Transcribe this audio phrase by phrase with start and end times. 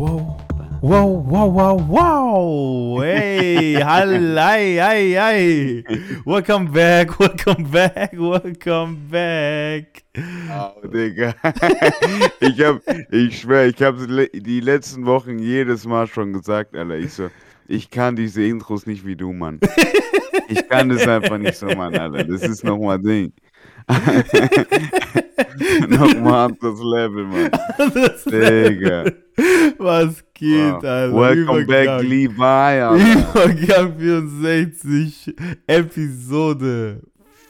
[0.00, 0.36] wow.
[0.82, 3.02] Wow, wow, wow, wow.
[3.02, 5.84] Hey, hallei, hey, hey.
[6.24, 10.02] Welcome back, welcome back, welcome back.
[10.16, 11.34] Oh, Digga.
[12.40, 12.80] ich hab,
[13.12, 16.96] ich schwör, ich hab die letzten Wochen jedes Mal schon gesagt, Alter.
[16.96, 17.28] Ich so,
[17.68, 19.60] ich kann diese Intros nicht wie du, Mann.
[20.48, 22.24] Ich kann das einfach nicht so, Mann, Alter.
[22.24, 23.34] Das ist nochmal Ding.
[25.88, 27.50] Nochmal das Level, Mann.
[27.94, 29.04] Das Digga.
[29.78, 30.84] Was geht, wow.
[30.84, 31.16] Alter?
[31.16, 32.96] Welcome back, Levi, Alter.
[32.96, 35.34] Übergang 64,
[35.66, 37.00] Episode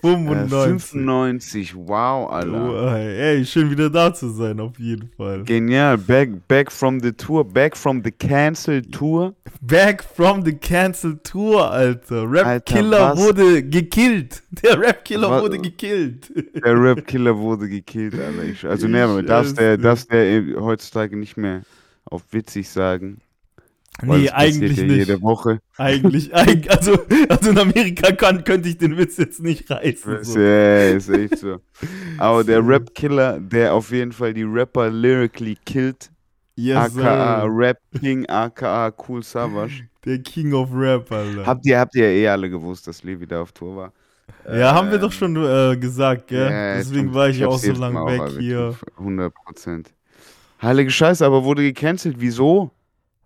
[0.01, 0.93] 95.
[0.93, 2.71] 95, wow, Alter.
[2.71, 5.45] Oh, ey, schön wieder da zu sein, auf jeden Fall.
[5.45, 5.99] Genial.
[5.99, 9.35] Back, back from the tour, back from the cancelled tour.
[9.61, 12.31] Back from the cancelled tour, Alter.
[12.31, 14.43] Rap-Killer wurde gekillt.
[14.63, 16.33] Der Rap-Killer wurde gekillt.
[16.65, 18.71] Der Rap-Killer wurde gekillt, Alter.
[18.71, 21.63] Also, ne, darfst der, darfst der heutzutage nicht mehr
[22.05, 23.21] auf witzig sagen.
[24.03, 25.09] Nee, eigentlich ja nicht.
[25.09, 25.61] Jede Woche.
[25.77, 26.35] Eigentlich,
[26.71, 26.99] also,
[27.29, 30.25] also in Amerika kann, könnte ich den Witz jetzt nicht reißen.
[30.25, 30.39] So.
[30.39, 31.59] Ja, ist echt so.
[32.19, 36.11] Aber der Rap-Killer, der auf jeden Fall die Rapper lyrically killt,
[36.57, 39.89] yes, aka Rap King, aka Cool Savage.
[40.05, 41.47] Der King of Rap, Alter.
[41.47, 43.93] Habt ihr, habt ihr eh alle gewusst, dass Levi da auf Tour war?
[44.47, 46.51] Ja, ähm, haben wir doch schon äh, gesagt, gell?
[46.51, 48.75] Ja, Deswegen war ich, ich auch so lange weg hier.
[48.99, 49.93] 100 Prozent.
[50.63, 52.17] Heilige Scheiße, aber wurde gecancelt.
[52.19, 52.71] Wieso?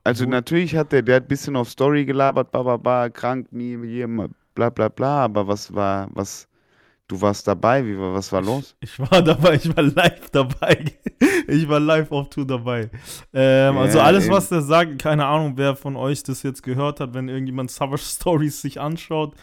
[0.05, 4.06] Also natürlich hat der, der hat ein bisschen auf Story gelabert, ba, krank, nie, hier,
[4.55, 6.47] bla bla bla, aber was war, was,
[7.08, 8.77] du warst dabei, wie war, was war los?
[8.80, 10.84] Ich war dabei, ich war live dabei.
[11.47, 12.91] Ich war live auf Tour dabei.
[13.34, 17.00] Ähm, ja, also alles, was der sagt, keine Ahnung, wer von euch das jetzt gehört
[17.00, 19.34] hat, wenn irgendjemand Savage Stories sich anschaut,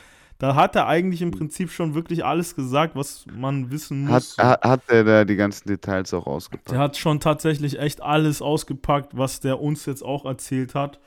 [0.41, 4.39] da hat er eigentlich im Prinzip schon wirklich alles gesagt, was man wissen muss.
[4.39, 6.71] Hat, hat er da die ganzen Details auch ausgepackt?
[6.71, 10.99] Der hat schon tatsächlich echt alles ausgepackt, was der uns jetzt auch erzählt hat.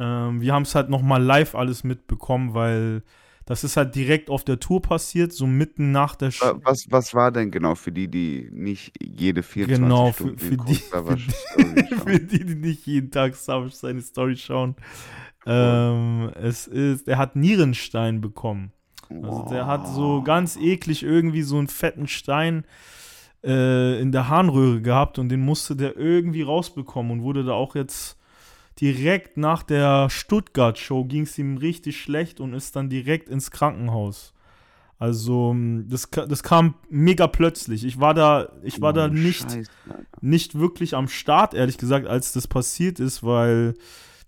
[0.00, 3.04] Ähm, wir haben es halt nochmal live alles mitbekommen, weil
[3.46, 6.58] das ist halt direkt auf der Tour passiert, so mitten nach der Show.
[6.64, 10.56] Was, was war denn genau für die, die nicht jede 24 genau, Stunden für, für
[10.56, 10.74] die,
[11.54, 14.74] für, die, für die, die nicht jeden Tag Savage seine Story schauen,
[15.46, 18.72] ähm, es ist, er hat Nierenstein bekommen.
[19.22, 22.64] Also der hat so ganz eklig irgendwie so einen fetten Stein
[23.44, 27.74] äh, in der Harnröhre gehabt und den musste der irgendwie rausbekommen und wurde da auch
[27.74, 28.18] jetzt
[28.80, 34.32] direkt nach der Stuttgart-Show ging es ihm richtig schlecht und ist dann direkt ins Krankenhaus.
[34.98, 35.54] Also,
[35.88, 37.84] das, das kam mega plötzlich.
[37.84, 39.46] Ich war da, ich war oh, da nicht,
[40.20, 43.74] nicht wirklich am Start, ehrlich gesagt, als das passiert ist, weil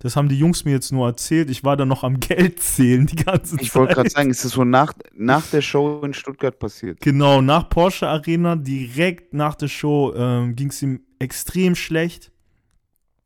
[0.05, 1.49] das haben die Jungs mir jetzt nur erzählt.
[1.49, 3.63] Ich war da noch am Geld zählen die ganze Zeit.
[3.63, 7.01] Ich wollte gerade sagen, ist das so nach, nach der Show in Stuttgart passiert?
[7.01, 12.33] Genau, nach Porsche Arena, direkt nach der Show ähm, ging es ihm extrem schlecht.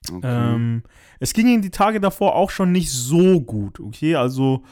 [0.09, 0.21] Okay.
[0.22, 0.84] Ähm,
[1.19, 4.15] es ging ihm die Tage davor auch schon nicht so gut, okay?
[4.15, 4.62] Also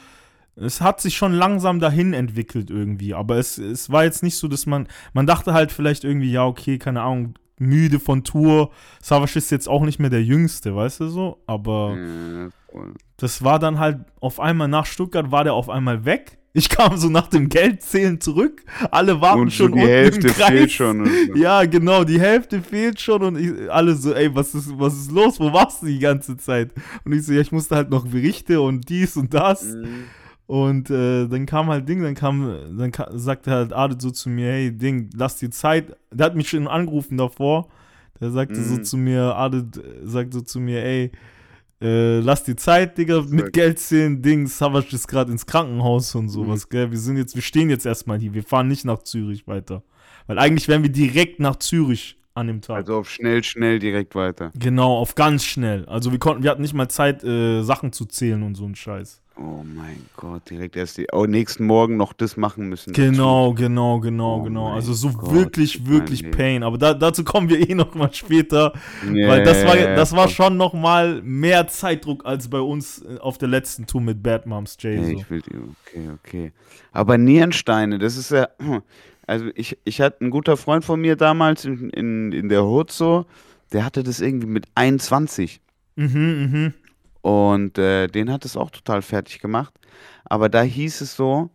[0.54, 4.46] es hat sich schon langsam dahin entwickelt irgendwie, aber es, es war jetzt nicht so,
[4.46, 8.70] dass man, man dachte halt vielleicht irgendwie, ja, okay, keine Ahnung, müde von Tour.
[9.02, 11.42] Savage ist jetzt auch nicht mehr der Jüngste, weißt du so?
[11.46, 12.48] Aber ja,
[13.16, 16.38] das war dann halt auf einmal nach Stuttgart war der auf einmal weg.
[16.52, 18.64] Ich kam so nach dem Geldzählen zurück.
[18.90, 20.48] Alle warten und schon die unten Hälfte im Kreis.
[20.48, 21.10] fehlt schon.
[21.34, 25.12] Ja, genau, die Hälfte fehlt schon und ich, alle so, ey, was ist, was ist
[25.12, 25.38] los?
[25.38, 26.72] Wo warst du die ganze Zeit?
[27.04, 29.64] Und ich so, ja, ich musste halt noch Berichte und dies und das.
[29.64, 30.04] Mhm.
[30.46, 34.28] Und äh, dann kam halt Ding, dann kam, dann ka sagte halt Ade so zu
[34.28, 35.96] mir, hey Ding, lass dir Zeit.
[36.12, 37.68] Der hat mich schon angerufen davor.
[38.20, 38.64] Der sagte mm.
[38.64, 38.84] so mhm.
[38.84, 39.66] zu mir, Ade
[40.04, 41.10] sagt so zu mir, ey,
[41.80, 46.28] äh, lass dir Zeit, Digga, mit Geld zählen, Ding, Savage ist gerade ins Krankenhaus und
[46.28, 46.70] sowas, mhm.
[46.70, 46.90] gell.
[46.90, 49.82] Wir sind jetzt, wir stehen jetzt erstmal hier, wir fahren nicht nach Zürich weiter.
[50.26, 52.76] Weil eigentlich wären wir direkt nach Zürich an dem Tag.
[52.76, 54.52] Also auf schnell, schnell direkt weiter.
[54.58, 55.84] Genau, auf ganz schnell.
[55.86, 58.74] Also wir konnten, wir hatten nicht mal Zeit, äh, Sachen zu zählen und so ein
[58.74, 59.22] Scheiß.
[59.38, 62.94] Oh mein Gott, direkt erst die, oh, nächsten Morgen noch das machen müssen.
[62.94, 63.62] Genau, dazu.
[63.62, 64.72] genau, genau, oh genau.
[64.72, 66.62] Also so Gott, wirklich, wirklich Pain.
[66.62, 68.72] Aber da, dazu kommen wir eh noch mal später.
[69.04, 73.18] Yeah, weil das war, das war schon noch mal mehr Zeitdruck als bei uns äh,
[73.18, 74.96] auf der letzten Tour mit Bad Moms Jay.
[74.96, 75.42] Ja, ich will,
[75.84, 76.52] okay, okay.
[76.92, 78.48] Aber Nierensteine, das ist ja,
[79.26, 82.90] also ich, ich hatte ein guter Freund von mir damals in, in, in der Hood
[82.90, 83.26] so,
[83.74, 85.60] der hatte das irgendwie mit 21.
[85.96, 86.74] Mhm, mhm.
[87.22, 89.74] Und äh, den hat es auch total fertig gemacht.
[90.24, 91.50] Aber da hieß es so,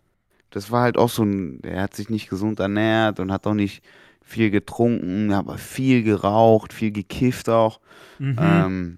[0.50, 3.54] das war halt auch so ein, er hat sich nicht gesund ernährt und hat auch
[3.54, 3.84] nicht
[4.22, 7.80] viel getrunken, aber viel geraucht, viel gekifft auch.
[8.20, 8.36] Mhm.
[8.38, 8.98] Ähm,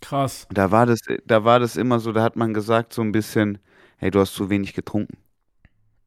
[0.00, 0.46] Krass.
[0.50, 3.58] Da war das, da war das immer so, da hat man gesagt so ein bisschen,
[3.96, 5.18] hey, du hast zu wenig getrunken.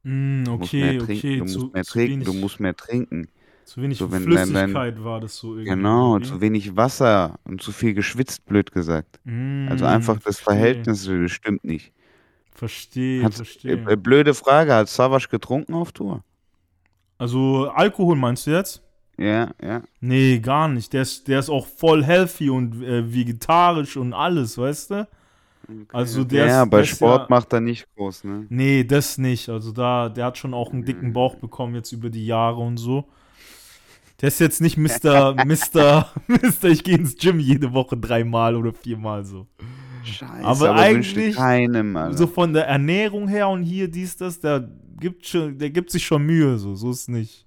[0.02, 1.38] Mm, okay, du okay.
[1.38, 3.28] Du musst mehr trinken, du musst mehr trinken.
[3.64, 5.64] Zu wenig So, wenn Flüssigkeit dein- war das so irgendwie.
[5.70, 9.20] Genau, oder zu wenig Wasser und zu viel geschwitzt, blöd gesagt.
[9.24, 10.44] Also Mm, einfach das verstehe.
[10.44, 11.92] Verhältnis äh, stimmt nicht.
[12.54, 13.72] Verstehe, Hat, verstehe.
[13.88, 16.22] äh, äh, blöde Frage, hat Savage getrunken auf Tour?
[17.18, 18.82] Also Alkohol meinst du jetzt?
[19.18, 19.82] Ja, ja.
[20.00, 20.92] Nee, gar nicht.
[20.92, 25.08] Der ist, der ist auch voll healthy und äh, vegetarisch und alles, weißt du?
[25.92, 28.46] Also der ja, ist, bei der Sport ja, macht er nicht groß, ne?
[28.48, 29.48] Nee, das nicht.
[29.48, 31.12] Also da, der hat schon auch einen dicken Mhm.
[31.12, 33.08] Bauch bekommen jetzt über die Jahre und so.
[34.22, 35.34] Der ist jetzt nicht Mr.
[35.44, 36.12] Mr.
[36.28, 36.64] Mr.
[36.70, 39.46] Ich gehe ins Gym jede Woche dreimal oder viermal so.
[40.04, 42.16] Scheiße, Aber aber, eigentlich keinem, Alter.
[42.16, 46.04] So von der Ernährung her und hier dies, das, der gibt, schon, der gibt sich
[46.06, 46.74] schon Mühe, so.
[46.76, 47.46] So ist nicht.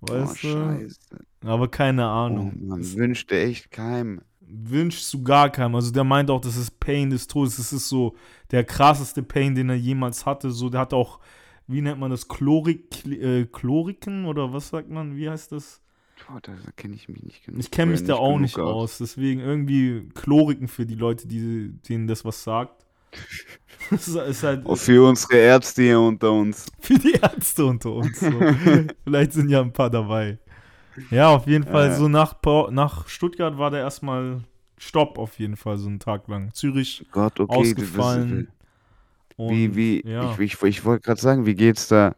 [0.00, 0.48] oh, Weißt du?
[0.48, 0.98] scheiße.
[1.44, 2.52] Aber keine Oh, Ahnung.
[2.66, 4.20] man Das wünschte echt keinem.
[4.40, 5.74] wünschst du gar keinem.
[5.76, 7.56] Also der meint auch, das ist Pain des Todes.
[7.56, 8.14] Das ist so
[8.50, 10.50] der krasseste Pain, den er jemals hatte.
[10.50, 11.18] So, der hat auch,
[11.72, 15.16] wie nennt man das, Chlorik, äh, Chloriken oder was sagt man?
[15.16, 15.80] Wie heißt das?
[16.26, 17.60] Boah, da kenne ich mich nicht genug.
[17.60, 18.98] Ich kenne mich da auch nicht aus.
[18.98, 22.84] Deswegen irgendwie Chloriken für die Leute, die, denen das was sagt.
[23.90, 26.66] Das ist halt Auch für unsere Ärzte hier unter uns.
[26.80, 28.20] für die Ärzte unter uns.
[28.20, 28.30] So.
[29.04, 30.38] Vielleicht sind ja ein paar dabei.
[31.10, 31.96] Ja, auf jeden Fall, Äh.
[31.96, 32.36] so nach,
[32.70, 34.40] nach Stuttgart war der erstmal
[34.78, 36.54] Stopp, auf jeden Fall, so einen Tag lang.
[36.54, 37.54] Zürich Gott, okay.
[37.54, 38.48] ausgefallen.
[39.36, 40.32] Das, wie, Und, wie, ja.
[40.32, 42.14] ich, ich, ich wollte gerade sagen, wie geht's da?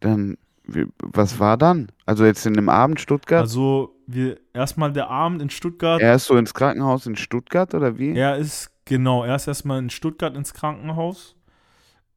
[0.00, 1.88] Dann, wie, was war dann?
[2.04, 3.40] Also jetzt in dem Abend Stuttgart?
[3.42, 6.00] Also, wir erstmal der Abend in Stuttgart.
[6.00, 8.16] er ist so ins Krankenhaus in Stuttgart oder wie?
[8.16, 11.36] Er ist, genau, er ist erstmal in Stuttgart ins Krankenhaus.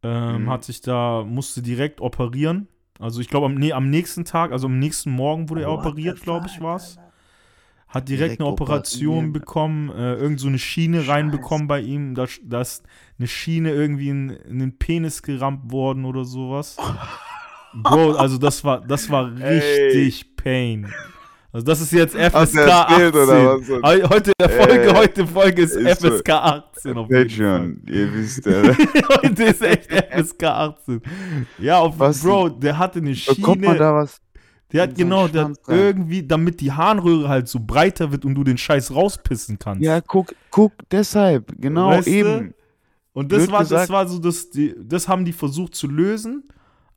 [0.03, 0.49] Ähm, Mhm.
[0.49, 2.67] Hat sich da, musste direkt operieren.
[2.99, 5.85] Also, ich glaube, am, nee, am nächsten Tag, also am nächsten Morgen wurde er What
[5.85, 6.97] operiert, glaube ich, war es.
[7.89, 9.33] Hat direkt, Direkt eine Operation operieren.
[9.33, 11.09] bekommen, äh, irgend so eine Schiene Scheiße.
[11.11, 12.13] reinbekommen bei ihm.
[12.13, 12.83] Da, da ist
[13.17, 16.77] eine Schiene irgendwie in, in den Penis gerammt worden oder sowas.
[17.73, 19.59] Bro, also das war, das war Ey.
[19.59, 20.91] richtig Pain.
[21.51, 23.23] Also das ist jetzt Hast FSK erzählt 18.
[23.23, 23.69] oder was?
[23.69, 26.09] Heu- Heute der Folge, Äh, heute Folge ist, ist so.
[26.11, 27.29] FSK 18 auf jeden Fall.
[27.29, 28.61] schon, ihr wisst ja.
[29.23, 31.01] Heute ist echt FSK 18.
[31.57, 33.77] Ja, auf, Was Bro, der hatte eine Bekommt man Schiene.
[33.79, 34.21] da was?
[34.71, 38.43] Der hat genau, der hat irgendwie, damit die Harnröhre halt so breiter wird und du
[38.43, 39.83] den Scheiß rauspissen kannst.
[39.83, 42.11] Ja, guck, guck, deshalb, genau, Weißt du?
[42.11, 42.53] eben.
[43.13, 43.89] und das blöd war, das gesagt.
[43.89, 46.43] war so, das, die, das haben die versucht zu lösen,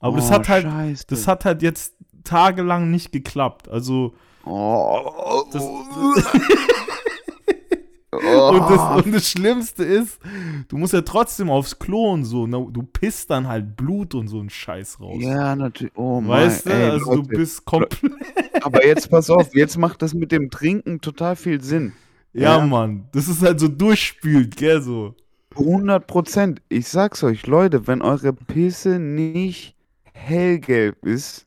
[0.01, 1.05] aber das Oh, hat halt, Scheiße.
[1.09, 3.69] das hat halt jetzt tagelang nicht geklappt.
[3.69, 4.13] Also,
[4.45, 5.63] Oh, das,
[8.13, 10.19] oh, und, das, und das Schlimmste ist,
[10.69, 12.67] du musst ja trotzdem aufs Klo und so, ne?
[12.71, 15.17] du pisst dann halt Blut und so einen Scheiß raus.
[15.21, 15.93] ja, natürlich.
[15.97, 17.29] Oh Weißt du, mein, ey, also du Leute.
[17.29, 18.13] bist komplett.
[18.63, 21.93] Aber jetzt pass auf, jetzt macht das mit dem Trinken total viel Sinn.
[22.33, 22.67] Ja, Ja.
[22.67, 25.15] Mann, das ist halt so durchspült, gell, so.
[25.57, 26.63] 100 Prozent.
[26.71, 29.75] Ich sag's euch, Leute, wenn eure Pisse nicht
[30.15, 31.47] hellgelb ist,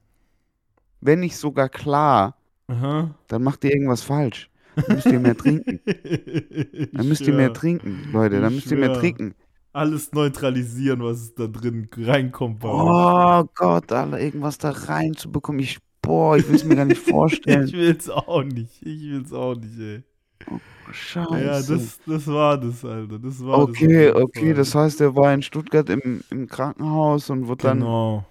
[1.01, 2.35] wenn nicht sogar klar,
[2.67, 3.15] Aha.
[3.27, 4.49] dann macht ihr irgendwas falsch.
[4.75, 5.79] Dann müsst ihr mehr trinken.
[6.93, 8.41] Dann müsst ihr mehr trinken, Leute.
[8.41, 9.35] Dann müsst ihr mehr trinken.
[9.73, 12.63] Alles neutralisieren, was da drin reinkommt.
[12.63, 15.59] Oh Gott, Alter, irgendwas da reinzubekommen.
[15.59, 17.67] Ich, boah, ich will es mir gar nicht vorstellen.
[17.67, 18.81] Ich will's auch nicht.
[18.81, 20.03] Ich will's auch nicht, ey.
[20.91, 21.43] Scheiße.
[21.43, 23.19] Ja, das, das war das, Alter.
[23.19, 23.69] Das war das.
[23.69, 24.53] okay, jeden okay, Fall.
[24.53, 27.79] das heißt, er war in Stuttgart im, im Krankenhaus und wurde dann.
[27.79, 28.25] Genau.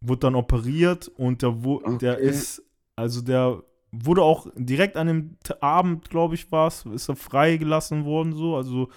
[0.00, 2.28] Wurde dann operiert und der, wo, der Okay.
[2.28, 2.62] ist,
[2.96, 3.62] also der
[3.92, 8.56] wurde auch direkt an dem Abend, glaube ich, war es, ist er freigelassen worden, so,
[8.56, 8.88] also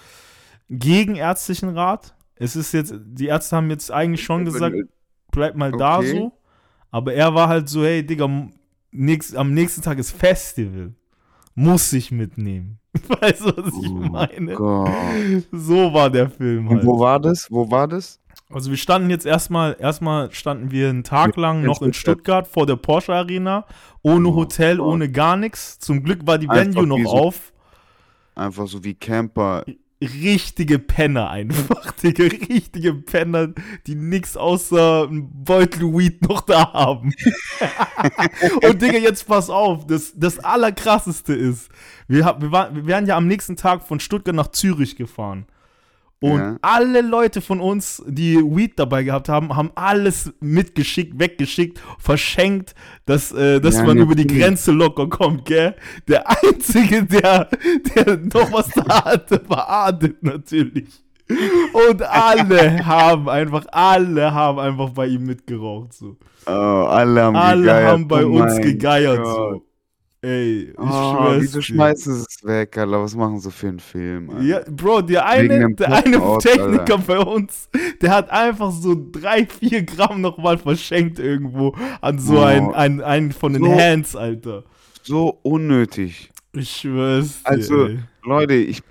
[0.70, 2.16] gegen ärztlichen Rat.
[2.36, 4.76] Es ist jetzt, die Ärzte haben jetzt eigentlich schon gesagt,
[5.32, 6.12] bleib mal da Okay.
[6.14, 6.32] so.
[6.92, 8.28] Aber er war halt so, hey, Digga,
[8.92, 10.94] nächst, am nächsten Tag ist Festival.
[11.56, 12.80] Muss ich mitnehmen.
[13.22, 14.54] Weißt du, was ich Oh meine?
[14.54, 15.44] Gott.
[15.52, 16.86] So war der Film Und halt.
[16.88, 17.48] wo war das?
[17.52, 18.20] Wo war das?
[18.52, 22.48] Also wir standen jetzt erstmal, erstmal standen wir einen Tag lang noch in Stuttgart.
[22.48, 23.66] Vor der Porsche Arena,
[24.02, 25.78] ohne Oh Hotel, ohne gar nichts.
[25.80, 27.54] Zum Glück war die Einfach Venue noch so- auf.
[28.36, 29.66] Einfach so wie Camper.
[30.02, 33.50] Richtige Penner einfach, Digga, richtige Penner,
[33.86, 37.12] die nix außer ein Beutel Weed noch da haben.
[38.64, 41.70] Und Digga, jetzt pass auf, das, das Allerkrasseste ist,
[42.08, 45.46] wir, wir, waren, wir wären ja am nächsten Tag von Stuttgart nach Zürich gefahren.
[46.22, 46.58] Und Ja.
[46.62, 53.32] alle Leute von uns, die Weed dabei gehabt haben, haben alles mitgeschickt, weggeschickt, verschenkt, dass,
[53.32, 54.28] äh, dass Ja, man über die.
[54.28, 55.76] Grenze locker kommt, gell?
[56.10, 57.48] Der Einzige, der,
[57.96, 60.90] der noch was da hatte, war Adit natürlich.
[61.74, 66.18] Und alle haben einfach, alle haben einfach bei ihm mitgeraucht, so.
[66.48, 67.92] Oh, alle haben Alle gegeiert.
[67.92, 69.36] haben bei oh uns gegeiert, Gott.
[69.36, 69.66] so.
[70.22, 71.62] Ey, ich Oh, schwör's wieso dir.
[71.62, 73.02] schmeißen sie es weg, Alter?
[73.02, 74.44] Was machen sie für einen Film, Alter?
[74.44, 77.70] Ja, Bro, der eine, der eine Pop-Out, Techniker bei uns,
[78.02, 82.44] der hat einfach so drei, vier Gramm nochmal verschenkt irgendwo an so Oh.
[82.44, 83.72] einen, einen, einen von den So.
[83.72, 84.64] Hands, Alter.
[85.04, 86.32] So unnötig.
[86.54, 88.00] Ich schwör's dir, Also, ey.
[88.24, 88.84] Leute, ich,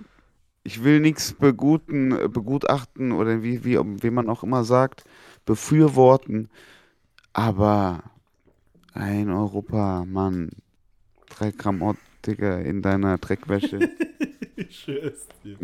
[0.65, 5.05] ich will nichts beguten, begutachten oder wie, wie, wie man auch immer sagt,
[5.47, 6.51] befürworten,
[7.33, 8.03] aber
[8.95, 10.51] ein Europa, Mann,
[11.29, 13.79] drei Gramm Ott, Digga, in deiner Dreckwäsche,
[14.57, 15.57] Ich schwör's dir.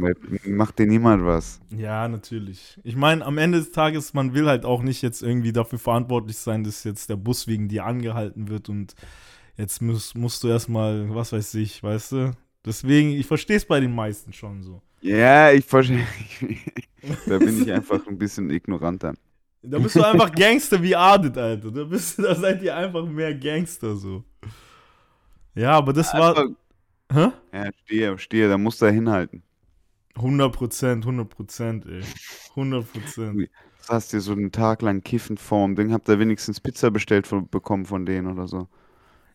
[0.47, 1.61] macht dir niemand was.
[1.76, 2.78] Ja, natürlich.
[2.85, 6.37] Ich meine, am Ende des Tages, man will halt auch nicht jetzt irgendwie dafür verantwortlich
[6.37, 8.94] sein, dass jetzt der Bus wegen dir angehalten wird und
[9.56, 12.30] jetzt musst, musst du erstmal, was weiß ich, weißt du?
[12.64, 14.80] Deswegen, ich verstehe es bei den meisten schon so.
[15.00, 16.06] Ja, ich verstehe.
[17.26, 19.12] Da bin ich einfach ein bisschen ignoranter.
[19.62, 21.71] Da bist du einfach Gangster wie Adet, Alter.
[21.71, 24.25] Da, bist, da seid ihr einfach mehr Gangster so.
[25.54, 26.37] Ja, aber das war.
[26.37, 26.56] Also,
[27.12, 27.30] Hä?
[27.52, 29.42] ja, stehe, stehe, da musst du hinhalten.
[30.16, 32.02] 100 Prozent, 100 Prozent, ey.
[32.50, 33.50] 100 Prozent.
[33.87, 37.26] Du hast dir so einen Tag lang kiffend vorm Ding, habt ihr wenigstens Pizza bestellt
[37.26, 38.68] von, bekommen von denen oder so.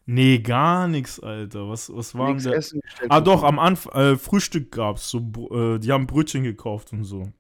[0.06, 1.70] Nee, gar nichts, Alter.
[1.70, 2.64] Was, was war denn der.
[3.10, 5.08] Ah, doch, am Anfang, äh, Frühstück gab's.
[5.10, 5.20] So,
[5.52, 7.32] äh, die haben Brötchen gekauft und so.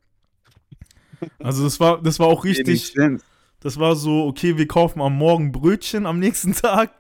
[1.39, 2.95] Also, das war, das war auch richtig.
[3.61, 6.91] Das war so, okay, wir kaufen am Morgen Brötchen am nächsten Tag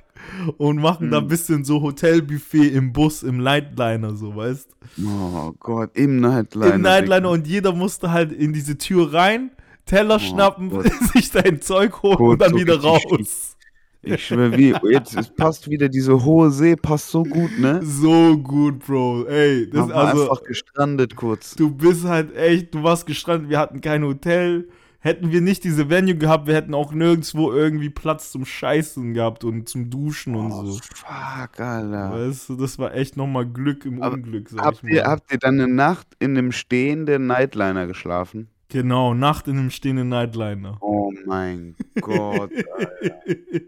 [0.57, 1.27] und machen da ein Mhm.
[1.29, 4.67] bisschen so Hotelbuffet im Bus, im Nightliner, so, weißt
[5.01, 6.75] Oh Gott, im Nightliner.
[6.75, 9.51] Im Nightliner und jeder musste halt in diese Tür rein,
[9.85, 10.87] Teller Oh schnappen, Gott.
[11.13, 13.55] sich dein Zeug holen Gut, und dann so wieder raus.
[14.01, 17.81] Ich schwöre, wie, jetzt es passt wieder diese hohe See, passt so gut, ne?
[17.83, 19.25] So gut, Bro.
[19.27, 20.21] Ey, das war also.
[20.31, 21.55] einfach gestrandet kurz.
[21.55, 24.69] Du bist halt echt, du warst gestrandet, wir hatten kein Hotel.
[25.01, 29.45] Hätten wir nicht diese Venue gehabt, wir hätten auch nirgendwo irgendwie Platz zum Scheißen gehabt
[29.45, 30.79] und zum Duschen und Oh, so.
[30.93, 32.11] fuck, Alter.
[32.11, 35.11] Weißt du, das war echt nochmal Glück im Aber Unglück, sag Habt ich ihr, mal.
[35.11, 38.49] habt ihr dann eine Nacht in einem stehenden Nightliner geschlafen?
[38.67, 40.77] Genau, Nacht in einem stehenden Nightliner.
[40.81, 42.51] Oh mein Gott,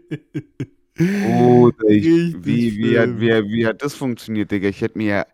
[0.98, 4.68] Bruder, ich, Richtig wie, wie, hat, wie, wie hat das funktioniert, Digga?
[4.68, 5.26] Ich hätte mir ja,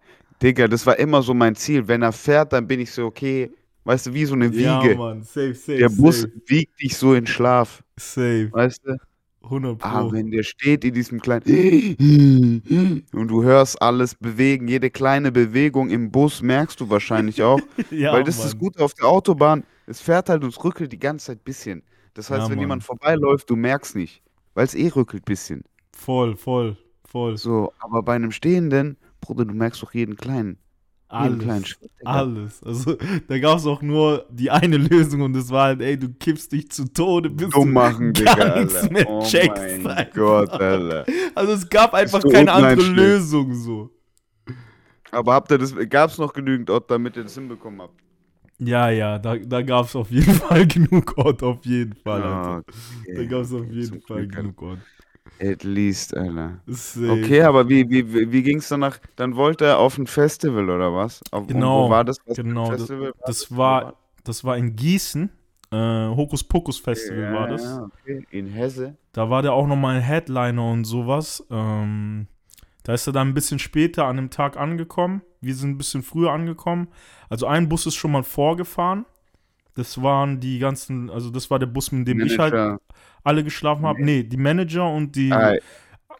[0.42, 1.88] Digga, das war immer so mein Ziel.
[1.88, 3.50] Wenn er fährt, dann bin ich so, okay,
[3.88, 4.96] weißt du, wie so eine Ja, Wiege.
[4.96, 8.96] Mann, safe, safe, Der Bus safe, wiegt dich so in Schlaf, safe, weißt du?
[9.42, 9.88] 100 Pro.
[9.88, 11.42] Aber wenn der steht in diesem kleinen
[13.14, 18.12] und du hörst alles bewegen, jede kleine Bewegung im Bus merkst du wahrscheinlich auch, ja,
[18.12, 18.46] weil das Mann.
[18.48, 19.64] ist gut auf der Autobahn.
[19.86, 21.82] Es fährt halt und es rückelt die ganze Zeit ein bisschen.
[22.12, 22.64] Das heißt, Ja, wenn Mann.
[22.64, 24.20] jemand vorbeiläuft, du merkst nicht,
[24.52, 25.62] weil es eh rückelt ein bisschen.
[25.96, 26.76] Voll, voll,
[27.06, 27.38] voll.
[27.38, 30.58] So, aber bei einem Stehenden, Bruder, du merkst doch jeden kleinen
[31.08, 31.78] Alles.
[32.04, 32.62] Alles.
[32.62, 32.96] Also,
[33.28, 36.52] da gab es auch nur die eine Lösung und das war halt, ey, du kippst
[36.52, 38.92] dich zu Tode, bis Dumm du machen, gar Digga, nichts Alter.
[38.92, 39.62] mehr Oh checkst.
[39.84, 40.14] mein einfach.
[40.14, 41.06] Gott, Alter.
[41.34, 42.82] Also, es gab einfach so keine andere.
[42.88, 43.90] Lösung so.
[45.10, 47.98] Aber habt ihr das, gab es noch genügend Ort, damit ihr das hinbekommen habt?
[48.58, 52.50] Ja, ja, da, da gab es auf jeden Fall genug Ort, auf jeden Fall, Alter.
[52.50, 53.26] Ah, Da okay.
[53.28, 54.80] gab es auf jeden Fall genug Ort.
[55.40, 56.60] At least, Alter.
[56.66, 57.10] Safe.
[57.10, 58.98] Okay, aber wie, wie, wie ging es danach?
[59.16, 61.20] Dann wollte er auf ein Festival oder was?
[61.30, 62.18] Auf, Genau, wo war das?
[62.26, 63.94] Was genau, das- Festival war Das war,
[64.24, 65.30] das war in Gießen.
[65.70, 67.62] Äh, Hokus Pokus Festival ja, war das.
[67.62, 68.26] Ja, okay.
[68.30, 68.96] In Hesse.
[69.12, 71.44] Da war der auch nochmal ein Headliner und sowas.
[71.50, 72.26] Ähm,
[72.84, 75.20] da ist er dann ein bisschen später an dem Tag angekommen.
[75.42, 76.88] Wir sind ein bisschen früher angekommen.
[77.28, 79.04] Also ein Bus ist schon mal vorgefahren.
[79.74, 82.80] Das waren die ganzen, also das war der Bus, mit dem ich halt Manager.
[83.28, 84.02] Alle geschlafen habe.
[84.02, 85.32] Nee, die Manager und die,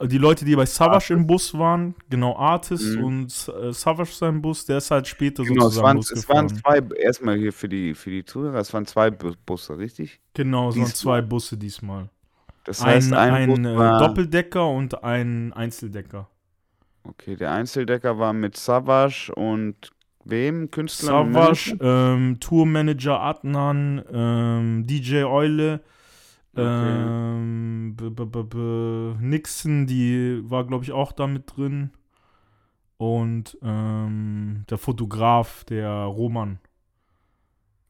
[0.02, 1.94] die Leute, die bei Savage im Bus waren.
[2.08, 3.04] Genau, Artis Mhm.
[3.04, 6.48] und äh, Savage sein Bus, der ist halt später genau, es sozusagen waren, es waren
[6.48, 10.20] zwei, erstmal hier für die, für die Zuhörer, es waren zwei Bu- Busse, richtig?
[10.34, 12.10] Genau, es waren zwei Busse diesmal.
[12.64, 16.28] Das heißt, Ein, ein, ein äh, war, Doppeldecker und ein Einzeldecker.
[17.04, 19.90] okay, der Einzeldecker war mit Savage und
[20.24, 20.70] wem?
[20.70, 21.24] Künstler?
[21.24, 22.14] Savage, Manager?
[22.14, 25.80] ähm, Tourmanager Adnan, ähm, DJ Eule,
[26.58, 27.04] Okay.
[27.06, 31.90] ähm, b -b -b -b Nixon, die war, glaube ich, auch da mit drin.
[32.96, 36.58] Und ähm, der Fotograf, der Roman.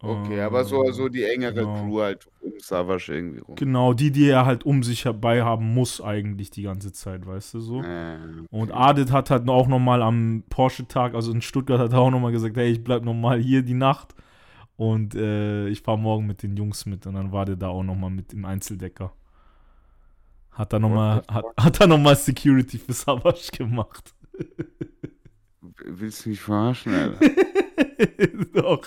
[0.00, 1.75] Okay, aber so, Ähm, so die engere genau.
[1.75, 3.56] Crew halt um Savage irgendwie rum.
[3.56, 7.54] Genau, die, die er halt um sich herbei haben muss, eigentlich die ganze Zeit, weißt
[7.54, 7.82] du so.
[7.82, 8.18] Äh,
[8.50, 12.32] Und Adit hat halt auch nochmal am Porsche-Tag, also in Stuttgart, hat er auch nochmal
[12.32, 14.14] gesagt, hey, ich bleib nochmal hier die Nacht
[14.78, 17.04] und äh, ich fahre morgen mit den Jungs mit.
[17.06, 19.12] Und dann war der da auch nochmal mit im Einzeldecker.
[20.52, 24.14] Hat er nochmal hat, hat er noch mal Security für Savage gemacht.
[25.85, 27.18] willst du mich verarschen, Alter?
[28.54, 28.82] Doch,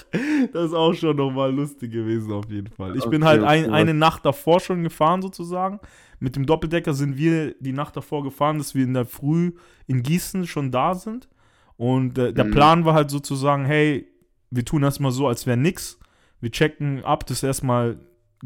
[0.53, 2.95] das ist auch schon nochmal lustig gewesen, auf jeden Fall.
[2.95, 5.79] Ich Okay, bin halt ein, eine Nacht davor schon gefahren, sozusagen.
[6.19, 9.51] Mit dem Doppeldecker sind wir die Nacht davor gefahren, dass wir in der Früh
[9.88, 11.27] in Gießen schon da sind.
[11.75, 12.51] Und äh, der Mhm.
[12.51, 14.07] Plan war halt sozusagen, hey,
[14.51, 15.98] wir tun erstmal so, als wäre nix.
[16.39, 17.98] Wir checken ab, dass erstmal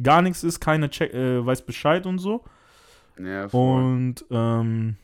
[0.02, 2.44] gar nichts ist, keiner check, äh, weiß Bescheid und so.
[3.20, 3.84] Ja, voll.
[3.84, 4.98] Und ähm,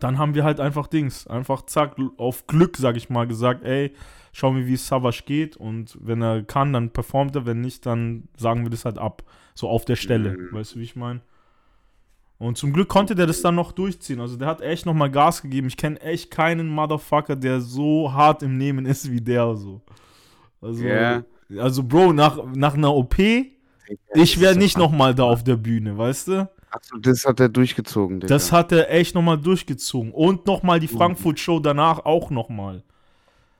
[0.00, 3.92] dann haben wir halt einfach Dings, einfach zack, auf Glück, sag ich mal, gesagt, ey,
[4.32, 7.86] schauen wir, wie es Savage geht und wenn er kann, dann performt er, wenn nicht,
[7.86, 9.22] dann sagen wir das halt ab.
[9.54, 10.48] So auf der Stelle, Mhm.
[10.52, 11.20] weißt du, wie ich meine?
[12.38, 14.20] Und zum Glück konnte der das dann noch durchziehen.
[14.20, 15.68] Also der hat echt nochmal Gas gegeben.
[15.68, 19.80] Ich kenne echt keinen Motherfucker, der so hart im Nehmen ist wie der so.
[20.60, 21.22] Also, Ja.
[21.58, 23.18] also Bro, nach, nach einer OP,
[24.14, 26.50] ich wäre nicht nochmal da auf der Bühne, weißt du?
[26.70, 28.34] Achso, das hat er durchgezogen, Digga.
[28.34, 30.10] Das hat er echt nochmal durchgezogen.
[30.10, 32.82] Und nochmal die Frankfurt-Show danach auch nochmal.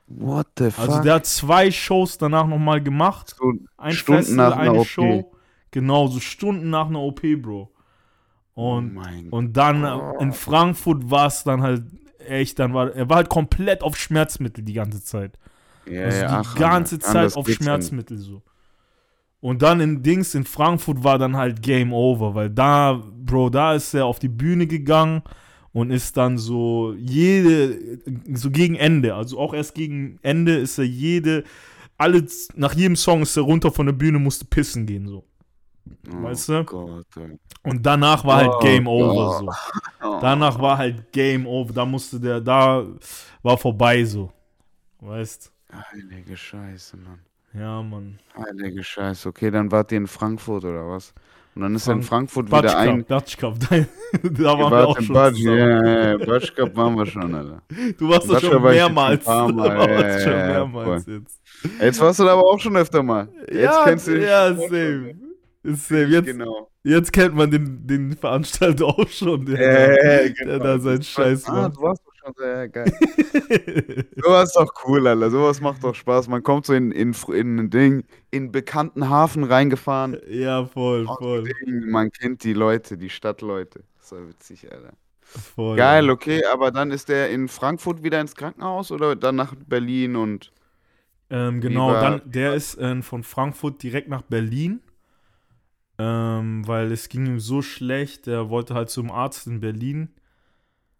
[0.07, 0.89] What the fuck?
[0.89, 3.33] Also der hat zwei Shows danach nochmal gemacht.
[3.37, 4.87] so Ein Stunden Festival, nach einer eine OP.
[4.87, 5.31] Show.
[5.71, 7.71] Genau, so Stunden nach einer OP, Bro.
[8.55, 11.83] Oh Und, mein und dann äh, in Frankfurt war es dann halt
[12.19, 15.37] echt, dann war er war halt komplett auf Schmerzmittel die ganze Zeit.
[15.85, 17.57] Ja, Also die ach, ganze anders Zeit auf ja nicht.
[17.57, 18.43] Schmerzmittel so.
[19.39, 23.75] Und dann in Dings, in Frankfurt war dann halt Game Over, weil da, Bro, da
[23.75, 25.21] ist er auf die Bühne gegangen
[25.71, 27.99] und ist dann so jede,
[28.33, 31.43] so gegen Ende, also auch erst gegen Ende ist er jede,
[31.97, 35.25] alle, nach jedem Song ist er runter von der Bühne, musste pissen gehen, so.
[36.13, 36.63] Oh Weißt du?
[36.63, 37.05] Gott.
[37.63, 39.49] Und danach war halt Oh Game Over, so.
[40.03, 40.17] Oh.
[40.21, 42.83] Danach war halt Game Over, da musste der, da
[43.43, 44.31] war vorbei, so.
[44.99, 45.51] Weißt?
[45.91, 47.19] Heilige Scheiße, Mann.
[47.53, 48.19] Ja, Mann.
[48.37, 49.29] Heilige Scheiße.
[49.29, 51.13] Okay, dann wart ihr in Frankfurt oder was?
[51.55, 52.97] Und dann ist er in Frank- Frankfurt wieder Batsch ein.
[52.99, 53.55] Cup, Batsch Cup.
[53.69, 57.33] Da, da waren wir auch schon Batsch, ja, ja, ja, Batsch Cup waren wir schon,
[57.33, 57.61] Alter.
[57.97, 59.23] Du warst doch Batsch schon war mehrmals.
[59.23, 61.41] paar Mal, Du warst ja, schon ja, ja, mehrmals jetzt.
[61.79, 63.29] Jetzt warst du da aber auch schon öfter mal.
[63.47, 65.15] Jetzt ja, kennst du dich ja, same.
[65.65, 66.05] Ist same.
[66.05, 66.69] Jetzt, Genau.
[66.83, 71.03] jetzt kennt man den, den Veranstalter auch schon, der, Ja, ja, ja, der da seinen
[71.03, 71.77] Scheiß Ah, macht.
[71.77, 72.93] du warst doch schon sehr geil.
[74.23, 75.29] Sowas ist doch cool, Alter.
[75.31, 76.27] Sowas macht doch Spaß.
[76.27, 80.17] Man kommt so in, in, in ein Ding, in bekannten Hafen reingefahren.
[80.29, 81.43] ja, voll, voll.
[81.43, 83.83] Ding, Man kennt die Leute, die Stadtleute.
[83.99, 84.93] So witzig, Alter.
[85.23, 89.55] voll Geil, okay, aber dann ist der in Frankfurt wieder ins Krankenhaus oder dann nach
[89.67, 90.51] Berlin und.
[91.31, 94.81] Ähm, genau, war- dann, der ist äh, von Frankfurt direkt nach Berlin,
[95.97, 100.09] ähm, weil es ging ihm so schlecht, der wollte halt zum Arzt in Berlin.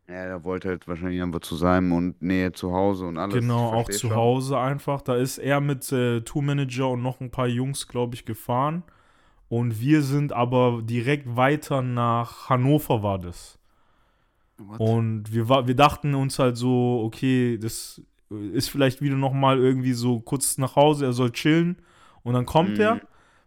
[0.07, 3.33] Ja, er wollte halt wahrscheinlich einfach zu seinem und Nähe zu Hause und alles.
[3.33, 4.15] Genau, auch zu schon.
[4.15, 5.01] Hause einfach.
[5.01, 8.83] Da ist er mit äh, Tourmanager und noch ein paar Jungs, glaube ich, gefahren.
[9.49, 13.57] Und wir sind aber direkt weiter nach Hannover war das.
[14.57, 14.79] What?
[14.79, 18.01] Und wir, war, wir dachten uns halt so, okay, das
[18.53, 21.77] ist vielleicht wieder noch mal irgendwie so kurz nach Hause, er soll chillen.
[22.23, 22.81] Und dann kommt Mhm.
[22.81, 23.01] er,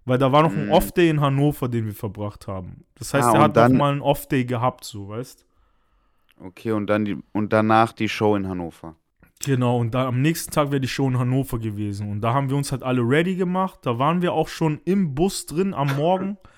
[0.08, 0.72] weil da war noch ein Mhm.
[0.72, 2.84] Off-Day in Hannover, den wir verbracht haben.
[2.96, 5.44] Das heißt, Ah, er hat noch dann- mal einen Off-Day gehabt, so, weißt
[6.40, 8.94] Okay, und dann die und danach die Show in Hannover.
[9.44, 12.10] Genau, und dann am nächsten Tag wäre die Show in Hannover gewesen.
[12.10, 13.80] Und da haben wir uns halt alle ready gemacht.
[13.82, 16.36] Da waren wir auch schon im Bus drin am Morgen.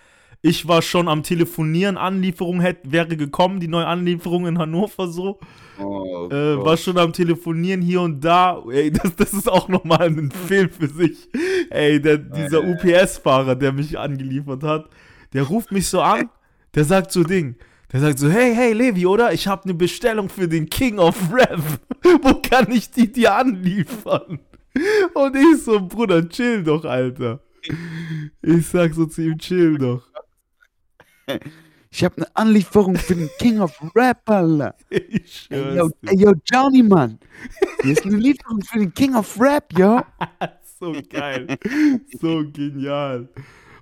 [0.43, 5.39] Ich war schon am Telefonieren, Anlieferung hätte, wäre gekommen, die neue Anlieferung in Hannover so.
[5.79, 8.63] Oh, Äh, war schon am Telefonieren hier und da.
[8.71, 11.29] Ey, das, das ist auch nochmal ein Film für sich.
[11.69, 14.89] Ey, der, dieser UPS-Fahrer, der mich angeliefert hat,
[15.35, 16.31] der ruft mich so an,
[16.75, 17.57] der sagt so Ding.
[17.93, 19.33] Der sagt so, hey, hey, Levi, oder?
[19.33, 21.61] Ich habe eine Bestellung für den King of Rap.
[22.23, 24.39] Wo kann ich die dir anliefern?
[25.15, 27.41] Und ich so, Bruder, chill doch, Alter.
[28.43, 30.05] Ich sag so zu ihm, chill doch.
[31.93, 34.77] Ich habe eine Anlieferung für den King of Rap, Alter.
[34.91, 37.19] Ich Ey, yo, ey, yo, Johnny, Mann.
[37.83, 40.01] Hier ist eine Lieferung für den King of Rap, yo.
[40.79, 41.59] So geil.
[42.19, 43.29] so genial.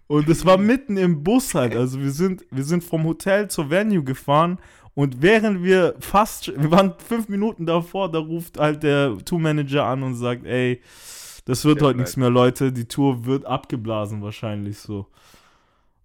[0.09, 1.77] Und es war mitten im Bus halt.
[1.77, 4.59] Also wir sind, wir sind vom Hotel zur Venue gefahren
[4.95, 10.03] und während wir fast, wir waren fünf Minuten davor, da ruft halt der Tourmanager an
[10.03, 10.81] und sagt, ey,
[11.45, 12.73] das wird Ja, heute nichts mehr, Leute.
[12.73, 15.07] Die Tour wird abgeblasen wahrscheinlich so.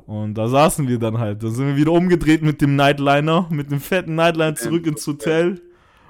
[0.05, 1.43] Und da saßen wir dann halt.
[1.43, 5.61] Da sind wir wieder umgedreht mit dem Nightliner, mit dem fetten Nightliner zurück ins Hotel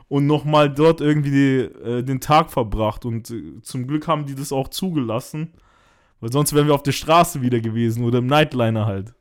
[0.08, 3.06] und nochmal dort irgendwie die, äh, den Tag verbracht.
[3.06, 5.54] Und äh, zum Glück haben die das auch zugelassen,
[6.20, 9.14] weil sonst wären wir auf der Straße wieder gewesen oder im Nightliner halt.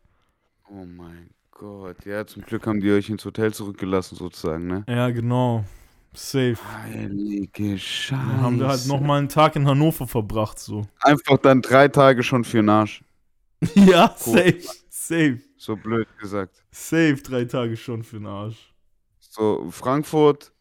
[0.69, 2.05] Oh mein Gott.
[2.07, 4.85] Ja, zum Glück haben die euch ins Hotel zurückgelassen, sozusagen, ne?
[4.89, 5.65] Ja, genau.
[6.15, 6.57] Safe.
[6.83, 8.23] Heilige Scheiße.
[8.23, 10.87] Dann haben wir halt nochmal einen Tag in Hannover verbracht, so.
[11.01, 13.03] Einfach dann drei Tage schon für den Arsch.
[13.75, 14.63] ja, safe.
[14.89, 15.41] Safe.
[15.57, 16.65] So blöd gesagt.
[16.71, 18.75] Safe drei Tage schon für den Arsch.
[19.21, 20.53] So, Frankfurt.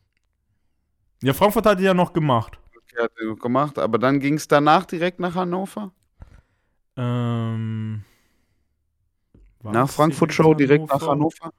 [1.23, 2.59] Ja, Frankfurt hat die ja noch gemacht.
[2.75, 3.77] Okay, hat er gemacht.
[3.79, 5.91] Aber dann ging es danach direkt nach Hannover?
[6.95, 8.03] Ähm,
[9.63, 11.51] nach Frankfurt Show direkt nach Hannover?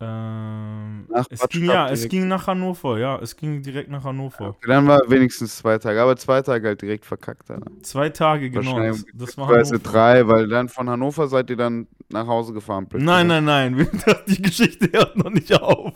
[0.00, 0.73] Ähm,
[1.14, 4.48] Nach es ging ja, es ging nach Hannover, ja, es ging direkt nach Hannover.
[4.48, 7.50] Okay, dann war wenigstens zwei Tage, aber zwei Tage halt direkt verkackt.
[7.50, 7.66] Alter.
[7.82, 8.80] Zwei Tage, genau.
[9.14, 9.78] Das, war Hannover.
[9.78, 12.86] drei, weil dann von Hannover seid ihr dann nach Hause gefahren.
[12.88, 13.06] plötzlich.
[13.06, 13.88] Nein, nein, nein,
[14.26, 15.92] die Geschichte hört noch nicht auf.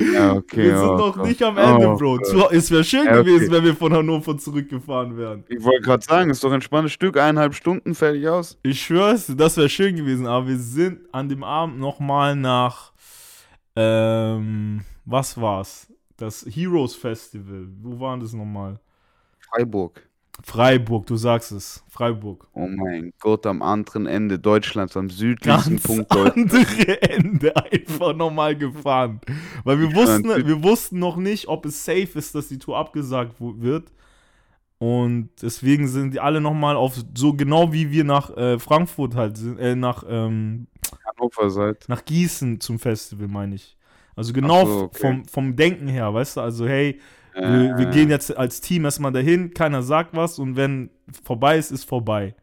[0.00, 0.64] Ja, okay.
[0.64, 1.26] wir sind oh noch Gott.
[1.26, 2.18] nicht am Ende, Oh Bro.
[2.18, 2.52] Gott.
[2.52, 3.24] Es wäre schön Ja, okay.
[3.24, 5.44] gewesen, wenn wir von Hannover zurückgefahren wären.
[5.48, 8.58] Ich wollte gerade sagen, ist doch ein spannendes Stück, eineinhalb Stunden, fertig aus.
[8.62, 12.92] Ich schwör's, das wäre schön gewesen, aber wir sind an dem Abend nochmal nach,
[13.76, 15.92] ähm, was war's?
[16.16, 17.68] Das Heroes Festival.
[17.80, 18.78] Wo war das nochmal?
[19.38, 20.06] Freiburg.
[20.42, 21.84] Freiburg, du sagst es.
[21.88, 22.46] Freiburg.
[22.54, 26.54] Oh mein Gott, am anderen Ende Deutschlands, am südlichsten Ganz Punkt Deutschlands.
[26.54, 29.20] andere Ende einfach nochmal gefahren.
[29.64, 33.36] Weil wir wussten, wir wussten noch nicht, ob es safe ist, dass die Tour abgesagt
[33.38, 33.92] wird.
[34.78, 39.36] Und deswegen sind die alle nochmal auf, so genau wie wir nach äh, Frankfurt halt
[39.36, 40.68] sind, äh, nach, ähm,
[41.20, 41.88] Hannover seid.
[41.88, 43.76] nach Gießen zum Festival, meine ich.
[44.16, 44.98] Also genau so, okay.
[45.00, 47.00] vom, vom Denken her, weißt du, also hey,
[47.44, 50.90] wir, wir Äh, gehen jetzt als Team erstmal dahin, keiner sagt was und wenn
[51.24, 52.34] vorbei ist, ist vorbei.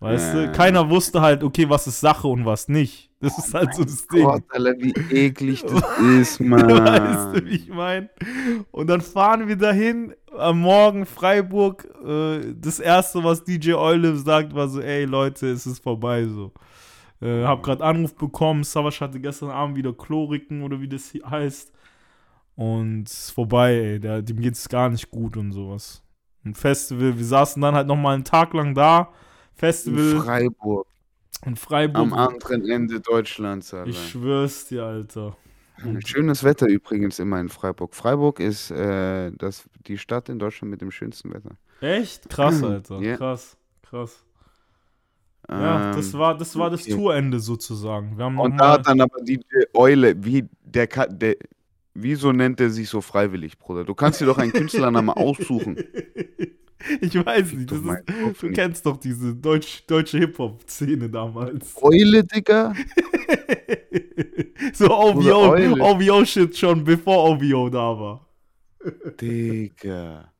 [0.00, 0.52] Weißt du, Äh.
[0.52, 3.10] keiner wusste halt, okay, was ist Sache und was nicht.
[3.20, 4.24] Das ist halt so das Ding.
[4.24, 6.68] Gott, Alter, wie eklig das ist, Mann.
[6.68, 8.10] Weißt du, wie ich meine?
[8.72, 11.88] Und dann fahren wir dahin, am Morgen Freiburg.
[12.06, 16.52] Äh, das erste, was DJ Eule sagt, war so: Ey Leute, es ist vorbei so.
[17.20, 21.72] Äh, hab gerade Anruf bekommen, Savasch hatte gestern Abend wieder Chloriken oder wie das heißt.
[22.56, 24.00] Und es ist vorbei, ey.
[24.00, 26.02] Der, dem geht's gar nicht gut und sowas.
[26.44, 29.00] Ein Festival, wir saßen dann halt nochmal einen Tag lang da.
[29.00, 30.86] In Festival Freiburg,
[31.44, 32.02] in Freiburg.
[32.02, 33.88] am anderen Ende Deutschlands, Alter.
[33.88, 35.36] ich schwör's dir, Alter.
[36.04, 37.94] Schönes Wetter übrigens immer in Freiburg.
[37.94, 41.56] Freiburg ist äh, das, die Stadt in Deutschland mit dem schönsten Wetter.
[41.80, 42.28] Echt?
[42.30, 43.00] Krass, Alter.
[43.00, 43.16] Ja.
[43.16, 44.24] Krass, krass.
[45.48, 46.94] Ja, das Ähm, war das, war das okay.
[46.94, 48.16] Tourende sozusagen.
[48.16, 49.42] Wir haben Und da hat dann aber DJ
[49.74, 51.36] Eule, wie der, der
[51.94, 53.84] wieso nennt er sich so freiwillig, Bruder?
[53.84, 55.76] Du kannst dir doch einen Künstlernamen aussuchen.
[57.00, 61.74] ich weiß nicht, das ist, Kopf du kennst doch diese deutsch, deutsche Hip-Hop-Szene damals.
[61.80, 62.74] Eule, Digga?
[64.72, 65.54] so OVO.
[65.80, 68.28] OVO-Shit schon, bevor OVO da war.
[69.20, 70.32] Digga.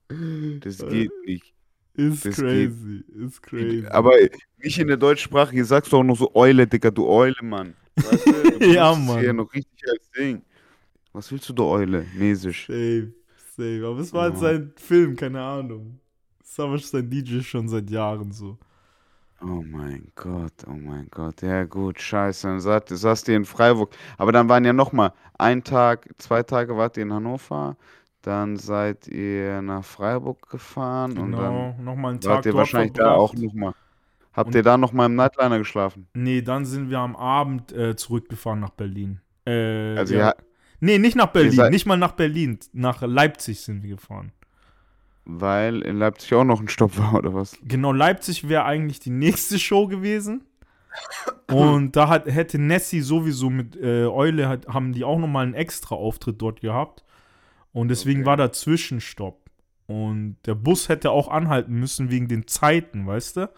[0.61, 1.56] Das geht nicht.
[1.96, 3.87] Ist Das crazy, ist crazy.
[3.88, 4.12] Aber
[4.59, 7.74] nicht in der Deutschsprache, hier sagst du auch noch so Eule, Digga, du Eule, Mann.
[8.00, 8.32] Weißt du?
[8.61, 9.18] Du Ja, Mann.
[9.20, 10.42] Hier noch richtig als Ding.
[11.12, 12.06] Was willst du, du Eule?
[12.14, 12.70] Mäßig.
[12.70, 13.12] Safe,
[13.56, 13.87] safe.
[13.87, 14.40] Aber es war halt Ja.
[14.40, 16.00] sein Film, keine Ahnung.
[16.42, 18.59] Savage ist sein DJ schon seit Jahren so.
[19.42, 21.42] Oh mein Gott, oh mein Gott.
[21.42, 22.46] Ja gut, scheiße.
[22.48, 23.94] Dann saß, saßt ihr in Freiburg.
[24.16, 27.76] Aber dann waren ja noch mal ein Tag, zwei Tage wart ihr in Hannover.
[28.27, 32.93] Dann seid ihr nach Freiburg gefahren und dann Genau, nochmal einen Tag wart ihr wahrscheinlich
[32.95, 33.19] da verbracht.
[33.21, 33.73] auch noch mal.
[34.33, 36.09] Habt Und- ihr da noch mal im Nightliner geschlafen?
[36.12, 39.21] Nee, dann sind wir am Abend äh, zurückgefahren nach Berlin.
[39.47, 40.35] Äh, Also ja.
[40.81, 42.59] Nee, nicht nach Berlin, nicht mal nach Berlin.
[42.73, 44.33] Nach Leipzig sind wir gefahren.
[45.25, 47.57] weil in Leipzig auch noch ein Stopp war oder was?
[47.62, 50.45] Genau, Leipzig wäre eigentlich die nächste Show gewesen.
[51.51, 55.55] Und da hat, hätte Nessie sowieso mit äh, Eule, hat, haben die auch nochmal einen
[55.55, 57.05] extra Auftritt dort gehabt.
[57.77, 58.27] Und deswegen Okay.
[58.27, 59.51] war da Zwischenstopp.
[59.87, 63.51] Und der Bus hätte auch anhalten müssen wegen den Zeiten, weißt du?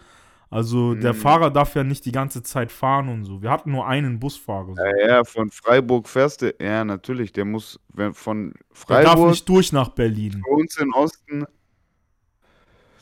[0.51, 1.19] Also der Mhm.
[1.19, 3.43] Fahrer darf ja nicht die ganze Zeit fahren und so.
[3.43, 4.75] Wir hatten nur einen Busfahrer.
[4.75, 4.83] So.
[4.83, 6.53] Ja, ja, von Freiburg fährst du.
[6.61, 8.55] Ja, natürlich, der muss wenn, von
[8.89, 10.43] Der darf Freiburg nicht durch nach Berlin.
[10.45, 11.45] bei uns in Osten,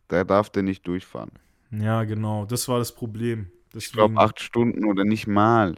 [0.09, 1.31] da darf der nicht durchfahren.
[1.71, 2.45] Ja, genau.
[2.45, 3.51] Das war das Problem.
[3.75, 5.77] Ich glaube, acht Stunden oder nicht mal.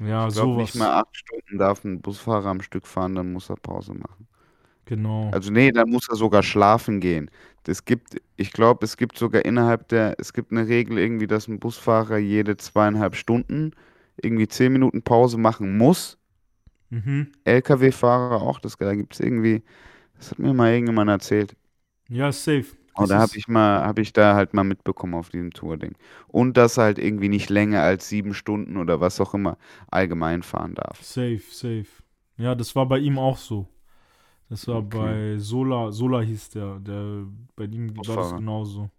[0.00, 0.58] Ja, Ich glaube, sowas.
[0.58, 4.26] nicht mal acht Stunden darf ein Busfahrer am Stück fahren, dann muss er Pause machen.
[4.86, 5.30] Genau.
[5.32, 7.30] Also nee, dann muss er sogar schlafen gehen.
[7.64, 11.48] Das gibt, ich glaube, es gibt sogar innerhalb der, es gibt eine Regel irgendwie, dass
[11.48, 13.72] ein Busfahrer jede zweieinhalb Stunden
[14.22, 16.18] irgendwie zehn Minuten Pause machen muss.
[16.90, 17.32] Mhm.
[17.44, 19.62] LKW-Fahrer auch, das da gibt es irgendwie,
[20.18, 21.56] das hat mir mal irgendjemand erzählt.
[22.08, 22.66] Ja, safe.
[22.94, 25.96] Und da habe ich mal, habe ich da halt mal mitbekommen auf diesem Tour-Ding.
[26.28, 29.58] Und dass er halt irgendwie nicht länger als sieben Stunden oder was auch immer
[29.90, 31.02] allgemein fahren darf.
[31.02, 31.86] Safe, safe.
[32.38, 33.68] Ja, das war bei ihm auch so.
[34.48, 34.98] Das war Okay.
[34.98, 37.24] bei Sola, Sola hieß der, der
[37.56, 38.36] bei ihm war das Busfahrer.
[38.36, 38.90] genauso.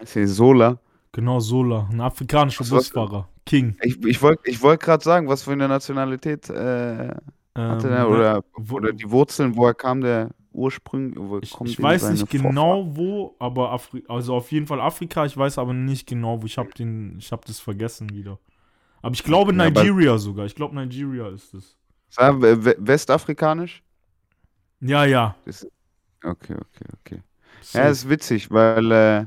[0.00, 0.78] Ist hier Sola?
[1.12, 2.92] Genau Sola, ein afrikanischer Was?
[2.92, 3.76] Busfahrer, King.
[3.82, 7.08] Ich, ich wollte ich wollt gerade sagen, was für eine Nationalität äh,
[7.56, 8.08] hatte Ähm, der?
[8.10, 11.12] Oder, wo- oder die Wurzeln, woher kam der Ursprung?
[11.16, 15.24] Wo ich, kommt ich weiß nicht genau wo, aber Afri also auf jeden Fall Afrika,
[15.24, 16.46] ich weiß aber nicht genau wo.
[16.46, 18.38] Ich habe den, ich habe das vergessen wieder.
[19.02, 20.46] Aber ich glaube Ja, Nigeria sogar.
[20.46, 21.78] Ich glaube Nigeria ist es.
[22.16, 23.83] Westafrikanisch?
[24.80, 25.34] Ja, ja.
[25.44, 25.66] Das,
[26.24, 27.22] Okay, okay, okay.
[27.72, 29.26] Ja, ist witzig, weil äh,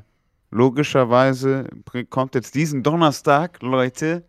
[0.50, 1.70] logischerweise
[2.10, 4.24] kommt jetzt diesen Donnerstag, Leute,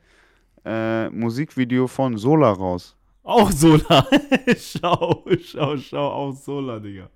[0.66, 2.94] äh, Musikvideo von Sola raus.
[3.22, 4.06] Auch Sola.
[4.58, 7.08] schau, schau, schau, auch Sola, Digga.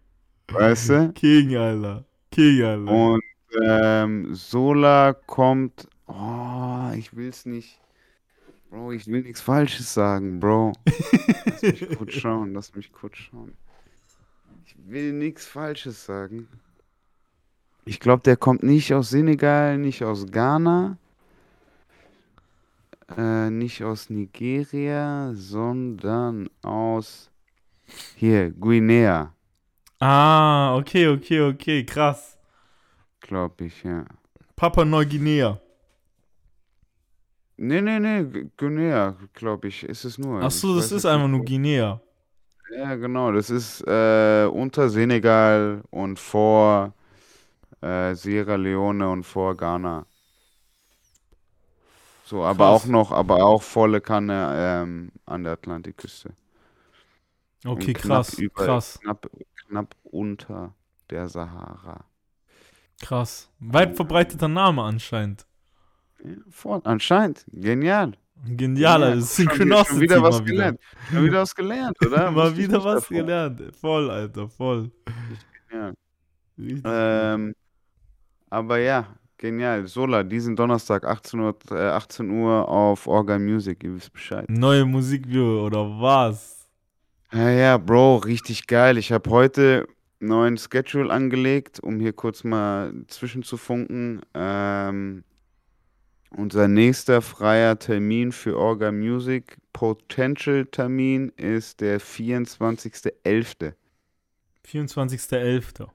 [0.51, 1.13] Weißt du?
[1.13, 2.05] King, Alter.
[2.31, 2.91] King, Alter.
[2.91, 3.23] Und
[3.63, 5.87] ähm, Sola kommt.
[6.07, 7.79] Oh, ich will's nicht.
[8.71, 10.73] Bro, ich will nichts Falsches sagen, Bro.
[11.45, 13.53] Lass mich kurz schauen, lass mich kurz schauen.
[14.85, 16.49] Ich will nichts Falsches sagen.
[17.85, 20.97] Ich glaube, der kommt nicht aus Senegal, nicht aus Ghana,
[23.17, 27.31] äh, nicht aus Nigeria, sondern aus
[28.17, 29.35] hier, Guinea,
[29.99, 32.37] Ah, okay, okay, okay, krass.
[33.21, 34.05] glaube ich, ja.
[34.57, 35.61] Papua Neuguinea.
[37.57, 40.43] Nee, nee, nee, Gu- Guinea, glaube ich, ist es nur.
[40.43, 42.01] Ach so, das ist einfach nicht, nur Guinea.
[42.75, 46.95] Ja, genau, das ist äh, unter Senegal und vor
[47.83, 50.07] äh, Sierra Leone und vor Ghana.
[52.25, 52.87] So, aber auch Krass.
[52.87, 56.35] noch, aber auch volle Kanne ähm, an der Atlantikküste.
[57.67, 59.29] Okay, Und krass, über, krass, knapp,
[59.67, 60.75] knapp unter
[61.11, 62.05] der Sahara.
[63.03, 63.51] krass.
[63.59, 65.47] Weit verbreiteter Name anscheinend.
[66.65, 68.15] Ja, anscheinend, genial.
[68.45, 69.15] Genial, Alter.
[69.17, 69.21] Genial.
[69.21, 70.45] Schon, wieder- Synchronicity schon wieder was wieder.
[70.53, 70.81] gelernt.
[71.11, 72.31] Schon wieder was gelernt, oder?
[72.33, 73.17] mal wieder was davon.
[73.17, 73.63] gelernt.
[73.81, 74.91] Voll, Alter, voll.
[75.73, 75.93] Ja.
[76.59, 77.55] Ähm,
[78.51, 79.07] aber ja,
[79.39, 79.87] genial.
[79.87, 84.45] Sola, diesen Donnerstag, 18 Uhr, äh, 18 Uhr auf Orga Music, ihr wisst Bescheid.
[84.49, 86.69] Neue Musikvideo oder was?
[87.33, 88.99] Ja, ja, Bro, richtig geil.
[88.99, 89.87] Ich habe heute
[90.21, 94.21] neuen Schedule angelegt, um hier kurz mal zwischenzufunken.
[94.35, 95.25] Ähm,
[96.37, 103.75] unser nächster freier Termin für Orga Music, Potential Termin, ist der 24.11.
[104.67, 105.89] 24.11.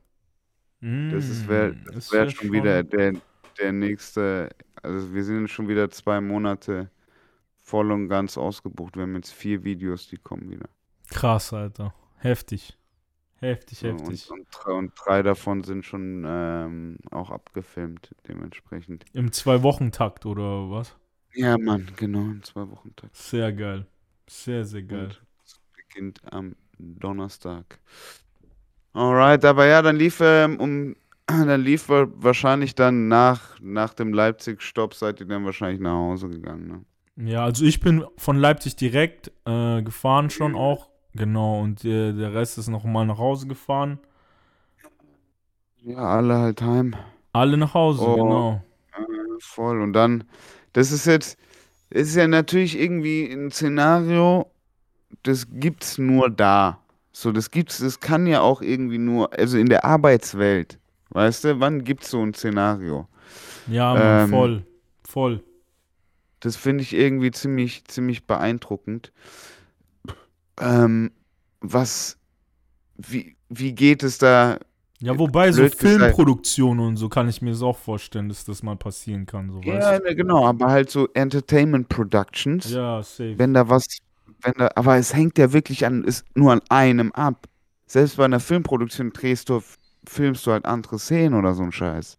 [1.11, 3.13] Das ist wär, Mm, das wär wär schon wieder der,
[3.59, 4.49] der nächste,
[4.83, 6.91] also wir sind schon wieder zwei Monate
[7.57, 8.95] voll und ganz ausgebucht.
[8.95, 10.69] Wir haben jetzt vier Videos, die kommen wieder.
[11.09, 11.93] Krass, Alter.
[12.17, 12.77] Heftig.
[13.39, 14.29] Heftig, heftig.
[14.29, 19.05] und, und, drei- und drei davon sind schon ähm, auch abgefilmt, dementsprechend.
[19.13, 20.95] Im Zwei-Wochen-Takt oder was?
[21.33, 23.11] Ja, Mann, genau, in zwei Wochen Tag.
[23.13, 23.85] Sehr geil.
[24.27, 25.09] Sehr, sehr geil.
[25.45, 27.79] Es beginnt am Donnerstag.
[28.93, 30.95] Alright, aber ja, dann lief ähm, um
[31.27, 36.29] dann lief wa- wahrscheinlich dann nach, nach dem Leipzig-Stopp seid ihr dann wahrscheinlich nach Hause
[36.29, 36.85] gegangen, ne?
[37.15, 40.89] Ja, also ich bin von Leipzig direkt äh, gefahren schon auch.
[41.17, 43.99] Genau, und äh, der Rest ist noch mal nach Hause gefahren.
[45.83, 46.95] Ja, alle halt heim.
[47.33, 48.15] Alle nach Hause, Oh.
[48.15, 48.61] genau.
[48.93, 49.81] Äh, voll.
[49.81, 50.23] Und dann,
[50.73, 51.37] das ist jetzt,
[51.89, 54.51] ist ja natürlich irgendwie ein Szenario,
[55.23, 56.79] das gibt's nur da.
[57.13, 60.79] So, das gibt's, das kann ja auch irgendwie nur, also in der Arbeitswelt,
[61.11, 63.07] weißt du, wann gibt's so ein Szenario?
[63.65, 64.65] Ja, Mann, Ähm, voll.
[65.03, 65.43] Voll.
[66.39, 69.11] Das finde ich irgendwie ziemlich, ziemlich beeindruckend.
[70.59, 71.11] Ähm,
[71.61, 72.17] was,
[72.97, 74.59] wie, wie geht es da?
[74.99, 78.75] Ja, wobei so Filmproduktion und so kann ich mir das auch vorstellen, dass das mal
[78.75, 82.69] passieren kann, so Ja, weißt ne, genau, aber halt so Entertainment Productions.
[82.69, 82.75] du?
[82.75, 83.37] Ja, safe.
[83.37, 83.85] wenn da was,
[84.41, 87.47] wenn da, aber es hängt ja wirklich an, ist nur an einem ab.
[87.85, 89.61] Selbst bei einer Filmproduktion drehst du,
[90.07, 92.17] filmst du halt andere Szenen oder so ein Scheiß.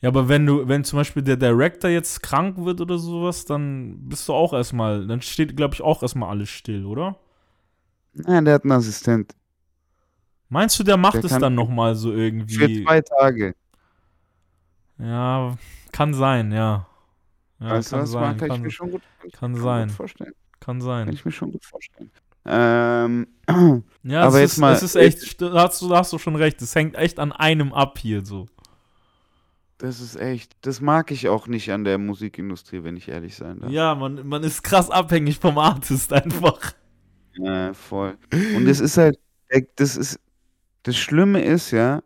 [0.00, 3.98] Ja, aber wenn du, wenn zum Beispiel der Director jetzt krank wird oder sowas, dann
[4.08, 7.18] bist du auch erstmal, dann steht, glaube ich, auch erstmal alles still, oder?
[8.14, 9.34] Nein, der hat einen Assistent.
[10.48, 12.84] Meinst du, der macht Der es kann- dann nochmal so Für irgendwie?
[12.84, 13.54] zwei Tage.
[14.98, 15.56] Ja,
[15.92, 16.86] kann sein, ja.
[17.60, 19.54] Ja, weißt du kann was, sein, man kann, ich kann, mir schon gut, kann kann
[19.56, 19.88] sein.
[19.88, 20.32] gut vorstellen.
[20.60, 21.08] kann Kann sein.
[21.12, 22.10] ich mir schon gut vorstellen.
[22.44, 23.26] Ähm,
[24.02, 26.36] Ja, Aber es jetzt ist, mal- es ist echt, da hast du, hast du schon
[26.36, 28.46] recht, es hängt echt an einem ab hier so.
[29.78, 33.60] das ist echt, das mag ich auch nicht an der Musikindustrie, wenn ich ehrlich sein
[33.60, 33.70] darf.
[33.70, 36.74] Ja, man, man ist krass abhängig vom Artist einfach.
[37.36, 38.16] Ja, voll.
[38.56, 39.18] Und es ist halt,
[39.48, 40.20] äh, das ist,
[40.84, 42.02] das Schlimme ist ja,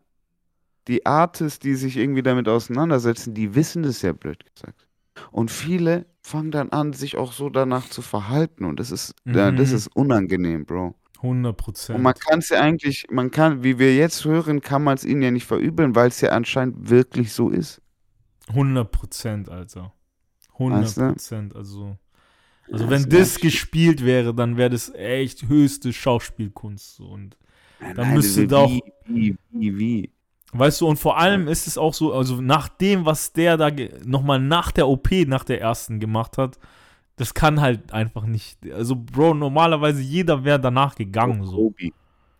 [0.88, 4.86] die Artists, die sich irgendwie damit auseinandersetzen, die wissen das ja blöd gesagt.
[5.32, 8.64] Und viele fangen dann an, sich auch so danach zu verhalten.
[8.64, 9.76] Und das ist, ja, das Mhm.
[9.76, 10.94] ist unangenehm, Bro.
[11.22, 12.02] 100 Und Prozent.
[12.02, 15.22] man kann es ja eigentlich, man kann, wie wir jetzt hören, kann man es ihnen
[15.22, 17.82] ja nicht verübeln, weil es ja anscheinend wirklich so ist.
[18.48, 19.92] 100 Prozent, Alter.
[20.54, 21.08] 100 Weißt du?
[21.08, 21.98] Prozent, also.
[22.70, 23.40] Also Ja, wenn das nervig.
[23.42, 26.96] gespielt wäre, dann wäre das echt höchste Schauspielkunst.
[26.96, 27.04] So.
[27.06, 27.36] Und
[27.80, 30.10] Dann nein, müsste da auch- wie, wie, wie.
[30.52, 33.70] weißt du, und vor allem ist es auch so, also nach dem, was der da
[34.04, 36.58] nochmal nach der OP, nach der ersten gemacht hat,
[37.16, 38.58] das kann halt einfach nicht.
[38.70, 41.44] Also, Bro, normalerweise jeder wäre danach gegangen.
[41.44, 41.56] So.
[41.56, 41.90] Kobe.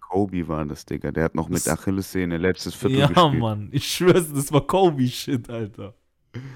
[0.01, 1.11] Kobe war das, Digga.
[1.11, 3.39] Der hat noch mit Das- Achillessehne letztes Viertel Ja, gespielt.
[3.41, 3.69] Mann.
[3.73, 5.95] Ich schwör's, das war Kobe-Shit, Alter.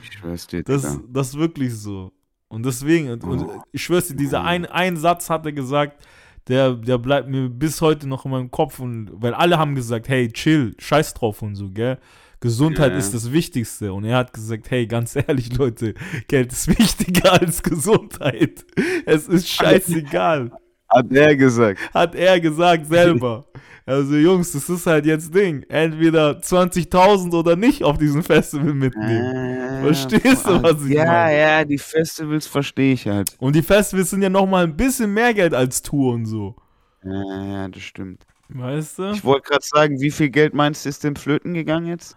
[0.02, 1.00] Ich schwör's dir, Das, Digga.
[1.12, 2.12] das ist wirklich so.
[2.52, 3.62] Und deswegen, und, und Oh.
[3.72, 4.44] ich schwör's dir, dieser Oh.
[4.44, 6.04] ein, ein Satz hat er gesagt,
[6.48, 8.78] der, der bleibt mir bis heute noch in meinem Kopf.
[8.78, 11.98] Und weil alle haben gesagt, hey, chill, scheiß drauf und so, gell?
[12.40, 12.98] Gesundheit Ja.
[12.98, 13.92] ist das Wichtigste.
[13.92, 15.94] Und er hat gesagt, hey, ganz ehrlich, Leute,
[16.28, 18.64] Geld ist wichtiger als Gesundheit.
[19.06, 20.50] Es ist scheißegal.
[20.88, 21.80] Hat er gesagt.
[21.94, 23.46] Hat er gesagt selber.
[23.92, 25.64] Also Jungs, das ist halt jetzt Ding.
[25.68, 29.83] Entweder 20.000 oder nicht auf diesem Festival mitnehmen.
[29.83, 31.38] Verstehst du, was ich ja, meine?
[31.38, 33.37] Ja, die Festivals verstehe ich halt.
[33.38, 36.57] Und die Festivals sind ja nochmal ein bisschen mehr Geld als Tour und so.
[37.05, 38.24] Ja, ja, das stimmt.
[38.48, 39.11] Weißt du?
[39.11, 42.16] Ich wollte gerade sagen, wie viel Geld meinst du, ist dem Flöten gegangen jetzt?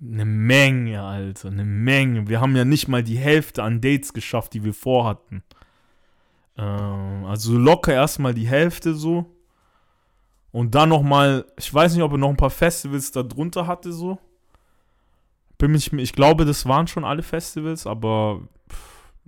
[0.00, 2.28] Eine Menge, Alter, eine Menge.
[2.28, 5.42] Wir haben ja nicht mal die Hälfte an Dates geschafft, die wir vorhatten.
[6.56, 9.26] Ähm, also locker erstmal die Hälfte so.
[10.50, 13.92] Und dann nochmal, ich weiß nicht, ob er noch ein paar Festivals da drunter hatte
[13.92, 14.18] so.
[15.58, 18.42] Bin mich, ich glaube, das waren schon alle Festivals, aber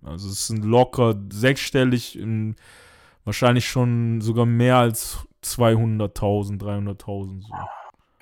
[0.03, 2.55] also es sind locker sechsstellig, in,
[3.25, 7.55] wahrscheinlich schon sogar mehr als 200.000, 300.000 so.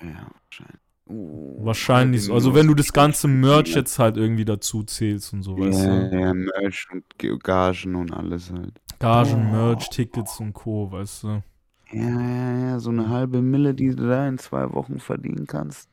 [0.01, 0.79] Ja, wahrscheinlich.
[1.07, 2.33] Uh, Wahrscheinlich, so.
[2.35, 5.87] also wenn du das ganze Merch jetzt halt irgendwie dazu zählst und so, weißt Ja,
[5.87, 6.17] du?
[6.19, 8.79] ja, Merch und Ge- Gagen und alles halt.
[8.99, 11.43] Gagen, Merch, Tickets und Co., weißt du?
[11.91, 15.89] Ja, ja, ja, so eine halbe Mille, die du da in zwei Wochen verdienen kannst.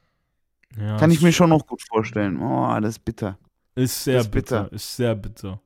[0.79, 2.39] Ja, Kann ich ist- mir schon noch gut vorstellen.
[2.41, 3.39] Oh, das ist bitter.
[3.75, 4.65] Ist sehr ist bitter.
[4.65, 4.75] bitter.
[4.75, 5.61] ist sehr bitter.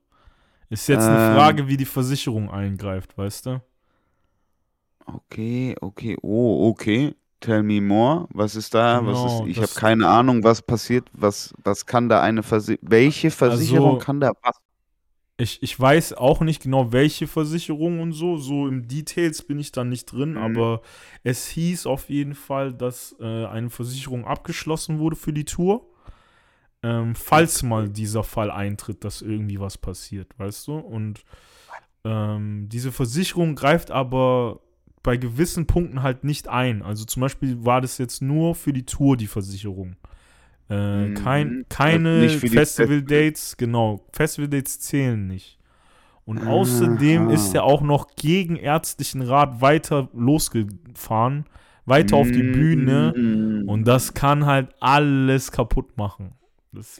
[0.68, 1.34] Ist jetzt eine Ähm.
[1.36, 3.60] Frage, wie die Versicherung eingreift, weißt du?
[5.06, 7.14] Okay, okay, oh, okay.
[7.40, 8.28] Tell me more.
[8.34, 9.04] Was ist da?
[9.04, 11.08] was Genau, ist, ich habe das- keine Ahnung, was passiert.
[11.12, 12.90] Was, was kann da eine Versicherung?
[12.90, 14.56] Welche Versicherung Also- kann da was?
[15.40, 18.36] Ich, ich weiß auch nicht genau, welche Versicherung und so.
[18.36, 20.36] So im Details bin ich da nicht drin, Mhm.
[20.38, 20.82] aber
[21.24, 25.86] es hieß auf jeden Fall, dass äh, eine Versicherung abgeschlossen wurde für die Tour.
[26.82, 30.78] Ähm, falls mal dieser Fall eintritt, dass irgendwie was passiert, weißt du?
[30.78, 31.24] Und
[32.04, 34.60] ähm, diese Versicherung greift aber
[35.02, 36.82] bei gewissen Punkten halt nicht ein.
[36.82, 39.96] Also zum Beispiel war das jetzt nur für die Tour die Versicherung.
[40.70, 41.14] Äh, Mhm.
[41.14, 45.58] kein, Also keine Festival-Dates, genau, Festival-Dates zählen nicht.
[46.24, 47.32] Und außerdem Aha.
[47.34, 51.44] ist er auch noch gegen ärztlichen Rat weiter losgefahren,
[51.86, 53.12] weiter auf die Bühne.
[53.16, 53.68] Mm.
[53.68, 56.34] Und das kann halt alles kaputt machen.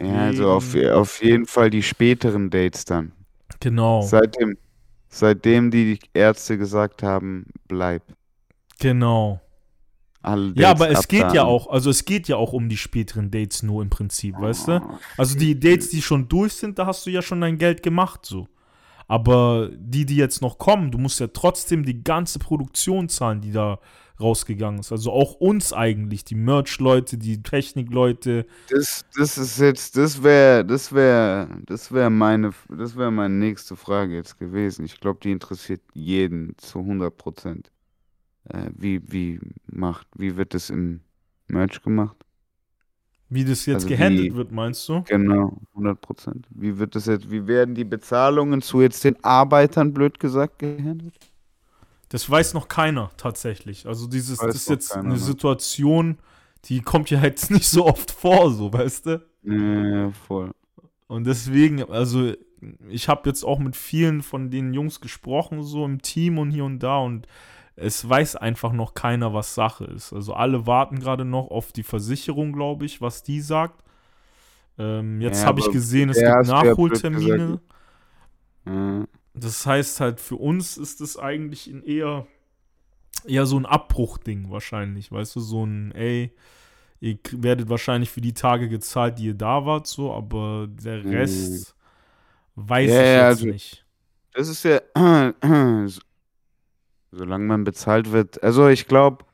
[0.00, 3.12] Ja, also auf, Deswegen- auf jeden Fall die späteren Dates dann.
[3.60, 4.56] Genau, Seitdem,
[5.08, 8.02] seitdem die Ärzte gesagt haben, bleib.
[8.80, 9.40] genau.
[10.22, 11.48] Alle Ja, aber es geht ja absagen.
[11.48, 14.82] auch, also es geht ja auch um die späteren Dates nur im Prinzip, weißt du?
[14.82, 17.82] Oh, Also die Dates, die schon durch sind, da hast du ja schon dein Geld
[17.82, 18.48] gemacht, so.
[19.08, 23.50] Aber die, die jetzt noch kommen, du musst ja trotzdem die ganze Produktion zahlen, die
[23.50, 23.80] da
[24.20, 24.92] rausgegangen ist.
[24.92, 28.46] Also auch uns eigentlich, die Merch-Leute, die Technik-Leute.
[28.68, 33.76] Das, das ist jetzt, das wäre, das wäre, das wäre meine, das wäre meine nächste
[33.76, 34.84] Frage jetzt gewesen.
[34.84, 37.72] Ich glaube, die interessiert jeden zu 100 Prozent.
[38.44, 41.00] Äh, wie, wie macht, wie wird das im
[41.48, 42.16] Merch gemacht?
[43.28, 45.02] Wie das jetzt Also gehandelt wie- wird, meinst du?
[45.02, 46.46] Genau, 100 Prozent.
[46.50, 51.14] Wie wird das jetzt, wie werden die Bezahlungen zu jetzt den Arbeitern, blöd gesagt, gehandelt?
[52.08, 53.86] Das weiß noch keiner tatsächlich.
[53.86, 55.18] Also dieses, Weiß das ist jetzt keiner, eine ne?
[55.20, 56.18] Situation,
[56.64, 59.24] die kommt ja jetzt nicht so oft vor, so, weißt du?
[59.44, 60.50] Ja, voll.
[61.06, 62.32] Und deswegen, also
[62.88, 66.64] ich habe jetzt auch mit vielen von den Jungs gesprochen, so im Team und hier
[66.64, 67.26] und da und
[67.80, 70.12] es weiß einfach noch keiner, was Sache ist.
[70.12, 73.82] Also alle warten gerade noch auf die Versicherung, glaube ich, was die sagt.
[74.78, 77.60] Ähm, jetzt Ja, habe ich gesehen, es gibt Nachholtermine.
[78.66, 79.06] Ja.
[79.34, 82.26] Das heißt halt, für uns ist es eigentlich ein eher,
[83.26, 86.32] eher so ein Abbruchding wahrscheinlich, weißt du, so ein, ey,
[87.00, 91.10] ihr werdet wahrscheinlich für die Tage gezahlt, die ihr da wart, so, aber der Mhm.
[91.10, 91.74] Rest
[92.56, 93.86] weiß Ja, ich jetzt also- nicht.
[94.34, 94.80] Das ist ja,
[97.12, 98.42] solange man bezahlt wird.
[98.42, 99.24] Also ich glaube,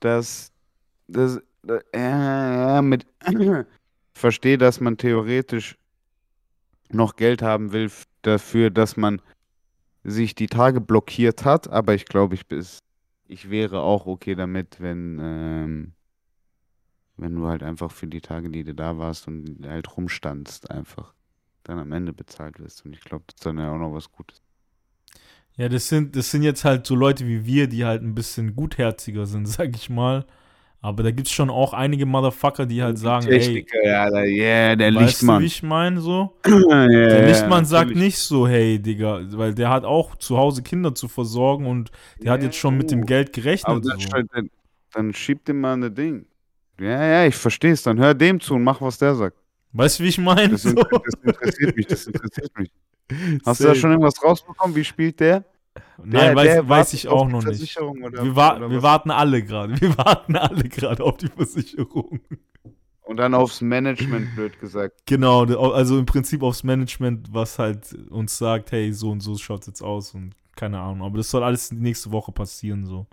[0.00, 0.52] dass
[1.08, 1.40] das,
[1.94, 3.06] ja, mit,
[4.14, 5.76] verstehe, dass man theoretisch
[6.90, 7.90] noch Geld haben will
[8.22, 9.20] dafür, dass man
[10.04, 12.78] sich die Tage blockiert hat, aber ich glaube, ich bis,
[13.26, 15.92] ich wäre auch okay damit, wenn, ähm,
[17.16, 21.14] wenn du halt einfach für die Tage, die du da warst und halt rumstandst, einfach
[21.62, 22.84] dann am Ende bezahlt wirst.
[22.84, 24.43] Und ich glaube, das ist dann ja auch noch was Gutes.
[25.56, 28.56] Ja, das sind, das sind jetzt halt so Leute wie wir, die halt ein bisschen
[28.56, 30.26] gutherziger sind, sag ich mal.
[30.80, 34.26] Aber da gibt es schon auch einige Motherfucker, die halt sagen, Techniker, hey, ja, der,
[34.26, 35.38] yeah, der weißt Lichtmann.
[35.38, 36.36] du, wie ich meine, so?
[36.46, 38.02] ja, Der ja, Lichtmann sagt natürlich.
[38.04, 41.90] nicht so, hey, Digga, weil der hat auch zu Hause Kinder zu versorgen und
[42.22, 43.06] der hat Ja, jetzt schon mit dem.
[43.06, 43.32] Geld
[43.62, 43.84] Aber gerechnet.
[43.86, 44.08] dann, So.
[44.10, 44.44] er-
[44.92, 46.26] dann schiebt ihm mal ein Ding.
[46.80, 47.82] Ja, ja, ich verstehe es.
[47.82, 49.36] Dann hör dem zu und mach, was der sagt.
[49.74, 50.50] Weißt du, wie ich meine?
[50.50, 50.72] Das, So.
[50.72, 52.70] das interessiert mich, das interessiert mich.
[53.44, 54.74] Hast du da schon irgendwas rausbekommen?
[54.74, 55.44] Wie spielt der?
[55.98, 57.80] Nein, der, weiß, der weiß ich auch noch nicht.
[57.80, 59.78] Oder, Wir, wa oder wir warten alle gerade.
[59.80, 62.20] Wir warten alle gerade auf die Versicherung.
[63.02, 65.02] Und dann aufs Management, blöd gesagt.
[65.06, 69.62] Genau, also im Prinzip aufs Management, was halt uns sagt, hey, so und so schaut
[69.62, 71.02] es jetzt aus und keine Ahnung.
[71.02, 73.06] Aber das soll alles nächste Woche passieren, so.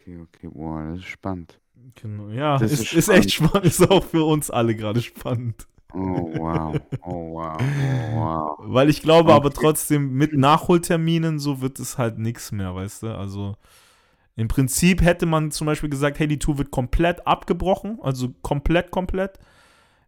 [0.00, 1.60] Okay, okay, boah, das ist spannend.
[1.94, 2.28] Genau.
[2.30, 3.66] Ja, Das ist, ist ist, echt spannend.
[3.66, 5.66] Ist auch für uns alle gerade spannend.
[5.92, 5.98] Oh,
[6.38, 6.80] wow.
[7.02, 7.60] Oh, wow.
[7.76, 8.58] Oh, wow.
[8.62, 9.58] Weil ich glaube aber Okay.
[9.60, 13.16] trotzdem, mit Nachholterminen so wird es halt nichts mehr, weißt du?
[13.16, 13.56] Also
[14.36, 18.90] im Prinzip hätte man zum Beispiel gesagt, hey, die Tour wird komplett abgebrochen, also komplett,
[18.90, 19.38] komplett.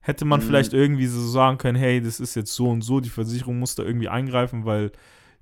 [0.00, 0.44] Hätte man Mhm.
[0.44, 3.74] vielleicht irgendwie so sagen können, hey, das ist jetzt so und so, die Versicherung muss
[3.74, 4.92] da irgendwie eingreifen, weil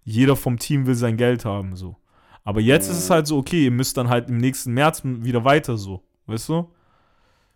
[0.05, 1.97] jeder vom Team will sein Geld haben, so.
[2.45, 3.14] Aber jetzt ist es Mhm.
[3.14, 6.68] halt so, okay, ihr müsst dann halt im nächsten März wieder weiter so, weißt du?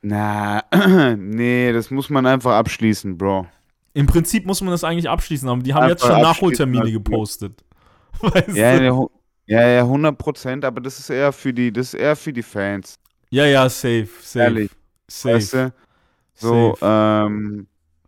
[0.02, 0.62] Na,
[1.16, 3.46] nee, das muss man einfach abschließen, Bro.
[3.94, 6.92] Im Prinzip muss man das eigentlich abschließen, aber die haben jetzt Einfach schon abschließen, Nachholtermine
[6.92, 7.64] gepostet.
[8.20, 9.10] Weißt Ja, du?
[9.46, 12.32] ja, ja, ja, 100 Prozent, aber das ist eher für die, das ist eher für
[12.32, 12.98] die Fans.
[13.30, 14.38] Ja, ja, safe, safe.
[14.44, 14.70] Ehrlich,
[15.08, 15.34] safe.
[15.36, 15.72] Weißt du?
[16.34, 17.66] So, safe, ähm,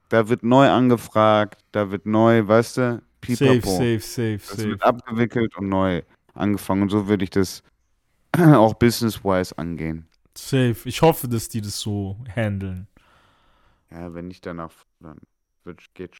[0.08, 3.70] da wird neu angefragt, da wird neu, weißt du, safe, pipapo.
[3.70, 4.68] safe, safe, Das safe.
[4.70, 6.02] wird abgewickelt und neu
[6.34, 6.82] angefangen.
[6.82, 7.62] Und so würde ich das
[8.36, 10.06] auch business-wise angehen.
[10.36, 10.76] Safe.
[10.84, 12.86] Ich hoffe, dass die das so handeln.
[13.90, 15.18] Ja, wenn nicht danach, dann
[15.64, 16.16] wird, geht.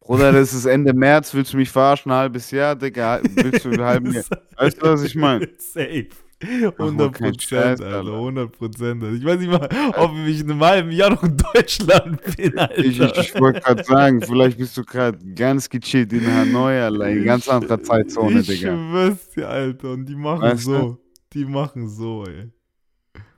[0.00, 2.10] Bruder, das ist Ende März, willst du mich verarschen?
[2.12, 3.20] Ein halbes Jahr, Digga?
[3.22, 4.24] Willst du ein halben Jahr?
[4.56, 5.48] Weißt du, was ich meine?
[5.58, 6.08] Safe.
[6.40, 7.96] Mach mal 100 keinen Prozent, Alter.
[7.96, 8.12] Alter.
[8.14, 9.02] 100 Prozent.
[9.02, 12.78] Ich weiß nicht mal, ob ich in einem halben Jahr noch in Deutschland bin, Alter.
[12.78, 17.08] Ich, ich, ich wollte gerade sagen, vielleicht bist du gerade ganz gechillt in Hanoi, Alter,
[17.08, 18.68] in ganz anderer Zeitzone, ich Digga.
[18.76, 19.90] schwör's dir, Alter.
[19.90, 20.70] Und die machen Weißt du?
[20.70, 20.98] so.
[21.32, 22.50] Die machen so, ey.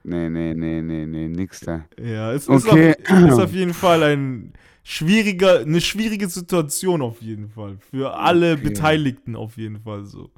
[0.03, 1.85] Nee, nee, nee, nee, nee, nix da.
[2.01, 2.95] Ja, es Okay.
[2.97, 7.77] ist, auf, ist auf jeden Fall ein schwieriger, eine schwierige Situation auf jeden Fall.
[7.91, 8.63] Für alle Okay.
[8.63, 10.31] Beteiligten auf jeden Fall so.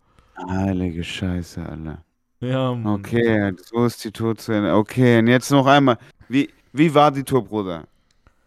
[0.49, 2.03] Heilige Scheiße, Alter.
[2.41, 2.99] Ja, Mann.
[2.99, 4.74] Okay, so ist die Tour zu Ende.
[4.76, 5.97] Okay, und jetzt noch einmal.
[6.28, 7.86] Wie, wie war die Tour, Bruder?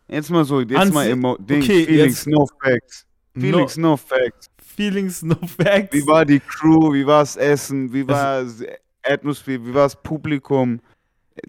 [0.09, 3.07] Jetzt mal so, jetzt An mal Emo Ding, okay, Feelings, no facts.
[3.35, 4.51] No, Feelings, no facts.
[4.59, 5.93] feelings, no facts.
[5.93, 6.93] Wie war die Crew?
[6.93, 7.93] Wie war das Essen?
[7.93, 8.63] Wie war das
[9.03, 9.65] Atmosphäre?
[9.65, 10.81] Wie war das Publikum?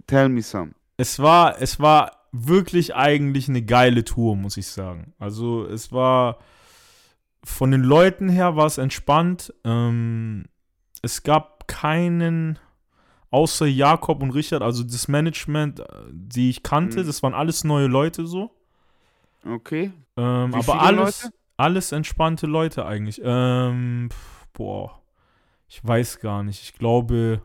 [0.07, 0.71] Tell me some.
[0.97, 5.13] es war, es war wirklich eigentlich eine geile Tour, muss ich sagen.
[5.19, 6.37] Also es war
[7.43, 9.53] von den Leuten her war es entspannt.
[9.63, 10.45] Ähm,
[11.01, 12.59] es gab keinen
[13.31, 17.07] außer Jakob und Richard, also das Management, äh, die ich kannte, Mhm.
[17.07, 18.51] das waren alles neue Leute so.
[19.45, 19.91] Okay.
[20.17, 21.35] Ähm, aber alles, Leute?
[21.57, 23.21] alles entspannte Leute eigentlich.
[23.23, 24.09] Ähm,
[24.53, 25.01] boah,
[25.67, 26.61] ich weiß gar nicht.
[26.63, 27.41] Ich glaube,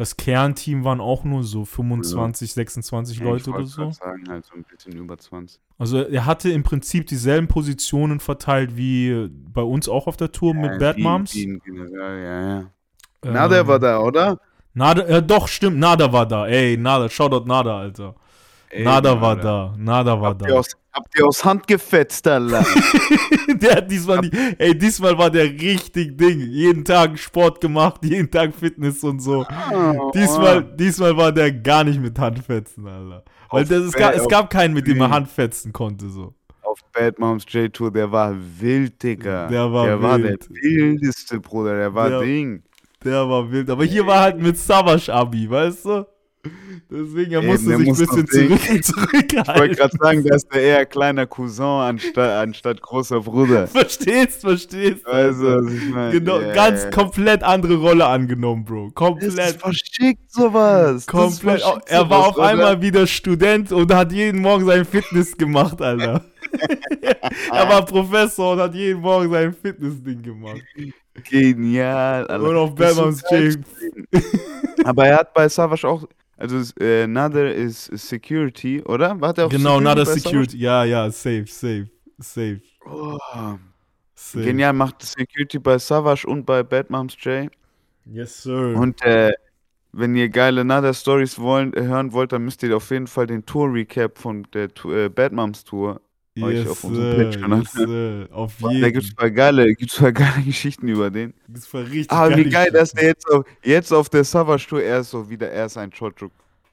[0.00, 3.90] das Kernteam waren auch nur so 25, 26 Ja, Leute oder so.
[3.90, 5.60] sagen, halt so ein bisschen über 20.
[5.78, 10.54] Also er hatte im Prinzip dieselben Positionen verteilt wie bei uns auch auf der Tour
[10.54, 11.34] mit Ja, Bad wie- Moms.
[11.34, 12.58] ja, ja.
[12.60, 12.66] Ähm,
[13.24, 14.40] Na, der war da, oder?
[14.72, 16.46] Nada, ja, doch, stimmt, Nada war da.
[16.46, 18.14] Ey, Nada, Shoutout Nada, Alter.
[18.72, 19.42] Ey, Nada war Alter.
[19.42, 20.54] da, Nada war Habt ihr, da.
[20.54, 22.64] aus, habt ihr aus Hand gefetzt, Alter?
[23.60, 26.40] der hat diesmal nicht, ey, diesmal war der richtig Ding.
[26.40, 29.44] Jeden Tag Sport gemacht, jeden Tag Fitness und so.
[29.72, 33.24] Oh, Diesmal, diesmal war der gar nicht mit Handfetzen, Alter.
[33.50, 35.12] Weil das, es, gab, es gab keinen, mit dem er Bühnen.
[35.14, 36.34] Handfetzen konnte, so.
[36.62, 39.48] Auf Bad Moms J-Tour, der war wild, Digga.
[39.48, 40.48] Der war der war der wild.
[40.50, 41.76] wildeste, Bruder.
[41.76, 42.62] Der war Der- Ding.
[43.02, 43.68] Der war wild.
[43.70, 46.06] Aber hier war halt mit Savage Abi, weißt du?
[46.90, 49.76] Deswegen, er Eben, musste der sich ein muss bisschen zurück, Ich wollte zurückhalten.
[49.76, 53.66] gerade sagen, ist der eher kleiner Cousin anstatt, anstatt großer Bruder.
[53.68, 55.04] Verstehst, verstehst.
[55.06, 56.12] Weißt du, was ich meine?
[56.12, 58.84] Genau, Ja, ganz komplett andere Rolle angenommen, Bro.
[58.84, 59.60] Das ist Komplett.
[59.60, 61.06] verschickt, sowas.
[61.06, 61.60] Komplett.
[61.60, 62.46] verschickt, Er war auf oder?
[62.46, 66.24] einmal wieder Student und hat jeden Morgen sein Fitness gemacht, Alter.
[67.52, 70.62] er war Professor und hat jeden Morgen sein Fitnessding gemacht.
[71.28, 72.48] Genial, Alter.
[72.48, 73.58] Und auf Batman's so J.
[74.84, 76.04] Aber er hat bei Savage auch,
[76.40, 79.20] also äh, Nader ist Security, oder?
[79.20, 80.56] War der auf Genau, Security bei Security.
[80.58, 82.60] Ja, ja, safe, safe, safe.
[82.86, 83.18] Oh,
[84.14, 84.44] safe.
[84.44, 87.50] genial, macht Security bei Savage und bei Bad Moms J.
[88.06, 88.74] Yes, sir.
[88.74, 89.32] Und äh,
[89.92, 93.44] wenn ihr geile Nader Stories wollen, hören wollt, dann müsst ihr auf jeden Fall den
[93.44, 96.00] Tour Recap von der äh, Bad Moms Tour
[96.48, 97.60] Yes, auf unserem Patreon.
[97.60, 98.28] yes, sir.
[98.32, 98.92] Auf Da jeden.
[98.92, 101.34] gibt's voll geile, gibt's voll geile Geschichten über den.
[101.48, 104.82] Das war richtig Ah, wie geil, dass der jetzt auf, jetzt auf der Savage Tour,
[104.82, 106.32] er ist so wieder, er ist ein Chochuk.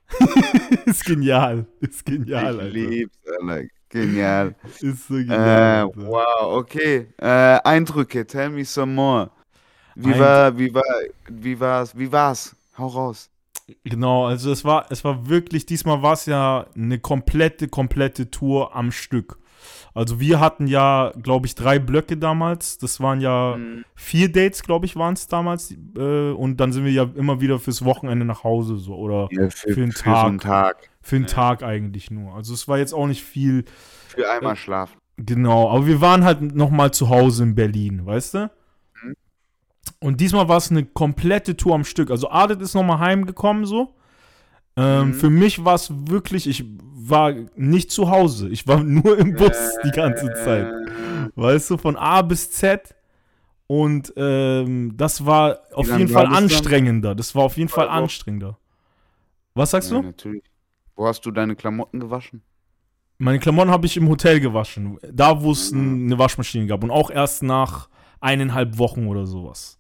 [0.86, 1.65] ist genial.
[1.82, 2.70] Ist genial, Ich Alter.
[2.70, 3.63] lieb's, Alter.
[3.89, 4.53] Genial.
[4.82, 5.84] Ist so Äh, genial.
[5.86, 6.07] Alter.
[6.07, 7.07] wow, okay.
[7.18, 7.26] Äh,
[7.63, 9.30] Eindrücke, tell me some more.
[9.95, 10.84] Wie war, wie war,
[11.30, 12.53] wie war's, wie war's?
[12.78, 13.30] Hau raus.
[13.86, 18.76] Genau, also es war, es war wirklich, diesmal war es ja eine komplette, komplette Tour
[18.76, 19.38] am Stück.
[19.98, 22.78] Also wir hatten ja, glaube ich, drei Blöcke damals.
[22.78, 23.84] Das waren ja Mhm.
[23.95, 25.72] vier Dates, glaube ich, waren es damals.
[25.98, 28.95] Äh, und dann sind wir ja immer wieder fürs Wochenende nach Hause so.
[28.95, 30.82] Oder Ja, für, Für einen für so einen Tag.
[30.82, 30.89] Tag.
[31.02, 31.32] für einen Ja.
[31.32, 32.36] Tag eigentlich nur.
[32.36, 33.66] Also es war jetzt auch nicht viel.
[34.10, 34.98] Für einmal schlafen.
[35.18, 38.52] Genau, aber wir waren halt nochmal zu Hause in Berlin, weißt du?
[39.04, 39.16] Mhm.
[40.00, 42.12] Und diesmal war es eine komplette Tour am Stück.
[42.12, 43.95] Also Adet ist nochmal heimgekommen so.
[44.78, 45.13] Ähm, Mhm.
[45.15, 46.63] Für mich war es wirklich, ich
[46.99, 48.49] war nicht zu Hause.
[48.49, 50.67] Ich war nur im Bus die ganze Zeit.
[50.71, 52.95] Äh, Weißt du, von A bis Z.
[53.67, 56.43] Und ähm, das war auf jeden Fall das dann?
[56.43, 57.15] anstrengender.
[57.15, 58.57] Das war auf jeden Fall anstrengender.
[59.55, 60.03] Was sagst ja, du?
[60.03, 60.43] natürlich.
[60.95, 62.41] Wo hast du deine Klamotten gewaschen?
[63.17, 64.97] Meine Klamotten habe ich im Hotel gewaschen.
[65.11, 65.80] Da, wo es Mhm.
[65.80, 66.84] n- eine Waschmaschine gab.
[66.84, 67.89] Und auch erst nach
[68.21, 69.76] eineinhalb Wochen oder sowas.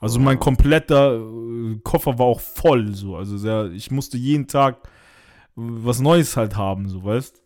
[0.00, 3.16] Also mein kompletter äh, Koffer war auch voll so.
[3.16, 4.80] Also sehr, ich musste jeden Tag äh,
[5.56, 7.42] was Neues halt haben, so weißt.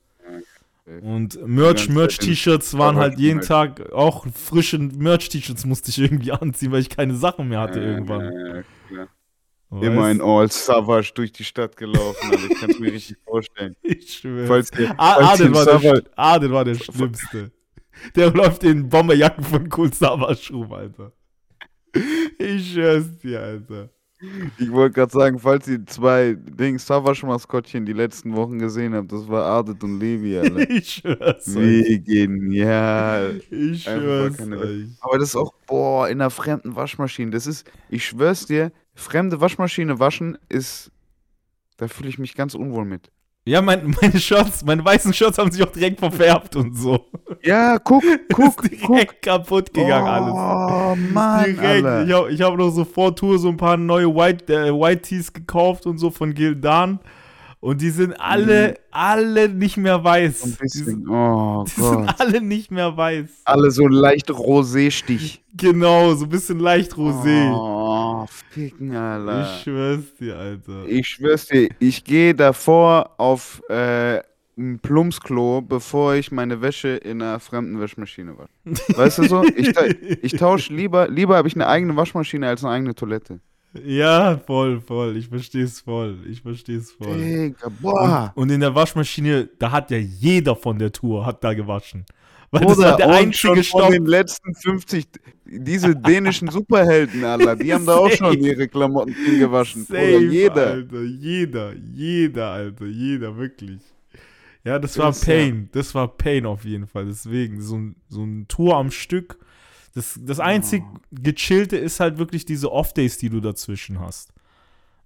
[1.03, 3.49] Und Merch, Merch-T-Shirts waren halt jeden Merch.
[3.49, 8.65] Tag auch frische Merch-T-Shirts musste ich irgendwie anziehen, weil ich keine Sachen mehr hatte irgendwann.
[8.89, 9.09] klar.
[9.71, 9.83] Weißt?
[9.83, 13.75] Immer in All Savage durch die Stadt gelaufen, also ich kann es mir richtig vorstellen.
[13.83, 14.47] Ich schwöre.
[14.47, 17.51] Falls ihr, A- falls ihr Adel war, der, Adel war der Schlimmste.
[18.15, 21.13] Der läuft in Bomberjacken von Cool Savage rum, Alter.
[22.39, 23.91] Ich schwör's dir, Alter.
[24.59, 29.29] ich wollte gerade sagen, falls ihr zwei Ding Savage-Maskottchen die letzten Wochen gesehen habt, das
[29.29, 30.69] war Adet und Levi, Alter.
[30.71, 31.57] Ich schwör's euch.
[31.57, 33.41] Wie genial.
[33.51, 34.87] Ich schwör's euch.
[35.01, 37.31] Aber das ist auch, boah, in einer fremden Waschmaschine.
[37.31, 40.91] Das ist, ich schwör's dir, fremde Waschmaschine waschen ist,
[41.77, 43.11] da fühle ich mich ganz unwohl mit.
[43.47, 47.05] Ja, mein, meine Shirts, meine weißen Shirts haben sich auch direkt verfärbt und so.
[47.43, 50.33] Ja, guck, guck, ist direkt kaputt gegangen alles.
[50.33, 51.85] Oh, Mann, Direkt.
[51.85, 52.05] Alter.
[52.07, 55.03] Ich habe ich hab noch so vor Tour so ein paar neue White, äh, White
[55.03, 57.01] Tees gekauft und so von Gildan.
[57.61, 60.45] Und die sind alle, alle nicht mehr weiß.
[60.45, 61.91] Ein Die, sind, bisschen, oh die Gott.
[61.93, 63.27] sind alle nicht mehr weiß.
[63.47, 65.43] Alle so leicht Rosé-Stich.
[65.57, 67.51] Genau, so ein bisschen leicht rosé.
[67.55, 67.84] Oh,
[68.29, 69.43] ficken, Alter.
[69.43, 70.85] ich schwör's dir, Alter.
[70.87, 74.21] Ich schwör's dir, ich gehe davor auf äh,
[74.57, 78.53] ein Plumpsklo, bevor ich meine Wäsche in einer fremden Waschmaschine wasche.
[78.97, 79.45] Weißt du so?
[79.57, 79.85] Ich, ta
[80.23, 83.41] ich tausche lieber, lieber habe ich eine eigene Waschmaschine als eine eigene Toilette.
[83.83, 85.17] Ja, voll, voll.
[85.17, 86.19] Ich versteh's voll.
[86.31, 87.19] Ich versteh's voll.
[87.19, 88.33] Digga, boah.
[88.37, 92.07] Und, und in der Waschmaschine, da hat ja jeder von der Tour, hat da gewaschen.
[92.55, 93.83] Weil das Bruder, war der einzige schon Stopp.
[93.83, 95.07] von den letzten 50,
[95.45, 99.85] diese dänischen Superhelden, Alter, die haben da auch schon ihre Klamotten drin gewaschen.
[99.85, 100.67] Safe, jeder.
[100.69, 103.81] Alter, jeder, jeder, Alter, jeder, wirklich.
[104.63, 105.69] Ja, das war Das ist Pain.
[105.73, 107.07] Das war Pain auf jeden Fall.
[107.07, 109.39] Deswegen, so ein, so ein Tour am Stück.
[109.95, 110.83] Das, das einzig
[111.13, 114.33] Gechillte ist halt wirklich diese Off-Days, die du dazwischen hast.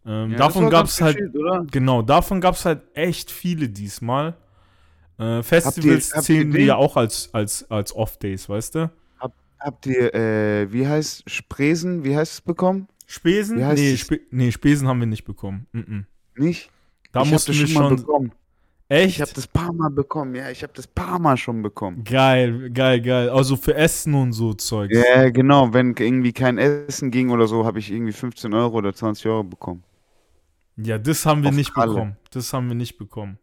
[0.07, 1.67] Ähm, Ja, das davon gab es halt, oder?
[1.71, 4.37] genau, davon gab es halt echt viele diesmal.
[5.19, 8.91] Äh, Festivals habt ihr zählen wir ja auch als, als, als Off-Days, weißt du?
[9.59, 12.87] Habt ihr, äh, wie heißt Spresen, wie heißt es bekommen?
[13.07, 13.57] Spesen?
[13.57, 13.97] Nee?
[13.97, 15.67] Spe nee, Spesen haben wir nicht bekommen.
[15.75, 16.05] Mm-mm.
[16.37, 16.71] Nicht?
[17.11, 17.97] Da ich hab mussten das wir schon mal schon.
[17.97, 18.33] bekommen.
[18.91, 19.17] Echt?
[19.17, 22.05] Ich habe das paar Mal bekommen, ja, ich habe das paar Mal schon bekommen.
[22.05, 23.29] Geil, geil, geil.
[23.29, 24.97] Also für Essen und so Zeugs.
[24.97, 28.95] Ja, genau, wenn irgendwie kein Essen ging oder so, habe ich irgendwie 15 Euro oder
[28.95, 29.83] 20 Euro bekommen.
[30.77, 31.93] Ja, das haben wir Auf nicht Kralle.
[31.93, 32.17] bekommen.
[32.31, 33.39] Das haben wir nicht bekommen.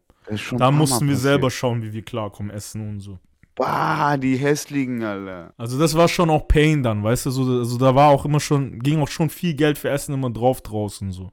[0.58, 1.20] Da mussten wir passiert.
[1.20, 3.20] selber schauen, wie wir klarkommen, Essen und so.
[3.56, 5.54] Bah, die hässlichen, Alter.
[5.58, 7.32] Also das war schon auch Pain dann, weißt du?
[7.32, 10.30] So, also da war auch immer schon, ging auch schon viel Geld für Essen immer
[10.30, 11.32] drauf draußen so.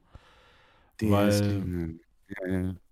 [1.01, 1.99] Die Weil- hässlichen.
[2.29, 2.47] Ja,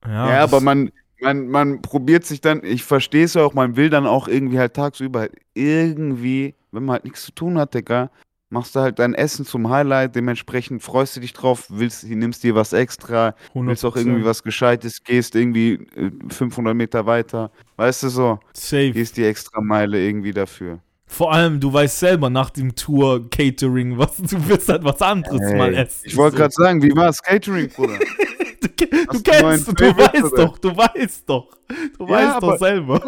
[0.08, 0.30] ja.
[0.34, 0.92] Ja, aber man,
[1.22, 4.60] man, man probiert sich dann, ich verstehe es ja auch, man will dann auch irgendwie
[4.60, 8.12] halt tagsüber halt irgendwie, wenn man halt nichts zu tun hat, Digga,
[8.52, 12.54] machst du halt dein Essen zum Highlight, dementsprechend freust du dich drauf, willst, nimmst dir
[12.54, 14.00] was extra, willst auch 100%.
[14.00, 18.92] irgendwie was Gescheites, gehst irgendwie äh, 500 Meter weiter, weißt du so, Safe.
[18.92, 20.80] gehst die extra Meile irgendwie dafür.
[21.08, 25.42] Vor allem, du weißt selber nach dem Tour Catering, was du wirst halt was anderes
[25.42, 26.04] Ey, mal essen.
[26.06, 26.42] Ich wollte so.
[26.44, 27.98] gerade sagen, wie war das Catering, Bruder?
[28.62, 30.46] Du, du du kennst, du Favorite, weißt oder?
[30.46, 31.50] doch, du weißt doch.
[31.98, 33.02] Du Ja, weißt doch selber.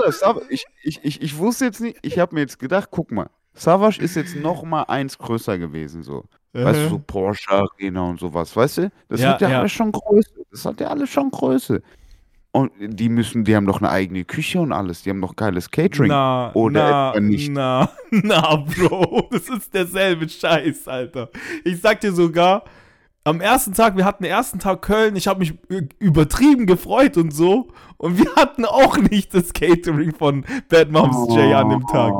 [0.49, 4.01] Ich, ich, ich, ich wusste jetzt nicht, ich habe mir jetzt gedacht, guck mal, Savage
[4.01, 6.25] ist jetzt noch mal eins größer gewesen, so.
[6.53, 8.91] Weißt du, so Porsche Arena und sowas, weißt du?
[9.09, 9.59] Das Ja, hat ja, ja.
[9.59, 10.29] alles schon Größe.
[10.51, 11.81] Das hat ja alles schon Größe.
[12.51, 15.01] Und die müssen, die haben doch eine eigene Küche und alles.
[15.01, 16.09] Die haben doch geiles Catering.
[16.09, 17.51] Na, Oder na, nicht?
[17.51, 21.29] na, na, Bro, das ist derselbe Scheiß, Alter.
[21.63, 22.63] Ich sag dir sogar,
[23.23, 25.55] am ersten Tag, wir hatten den ersten Tag Köln, ich habe mich
[25.97, 27.69] übertrieben gefreut und so.
[27.97, 32.13] Und wir hatten auch nicht das Catering von Bad Moms J an dem Tag.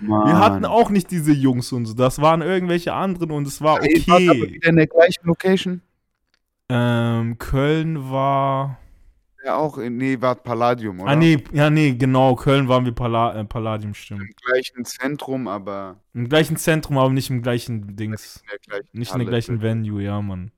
[0.00, 0.26] Mann.
[0.28, 1.94] Wir hatten auch nicht diese Jungs und so.
[1.94, 4.54] Das waren irgendwelche anderen und es war Ihr wart aber okay.
[4.54, 5.82] wieder in der gleichen Location?
[6.68, 8.78] Ähm, Köln war.
[9.44, 9.78] Ja, auch.
[9.78, 11.10] in- Nee, war Palladium, oder?
[11.12, 12.34] Ah, nee, ja, nee, genau.
[12.34, 14.20] Köln waren wir Palla äh, Palladium, stimmt.
[14.22, 18.42] Im gleichen Zentrum, aber Im gleichen Zentrum, aber nicht im gleichen Dings.
[18.42, 20.50] in der gleichen Nicht in der gleichen Venue, ja, Mann.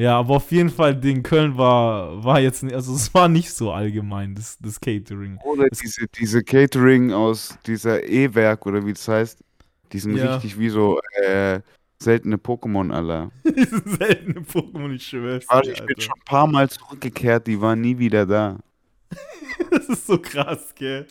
[0.00, 3.52] Ja, aber auf jeden Fall, Ding Köln war, war jetzt, nicht- also es war nicht
[3.52, 5.36] so allgemein, das, das Catering.
[5.44, 9.44] Oder Es- diese, diese Catering aus dieser E-Werk oder wie das heißt,
[9.92, 10.34] die sind Ja.
[10.36, 11.60] richtig wie so äh,
[11.98, 13.30] seltene Pokémon.
[13.44, 17.60] Diese seltene Pokémon, ich schwör's Ich, war, ich bin schon ein paar Mal zurückgekehrt, die
[17.60, 18.58] waren nie wieder da.
[19.70, 21.06] Das ist so krass, gell?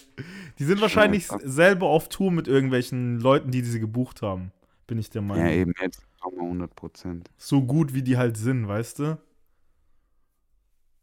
[0.58, 4.52] Die sind wahrscheinlich selber auf Tour mit irgendwelchen Leuten, die diese gebucht haben.
[4.88, 5.46] Bin ich der Meinung.
[5.46, 7.30] Ja, eben jetzt 100 Prozent.
[7.38, 9.20] So gut, wie die halt sind, weißt du?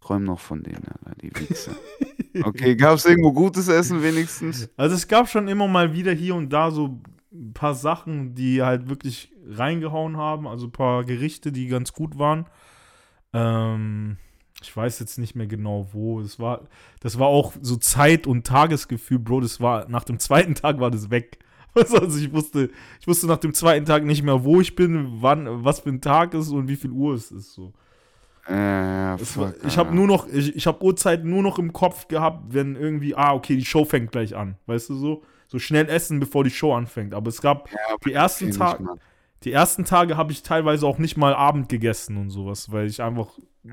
[0.00, 1.72] Träum noch von denen, Alter, die Wichser.
[2.44, 4.68] Okay, gab es irgendwo gutes Essen wenigstens?
[4.76, 7.00] Also es gab schon immer mal wieder hier und da so
[7.32, 10.46] ein paar Sachen, die halt wirklich reingehauen haben.
[10.46, 12.44] Also ein paar Gerichte, die ganz gut waren.
[13.32, 14.18] Ähm,
[14.62, 16.20] ich weiß jetzt nicht mehr genau wo.
[16.20, 16.68] Das war,
[17.00, 19.40] das war auch so Zeit- und Tagesgefühl, Bro.
[19.40, 21.38] Das war, nach dem zweiten Tag war das weg.
[22.00, 22.70] Also ich wusste,
[23.00, 26.00] ich wusste nach dem zweiten Tag nicht mehr, wo ich bin, wann, was für ein
[26.00, 27.52] Tag ist und wie viel Uhr es ist.
[27.52, 27.72] So.
[28.48, 31.72] Äh, Es war, fuck, ich habe nur noch, ich, ich habe Uhrzeiten nur noch im
[31.72, 34.56] Kopf gehabt, wenn irgendwie, ah, okay, die Show fängt gleich an.
[34.66, 35.22] Weißt du so?
[35.48, 37.14] So schnell essen, bevor die Show anfängt.
[37.14, 38.84] Aber es gab Ja, aber die ersten Tage,
[39.44, 43.02] die ersten Tage habe ich teilweise auch nicht mal Abend gegessen und sowas, weil ich
[43.02, 43.28] einfach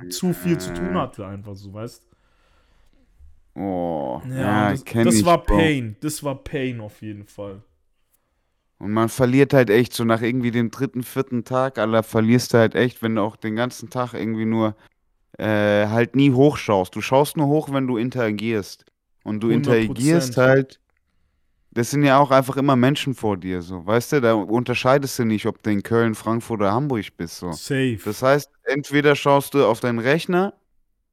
[0.09, 2.03] zu viel zu tun hatte, einfach so, weißt
[3.55, 5.43] Oh, Ja, ja, das, das war.
[5.43, 5.95] Pain.
[6.01, 7.61] Das war Pain auf jeden Fall.
[8.83, 12.57] Und man verliert halt echt so nach irgendwie dem dritten, vierten Tag, Alter, verlierst du
[12.57, 14.75] halt echt, wenn du auch den ganzen Tag irgendwie nur
[15.37, 16.93] äh, halt nie hochschaust.
[16.93, 18.83] Du schaust nur hoch, wenn du interagierst.
[19.23, 19.53] Und du 100%.
[19.53, 20.81] interagierst halt.
[21.71, 23.85] Das sind ja auch einfach immer Menschen vor dir, so.
[23.85, 27.53] Weißt du, da unterscheidest du nicht, ob du in Köln, Frankfurt oder Hamburg bist, so.
[27.53, 27.99] Safe.
[28.03, 30.55] Das heißt, entweder schaust du auf deinen Rechner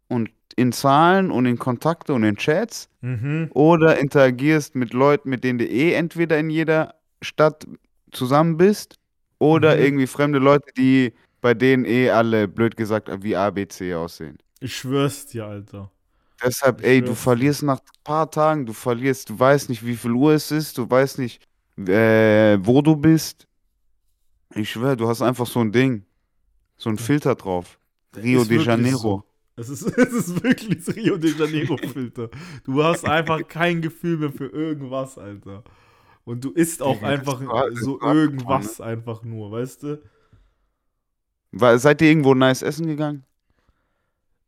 [0.08, 3.48] und in Zahlen und in Kontakte und in Chats mhm.
[3.54, 7.66] oder interagierst mit Leuten, mit denen du eh entweder in jeder Stadt
[8.12, 8.96] zusammen bist
[9.38, 9.82] oder Mhm.
[9.82, 14.38] irgendwie fremde Leute, die bei denen eh alle, blöd gesagt, wie ABC aussehen.
[14.60, 15.90] Ich schwör's dir, Alter.
[16.44, 17.22] Deshalb, Ich ey, du schwör's dir.
[17.22, 20.76] verlierst nach ein paar Tagen, du verlierst, du weißt nicht, wie viel Uhr es ist,
[20.78, 21.42] du weißt nicht,
[21.78, 23.46] äh, wo du bist.
[24.54, 26.04] Ich schwör, du hast einfach so ein Ding,
[26.76, 27.78] so ein Filter drauf.
[28.16, 28.98] Rio de Janeiro.
[28.98, 29.24] so.
[29.56, 32.28] Es ist, es ist wirklich das Rio de Janeiro-Filter.
[32.64, 35.62] Du hast einfach kein Gefühl mehr für irgendwas, Alter.
[36.30, 37.40] Und du isst auch einfach
[37.74, 40.00] so war irgendwas einfach nur, weißt du?
[41.50, 43.24] War, seid ihr irgendwo nice essen gegangen?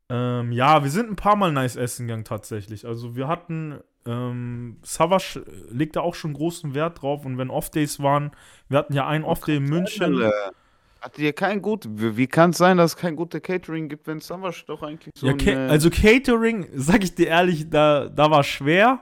[0.09, 2.87] Ähm, ja, wir sind ein paar Mal nice essen gegangen tatsächlich.
[2.87, 7.99] Also wir hatten, ähm, Savas legt da auch schon großen Wert drauf und wenn Off-Days
[8.01, 8.31] waren,
[8.69, 10.23] wir hatten ja einen Off-Day in München.
[10.23, 10.53] Alter.
[11.01, 11.89] Hattet ihr kein gut?
[11.91, 15.27] Wie, kann es sein, dass es kein gutes Catering gibt, wenn Savasch doch eigentlich so
[15.27, 19.01] Ja, ein, also Catering, sag ich dir ehrlich, da, da war schwer.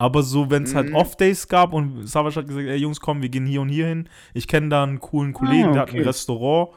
[0.00, 0.94] Aber so, wenn es halt Mhm.
[0.96, 4.08] Off-Days gab und Savas hat gesagt, ey Jungs, komm, wir gehen hier und hier hin.
[4.32, 6.08] Ich kenne da einen coolen Kollegen, der hat ein Ah, okay.
[6.08, 6.70] Restaurant.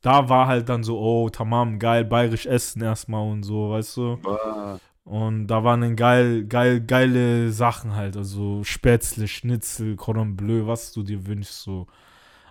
[0.00, 4.18] Da war halt dann so, oh, tamam, geil, bayerisch essen erstmal und so, weißt du.
[4.24, 8.16] ah, Und da waren dann geil, geil, geile Sachen halt.
[8.16, 11.88] Also Spätzle, Schnitzel, Cordon Bleu, was du dir wünschst, so.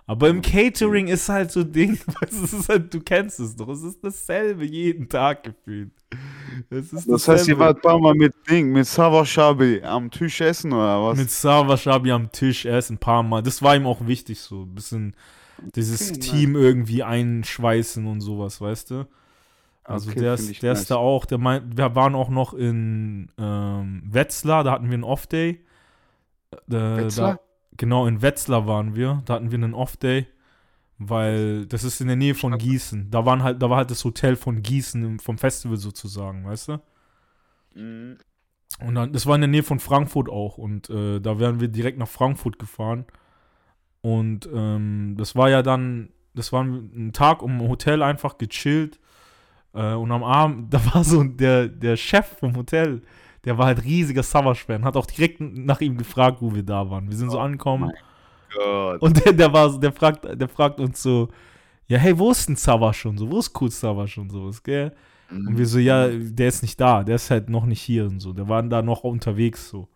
[0.08, 3.82] Aber im Catering ist halt so Ding, es ist halt, du kennst es doch, es
[3.82, 5.92] ist dasselbe jeden Tag gefühlt.
[6.70, 10.72] Ist Das heißt, ihr wart ein paar Mal mit Ding, mit Savashabi am Tisch essen
[10.72, 11.18] oder was?
[11.18, 13.42] Mit Savashabi am Tisch essen, ein paar Mal.
[13.42, 15.14] Das war ihm auch wichtig, so ein bisschen
[15.74, 19.06] dieses Okay, Team irgendwie einschweißen und sowas, weißt du?
[19.84, 20.82] Also Okay, der, ist, der nice.
[20.82, 24.94] ist da auch, der meint, wir waren auch noch in ähm, Wetzlar, da hatten wir
[24.94, 25.60] einen Off-Day.
[26.70, 27.34] Äh, Wetzlar?
[27.34, 27.40] Da,
[27.76, 30.26] genau, in Wetzlar waren wir, da hatten wir einen Off-Day,
[30.98, 33.10] weil das ist in der Nähe von Gießen.
[33.10, 36.80] Da, waren halt, da war halt das Hotel von Gießen vom Festival sozusagen, weißt du?
[37.74, 38.18] Mhm.
[38.80, 40.58] Und dann, das war in der Nähe von Frankfurt auch.
[40.58, 43.06] Und äh, da wären wir direkt nach Frankfurt gefahren.
[44.00, 49.00] Und ähm, das war ja dann, das war ein Tag im Hotel einfach gechillt.
[49.74, 53.02] Äh, und am Abend, da war so der, der Chef vom Hotel,
[53.44, 57.08] der war halt riesiger Savage-Fan, hat auch direkt nach ihm gefragt, wo wir da waren.
[57.08, 57.86] Wir sind so angekommen.
[57.86, 57.94] mein
[58.54, 59.02] Gott.
[59.02, 61.28] Und der, der war der fragt, der fragt uns so,
[61.86, 63.30] ja, hey, wo ist denn Savage und so?
[63.30, 64.92] Wo ist Cool Savage und sowas, gell?
[65.30, 68.20] Und wir so, ja, der ist nicht da, der ist halt noch nicht hier und
[68.20, 68.32] so.
[68.32, 69.88] Der war da noch unterwegs so.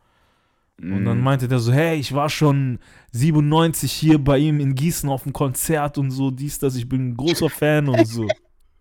[0.80, 1.24] Und dann Mhm.
[1.24, 2.78] meinte der so, hey, ich war schon
[3.12, 7.10] 97 hier bei ihm in Gießen auf dem Konzert und so, dies, das, ich bin
[7.10, 8.26] ein großer Fan und so.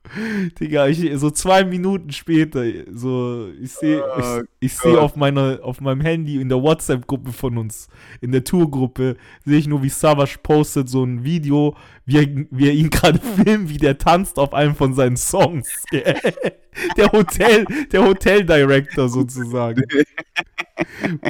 [0.60, 5.60] Digga, ich, so zwei Minuten später, so, ich sehe Oh ich, ich seh auf, meiner,
[5.62, 7.88] auf meinem Handy in der WhatsApp-Gruppe von uns,
[8.20, 11.76] in der Tourgruppe, sehe ich nur, wie Savage postet so ein Video,
[12.06, 15.84] wie er, wie er ihn gerade filmt, wie der tanzt auf einem von seinen Songs.
[15.92, 19.84] der Hotel, der Hotel-Director sozusagen.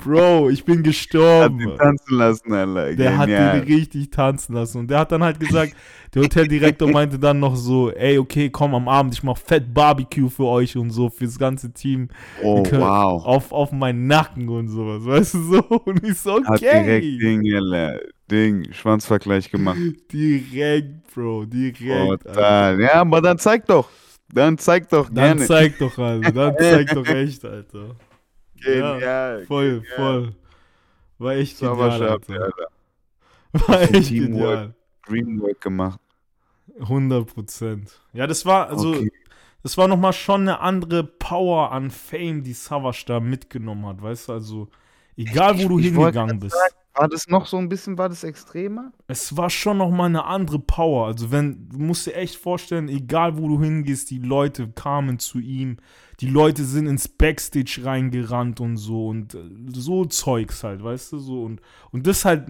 [0.04, 1.60] Bro, ich bin Hat gestorben.
[1.60, 2.96] ihn tanzen lassen, Alter.
[2.96, 3.62] Der hat Genial.
[3.62, 4.80] den richtig tanzen lassen.
[4.80, 5.74] Und der hat dann halt gesagt,
[6.14, 10.30] der Hoteldirektor meinte dann noch so, ey, okay, komm am Abend, ich mach fett Barbecue
[10.30, 12.10] für euch und so, fürs ganze Team.
[12.44, 13.24] Oh, wow.
[13.26, 15.62] Auf, auf meinen Nacken und sowas, weißt du so?
[15.86, 17.18] Und ich so, Hat direkt okay.
[17.18, 18.00] Ding.
[18.30, 19.78] Ding, Schwanzvergleich gemacht.
[20.12, 22.24] Direkt, Bro, direkt.
[22.24, 22.80] Total.
[22.80, 23.90] Ja, aber dann zeig doch.
[24.34, 25.46] Dann zeig doch Dann gerne.
[25.46, 26.32] zeig doch, Alter.
[26.32, 27.96] Dann zeig doch echt, Alter.
[28.62, 29.46] Genial.
[29.46, 29.96] Voll, genial.
[29.96, 30.36] voll.
[31.18, 32.12] War echt genial, Alter.
[32.12, 32.54] Alter.
[33.54, 34.74] War echt genial.
[35.08, 36.00] Dreamwork gemacht.
[36.80, 38.02] 100 Prozent.
[38.14, 39.12] Ja, das war, also, Okay.
[39.64, 44.30] das war nochmal schon eine andere Power an Fame, die Savage da mitgenommen hat, weißt
[44.30, 44.70] du, also,
[45.18, 48.24] egal wo du Ich hingegangen bist, sagen, War das noch so ein bisschen, war das
[48.24, 48.92] extremer?
[49.08, 53.38] es war schon nochmal eine andere Power, also wenn, du musst dir echt vorstellen, egal
[53.38, 55.78] wo du hingehst, die Leute kamen zu ihm,
[56.20, 59.40] die Leute sind ins Backstage reingerannt und so und äh,
[59.74, 62.50] so Zeugs halt, weißt du, so und, und das halt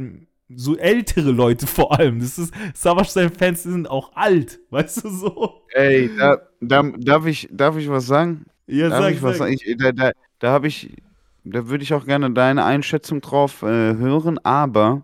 [0.55, 5.09] so ältere Leute vor allem, das ist, Savage seine Fans sind auch alt, weißt du,
[5.09, 5.61] so.
[5.73, 8.45] Ey, da, da, darf, ich, darf ich was sagen?
[8.67, 9.47] Ja, Darf sag, ich was sag.
[9.49, 9.53] sagen?
[9.53, 10.95] Ich, da da, da habe ich,
[11.43, 15.03] da würde ich auch gerne deine Einschätzung drauf äh, hören, aber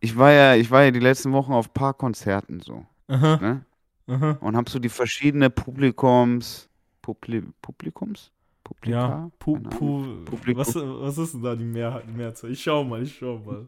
[0.00, 3.36] ich war ja, ich war ja die letzten Wochen auf ein paar Konzerten so, Aha,
[3.36, 3.64] ne?
[4.06, 4.38] aha.
[4.40, 6.68] Und habe so die verschiedenen Publikums,
[7.02, 8.30] Publi, Publikums?
[8.64, 8.90] Publika?
[8.90, 10.56] Ja, pu, pu, Publikum.
[10.60, 12.50] was, was ist denn da die Mehrheit, die Mehrzahl?
[12.50, 13.66] Ich schau mal, ich schau mal.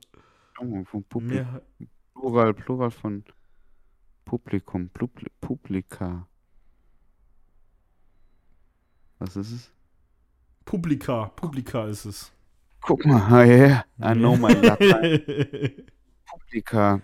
[1.20, 1.62] Mehrheit,
[2.14, 3.24] Plural, Plural von
[4.24, 6.26] Publikum, Publi Publika.
[9.18, 9.72] Was ist es?
[10.64, 12.32] Publika, Publika ist es.
[12.80, 15.72] Guck mal, yeah, I know my Latein.
[16.26, 17.00] Publika.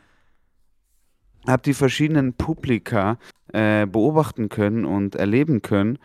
[1.46, 3.18] Hab die verschiedenen Publika
[3.52, 5.98] äh, beobachten können und erleben können.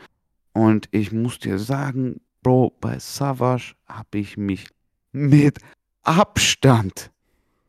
[0.53, 4.67] Und ich muss dir sagen, Bro, bei Savage habe ich mich
[5.11, 5.59] mit
[6.03, 7.11] Abstand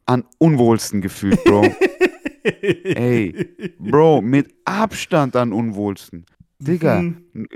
[0.06, 1.62] an unwohlsten gefühlt, Bro.
[2.44, 6.26] Ey, Bro, mit Abstand an unwohlsten.
[6.58, 7.46] Digga, Mhm.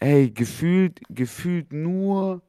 [0.00, 2.42] ey, gefühlt, gefühlt nur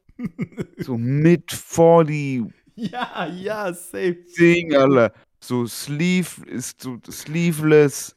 [0.77, 2.43] so mit 40
[2.75, 4.17] Ja, ja, safe.
[4.37, 5.13] Ding, Alter.
[5.39, 8.15] So sleeve, ist so sleeveless.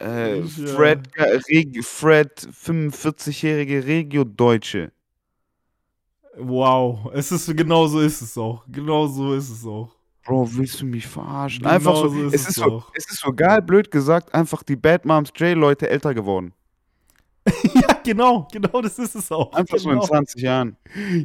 [0.00, 0.66] Äh, Ja.
[0.74, 4.92] Fred, äh, Reg- Fred 45-jährige Regio-Deutsche.
[6.38, 8.64] Wow, es ist, genau so ist es auch.
[8.68, 9.94] Genau so ist es auch.
[10.24, 11.62] Bro, willst du mich verarschen?
[11.62, 14.62] Genau einfach so, so ist es, ist so es ist so geil, blöd gesagt, einfach
[14.62, 16.52] die Bad Moms J-Leute älter geworden.
[17.74, 19.52] ja, genau, genau das ist es auch.
[19.54, 20.76] Einfach so in genau, 20 Jahren.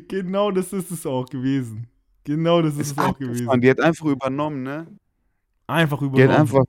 [0.07, 1.87] genau das ist es auch gewesen.
[2.23, 3.61] Genau das ist es auch gewesen.
[3.61, 4.87] Die hat einfach übernommen, ne?
[5.67, 6.39] Einfach Die hat übernommen.
[6.39, 6.63] einfach.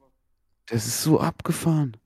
[0.66, 1.96] Das ist so abgefahren.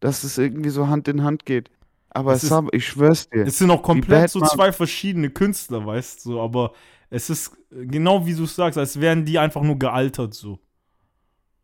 [0.00, 1.70] Dass es irgendwie so Hand in Hand geht.
[2.10, 3.46] Aber Es es ist- hab, ich schwör's dir.
[3.46, 6.72] Es sind auch komplett so zwei verschiedene Künstler, weißt du, aber
[7.10, 10.58] es ist genau wie du es sagst, als wären die einfach nur gealtert so.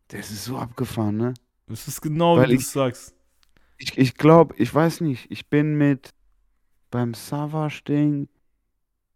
[0.09, 1.33] Das ist so abgefahren, ne?
[1.71, 3.15] Es ist genau Weil wie du ich- es sagst.
[3.77, 6.11] Ich, ich glaube, ich weiß nicht, ich bin mit
[6.91, 8.29] beim Savage-Ding.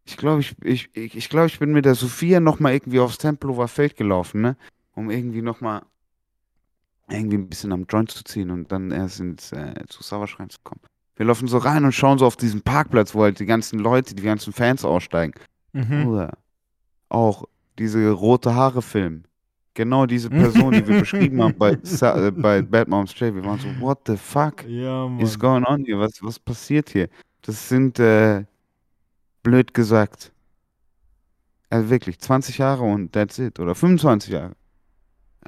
[0.03, 3.17] Ich glaube, ich, ich, ich, ich, glaub, ich bin mit der Sophia nochmal irgendwie aufs
[3.19, 4.57] Tempelhofer Feld gelaufen, ne?
[4.95, 5.83] Um irgendwie nochmal
[7.09, 10.81] irgendwie ein bisschen am Joint zu ziehen und dann erst ins, äh, zu Savage reinzukommen.
[11.15, 14.13] Wir laufen so rein und schauen so auf diesen Parkplatz, wo halt die ganzen Leute,
[14.13, 15.33] die ganzen Fans aussteigen.
[15.73, 16.07] Mhm.
[16.07, 16.37] Oder
[17.09, 17.45] auch
[17.79, 19.23] diese rote Haare Film.
[19.73, 23.33] Genau diese Person, die wir beschrieben haben bei, Sa äh, bei Bad Moms J.
[23.33, 24.65] Wir waren so, what the fuck?
[24.67, 25.99] Ja, is going on hier?
[25.99, 27.09] Was, was passiert hier?
[27.43, 28.43] Das sind, äh,
[29.47, 30.33] blöd gesagt,
[31.69, 33.59] also wirklich 20 Jahre und that's it.
[33.59, 34.55] Oder 25 Jahre.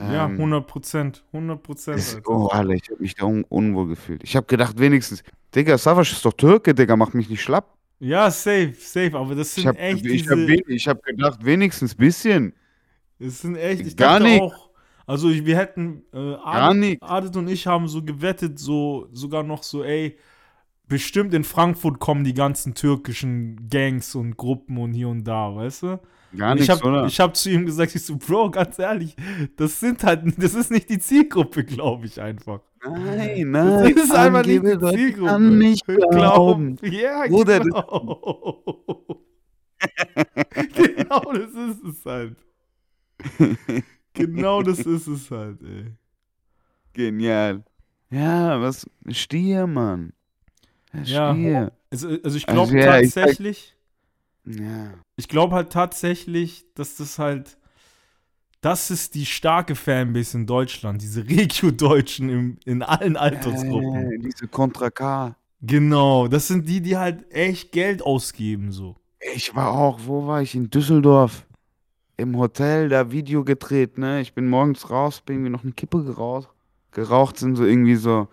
[0.08, 1.26] Ja, Ähm, 100 Prozent.
[1.34, 2.22] 100 Prozent.
[2.26, 4.24] oh, Alter, ich habe mich da un unwohl gefühlt.
[4.24, 5.24] Ich habe gedacht, wenigstens,
[5.56, 7.78] Digga, Savage ist doch Türke, Digga, mach mich nicht schlapp.
[8.00, 9.18] Ja, safe, safe.
[9.18, 10.32] Aber das sind Ich habe echt ich diese.
[10.32, 12.54] hab, ich hab gedacht, wenigstens bisschen.
[13.20, 14.42] Es sind echt, ich Gar dachte nicht.
[14.42, 14.70] auch,
[15.06, 17.04] also wir hätten, äh, nicht.
[17.04, 20.18] Adit und ich haben so gewettet, so sogar noch so, ey,
[20.88, 25.84] bestimmt in Frankfurt kommen die ganzen türkischen Gangs und Gruppen und hier und da, weißt
[25.84, 26.00] du?
[26.38, 27.08] Gar ich nichts, habe oder?
[27.08, 29.16] hab zu ihm gesagt, ich so, Bro, ganz ehrlich,
[29.56, 32.62] das sind halt, das ist nicht die Zielgruppe, glaube ich einfach.
[32.86, 33.98] Nein, Das nein.
[33.98, 35.26] ist einfach nicht die Zielgruppe.
[35.32, 36.76] kann nicht glauben.
[36.78, 39.24] Glaub, ja, Bruder, das- genau.
[40.76, 42.36] genau, das ist es halt.
[44.14, 45.94] Genau das ist es halt, ey.
[46.94, 47.64] Genial.
[48.10, 48.90] Ja, was?
[49.10, 50.14] Stier, Mann.
[51.04, 51.34] Ja.
[51.34, 51.72] Stier.
[51.92, 53.76] Also, also ich glaube Also, ja, ich tatsächlich,
[54.46, 54.94] Ja.
[55.16, 57.58] ich glaube halt tatsächlich, dass das halt,
[58.62, 64.12] das ist die starke Fanbase in Deutschland, diese Regio-Deutschen in allen Altersgruppen.
[64.12, 65.36] Äh, diese Contra K.
[65.62, 68.96] Genau, das sind die, die halt echt Geld ausgeben, so.
[69.34, 70.56] Ich war auch, wo war ich?
[70.56, 71.46] In Düsseldorf.
[72.16, 74.22] Im Hotel, da Video gedreht, ne?
[74.22, 76.50] Ich bin morgens raus, bin irgendwie noch eine Kippe geraucht.
[76.92, 78.28] Geraucht sind so irgendwie so,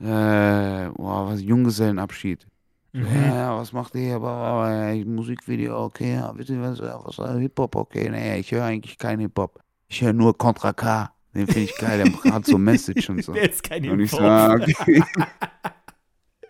[0.00, 2.46] äh, boah, was, Junggesellenabschied.
[2.92, 3.06] Mhm.
[3.24, 8.08] Ja, was macht ihr ja, Musikvideo, okay, ja, wisst ihr was, was äh, Hip-Hop, okay,
[8.10, 9.60] nee, ich höre eigentlich kein Hip-Hop.
[9.88, 11.12] Ich höre nur Contra K.
[11.32, 13.32] Den finde ich geil, der hat so Message und so.
[13.34, 14.30] Der ist kein Und ich so, Hip-Hop.
[14.30, 15.02] ah, okay.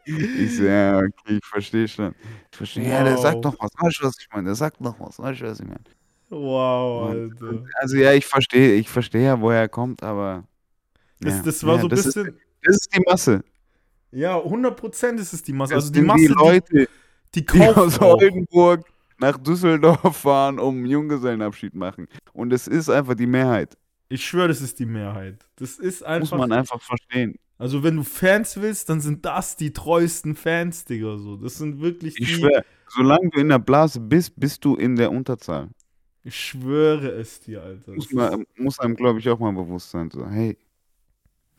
[0.07, 2.15] Ich so, ja, okay, ich verstehe schon.
[2.51, 3.45] Ich verstehe, ja, der sagt Wow.
[3.45, 4.47] noch was, weißt du, was ich meine?
[4.47, 5.81] Der sagt noch was, weißt du, was ich meine?
[6.31, 7.65] Wow, Und- Alter.
[7.75, 10.45] Also ja, ich verstehe, ich verstehe ja, woher er kommt, aber.
[11.21, 12.27] Das, ja, das war ja, so ein bisschen.
[12.29, 13.45] Ist, das ist die Masse.
[14.13, 15.75] Ja, 100% ist es die Masse.
[15.75, 16.89] Das Also die Masse, die Leute,
[17.35, 18.01] die, die die aus.
[18.01, 18.85] Oldenburg
[19.19, 22.09] nach Düsseldorf fahren, um einen Junggesellenabschied machen.
[22.33, 23.77] Und es ist einfach die Mehrheit.
[24.09, 25.47] Ich schwöre, das ist die Mehrheit.
[25.57, 26.39] Das ist Muss einfach.
[26.39, 27.39] man einfach verstehen.
[27.59, 31.19] Also, wenn du Fans willst, dann sind das die treuesten Fans, Digga.
[31.19, 31.37] So.
[31.37, 32.23] Das sind wirklich die.
[32.23, 35.69] Ich schwöre, solange du in der Blase bist, bist du in der Unterzahl.
[36.25, 37.93] Ich schwöre es dir, Alter.
[37.93, 40.11] Muss, man, muss einem, glaube ich, auch mal bewusst sein.
[40.11, 40.57] So, hey,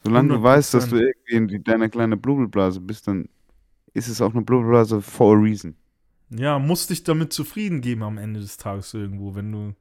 [0.03, 1.13] solange du weißt, dass du 100%.
[1.27, 3.29] irgendwie in deiner kleine Blubbelblase bist, dann
[3.93, 5.75] ist es auch eine Blubbelblase for a reason.
[6.29, 9.73] Ja, musst dich damit zufrieden geben am Ende des Tages irgendwo, wenn du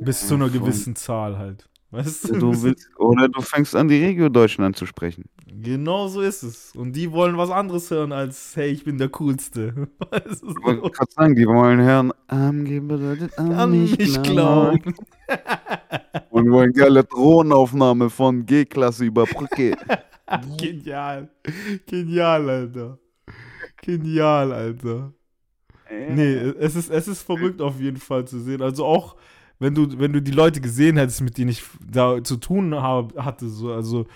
[0.00, 1.68] bis zu einer gewissen Zahl halt.
[1.92, 2.38] Weißt du?
[2.38, 5.26] Du willst, oder du fängst an, die Regio-Deutschen anzusprechen.
[5.46, 6.74] Genau so ist es.
[6.74, 9.88] Und die wollen was anderes hören als, hey, ich bin der Coolste.
[10.10, 14.80] Weißt du, Ich wollte gerade sagen, die wollen hören, Angeben bedeutet an, An mich glauben.
[14.80, 14.94] glauben.
[16.30, 19.76] Und wollen geile Drohnenaufnahme von G-Klasse über Brücke.
[20.58, 21.28] Genial.
[21.86, 22.98] Genial, Alter.
[23.82, 25.12] Genial, Alter.
[25.90, 28.62] Nee, es ist, es ist verrückt auf jeden Fall zu sehen.
[28.62, 29.16] Also auch,
[29.58, 33.16] wenn du, wenn du die Leute gesehen hättest, mit denen ich da zu tun hab,
[33.16, 34.06] hatte, so, also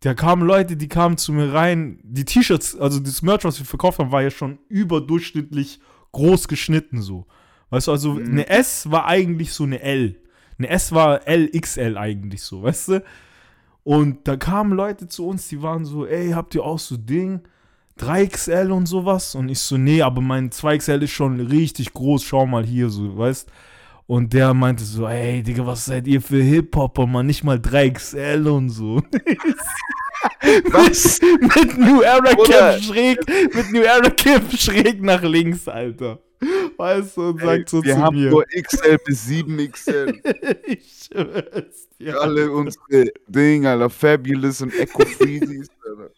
[0.00, 3.66] da kamen Leute, die kamen zu mir rein, die T-Shirts, also das Merch, was wir
[3.66, 5.80] verkauft haben, war ja schon überdurchschnittlich
[6.12, 7.26] groß geschnitten, so.
[7.70, 8.30] Weißt du, also Mhm.
[8.32, 10.16] eine S war eigentlich so eine L.
[10.58, 13.04] Eine S war LXL eigentlich so, weißt du?
[13.84, 17.40] Und da kamen Leute zu uns, die waren so, ey, habt ihr auch so Ding?
[17.98, 19.34] 3XL und sowas.
[19.34, 23.16] Und ich so, nee, aber mein 2XL ist schon richtig groß, schau mal hier, so,
[23.16, 23.50] weißt
[24.06, 28.48] Und der meinte so, ey, Digga, was seid ihr für Hip-Hopper, man, nicht mal 3XL
[28.48, 29.02] und so.
[30.70, 31.20] Was?
[31.20, 32.34] mit New Era.
[32.44, 33.18] Cap schräg,
[33.54, 36.20] mit New Era Cap schräg nach links, Alter.
[36.76, 38.30] Weißt du, und sagt so Wir zu haben mir.
[38.30, 40.56] nur XL bis 7XL.
[40.66, 42.20] ich schwör's dir.
[42.20, 43.90] Alle unsere Dinge, Alter.
[43.90, 46.10] Fabulous und Echo Freezies, Alter.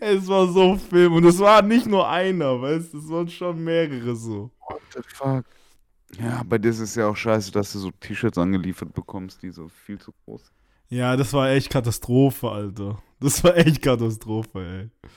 [0.00, 3.62] Es war so Film und es war nicht nur einer, weißt du, es waren schon
[3.62, 4.50] mehrere so.
[4.68, 5.44] What the fuck?
[6.18, 9.50] Ja, bei dir ist es ja auch scheiße, dass du so T-Shirts angeliefert bekommst, die
[9.50, 10.52] so viel zu groß sind.
[10.88, 13.02] Ja, das war echt Katastrophe, Alter.
[13.18, 15.10] Das war echt Katastrophe, ey.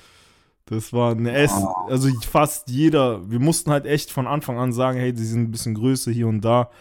[0.67, 1.51] Das war eine S,
[1.87, 5.51] also fast jeder, wir mussten halt echt von Anfang an sagen, hey, die sind ein
[5.51, 6.71] bisschen größer hier und da,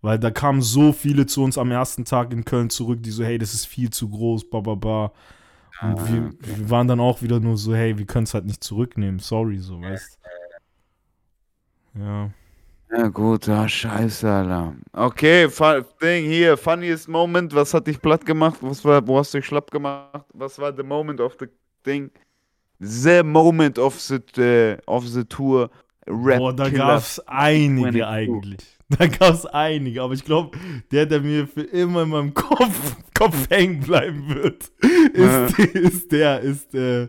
[0.00, 3.24] weil da kamen so viele zu uns am ersten Tag in Köln zurück, die so,
[3.24, 5.12] hey, das ist viel zu groß, ba, ba, ba.
[5.82, 8.46] Und Ah, wir, wir waren dann auch wieder nur so, hey, wir können es halt
[8.46, 10.18] nicht zurücknehmen, sorry, so, weißt
[11.94, 12.30] Ja.
[12.90, 14.74] Ja, gut, ja, scheiße, Alter.
[14.92, 18.58] Okay, fu- Ding hier, funniest Moment, was hat dich platt gemacht?
[18.60, 20.24] Was war, wo hast du dich schlapp gemacht?
[20.32, 21.46] Was war the moment of the
[21.82, 22.10] thing?
[22.78, 25.70] The moment of the, äh, of the tour.
[26.06, 26.78] Rap Boah, da Killer.
[26.86, 28.04] gab es einige 22.
[28.06, 28.60] eigentlich.
[28.88, 30.56] Da gab es einige, aber ich glaube,
[30.92, 34.70] der, der mir für immer in meinem Kopf, Kopf hängen bleiben wird,
[35.12, 37.08] ist, ist der, ist äh,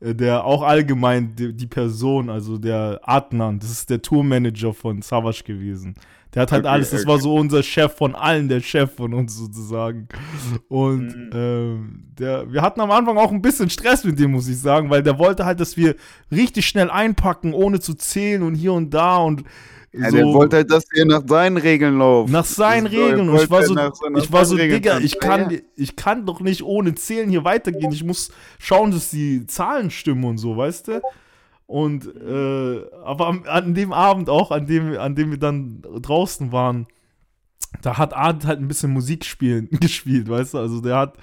[0.00, 5.42] der auch allgemein die, die Person, also der Adnan, das ist der Tourmanager von Savage
[5.44, 5.94] gewesen.
[6.34, 9.12] Der hat halt Okay, alles, das war so unser Chef von allen, der Chef von
[9.14, 10.06] uns sozusagen.
[10.68, 11.30] Und Mhm.
[11.34, 14.90] ähm, der, wir hatten am Anfang auch ein bisschen Stress mit dem, muss ich sagen,
[14.90, 15.96] weil der wollte halt, dass wir
[16.30, 19.42] richtig schnell einpacken, ohne zu zählen und hier und da und
[19.92, 22.32] Ja, so der wollte halt, dass ihr nach seinen Regeln lauft.
[22.32, 23.28] nach seinen Das Regeln.
[23.28, 25.96] Und ich war so, nach seinen- ich war so, Regeln Digga, ich kann, Ja, ich
[25.96, 27.90] kann doch nicht ohne Zählen hier weitergehen.
[27.90, 28.30] Ich muss
[28.60, 31.00] schauen, dass die Zahlen stimmen und so, weißt du?
[31.66, 36.52] Und äh, aber am, an dem Abend auch, an dem, an dem wir dann draußen
[36.52, 36.86] waren,
[37.82, 40.58] da hat Art halt ein bisschen Musik spielen, gespielt, weißt du?
[40.58, 41.14] Also der hat,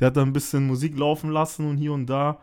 [0.00, 2.38] der hat da ein bisschen Musik laufen lassen und hier und da.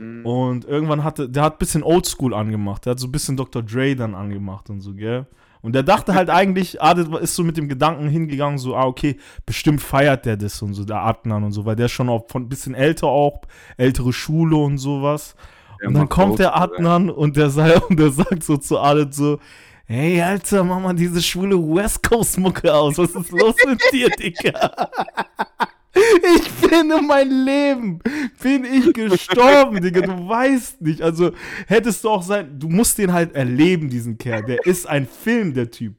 [0.00, 0.24] Mhm.
[0.24, 2.86] Und irgendwann hatte, der hat ein bisschen Oldschool angemacht.
[2.86, 3.62] Der hat so ein bisschen Dr.
[3.62, 5.26] Dre dann angemacht und so, gell?
[5.60, 9.18] Und der dachte halt eigentlich, Adit ist so mit dem Gedanken hingegangen, so, ah, okay,
[9.44, 12.24] bestimmt feiert der das und so, der Adnan und so, weil der ist schon auch
[12.28, 13.42] von ein bisschen älter auch,
[13.76, 15.36] ältere Schule und sowas.
[15.82, 17.48] Der und dann kommt der Adnan und der,
[17.90, 19.38] und der sagt so zu Adit so,
[19.84, 24.08] hey, Alter, mach mal diese schwule West Coast Mucke aus, was ist los mit dir,
[24.08, 24.88] Digga?
[25.92, 27.98] Ich bin in mein Leben,
[28.40, 31.02] bin ich gestorben, Digga, du weißt nicht.
[31.02, 31.32] Also
[31.66, 34.44] hättest du auch sein, du musst den halt erleben, diesen Kerl.
[34.44, 35.94] Der ist ein Film, der Typ.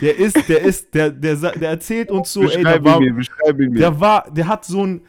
[0.00, 3.12] Der ist, der ist, der, der, der erzählt uns so, beschreib ey, der war, mir,
[3.12, 3.78] beschreib ihn mir.
[3.78, 5.02] der war, der hat so einen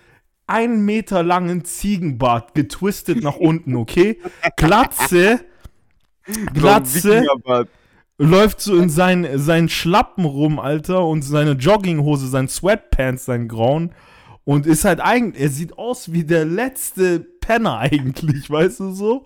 [0.47, 4.19] einen Meter langen Ziegenbart getwistet nach unten, okay?
[4.57, 5.39] Glatze,
[6.53, 7.25] Glatze,
[8.19, 13.91] läuft so in seinen, seinen Schlappen rum, Alter, und seine Jogginghose, sein Sweatpants, sein Grauen
[14.45, 19.25] und ist halt eigentlich, er sieht aus wie der letzte Penner eigentlich, weißt du so?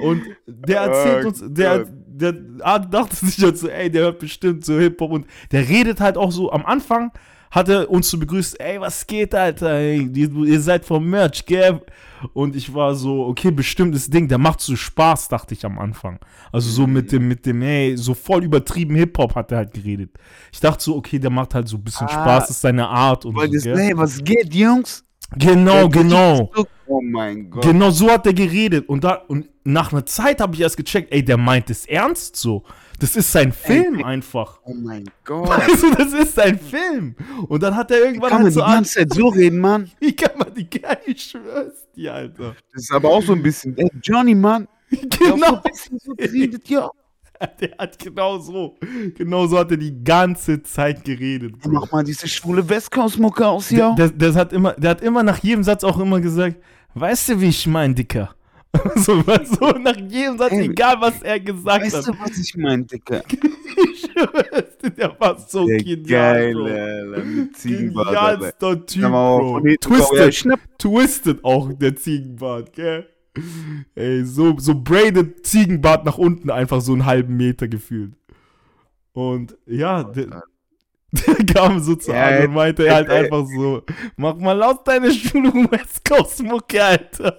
[0.00, 4.20] Und der erzählt oh, uns, der, der, der dachte sich halt so, ey, der hört
[4.20, 7.12] bestimmt so Hip-Hop und der redet halt auch so, am Anfang
[7.52, 11.82] hat er uns so begrüßt, ey, was geht, Alter, ey, ihr seid vom Merch, gell?
[12.32, 16.18] Und ich war so, okay, bestimmtes Ding, der macht so Spaß, dachte ich am Anfang.
[16.50, 20.10] Also so mit dem, mit dem, ey, so voll übertrieben Hip-Hop hat er halt geredet.
[20.50, 23.26] Ich dachte so, okay, der macht halt so ein bisschen ah, Spaß, ist seine Art
[23.26, 23.46] und so.
[23.46, 25.04] Das, hey, was geht, Jungs?
[25.36, 26.50] Genau, genau.
[26.86, 27.64] Oh mein Gott.
[27.64, 28.88] Genau so hat er geredet.
[28.88, 32.36] Und, da, und nach einer Zeit habe ich erst gecheckt, ey, der meint es ernst
[32.36, 32.64] so.
[33.02, 34.60] Das ist sein Film ey, einfach.
[34.64, 35.50] Oh mein Gott.
[35.50, 37.16] Also, das ist sein Film.
[37.48, 38.28] Und dann hat er irgendwann.
[38.28, 39.90] Wie kann halt man so die ganze Zeit so reden, Mann?
[39.98, 42.54] Wie kann man die gar nicht schwörst, die Alter.
[42.72, 43.76] Das ist aber auch so ein bisschen.
[43.76, 44.68] Ey, Johnny, Mann.
[44.88, 45.60] Genau.
[45.74, 46.88] So so geredet, ja.
[47.60, 48.76] Der hat genau so,
[49.16, 51.58] genau so hat er die ganze Zeit geredet.
[51.58, 51.72] Bro.
[51.72, 53.96] Mach mal diese schwule Westcoast-Mucke aus hier.
[53.98, 56.62] Der, der, der, hat immer, der hat immer nach jedem Satz auch immer gesagt,
[56.94, 58.36] weißt du, wie ich mein, Dicker?
[58.96, 62.08] so, so nach jedem Satz, Ey, egal was er gesagt weißt hat.
[62.08, 63.22] Weißt du, was ich meine, Dicker?
[64.96, 68.08] der war so der genial, geile, Ziegenbart.
[68.08, 69.60] Genialster Typ, Bro.
[69.80, 73.06] Twisted, twisted auch, der Ziegenbart, gell?
[73.94, 78.14] Ey, so, so braided Ziegenbart nach unten, einfach so einen halben Meter gefühlt.
[79.12, 80.42] Und ja, der
[81.54, 83.82] kam so zu ja, und meinte halt einfach so,
[84.16, 87.38] mach mal laut deine Schulung West Coast Mucke, Alter.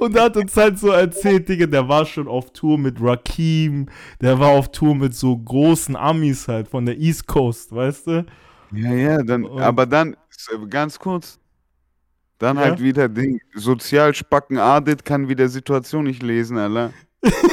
[0.00, 3.86] Und er hat uns halt so erzählt, Digga, der war schon auf Tour mit Rakim,
[4.20, 8.26] der war auf Tour mit so großen Amis halt von der East Coast, weißt du?
[8.72, 10.16] Ja, ja, dann, und, aber dann,
[10.68, 11.38] ganz kurz,
[12.38, 12.62] dann ja?
[12.62, 16.92] halt wieder Ding, Sozialspacken Adit kann wieder Situation nicht lesen, Alter.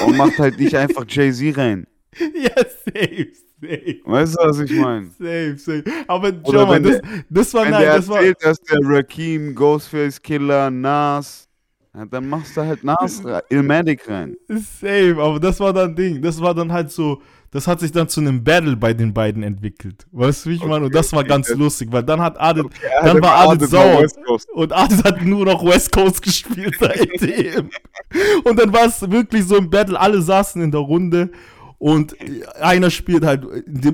[0.04, 1.86] Und macht halt nicht einfach Jay-Z rein.
[2.34, 3.30] Ja, safe,
[3.62, 4.00] safe.
[4.06, 5.06] Weißt du, was ich meine?
[5.08, 5.84] Safe, safe.
[6.08, 8.50] Aber schau mal, das, das war wenn nein, der das erzählt, war.
[8.50, 11.48] dass der Rakim, Ghostface Killer, Nas,
[12.10, 14.36] dann machst du halt Nas, Ilmatic rein.
[14.48, 16.22] Safe, aber das war dann Ding.
[16.22, 19.42] Das war dann halt so das hat sich dann zu einem Battle bei den beiden
[19.42, 20.06] entwickelt.
[20.12, 20.86] Weißt du, wie ich okay, meine?
[20.86, 21.60] Und das war ganz okay.
[21.60, 24.06] lustig, weil dann hat Adit, okay, dann war Adit sauer.
[24.54, 27.70] Und Adit hat nur noch West Coast gespielt seitdem.
[28.44, 31.32] und dann war es wirklich so ein Battle, alle saßen in der Runde
[31.80, 32.16] und
[32.60, 33.46] einer spielt halt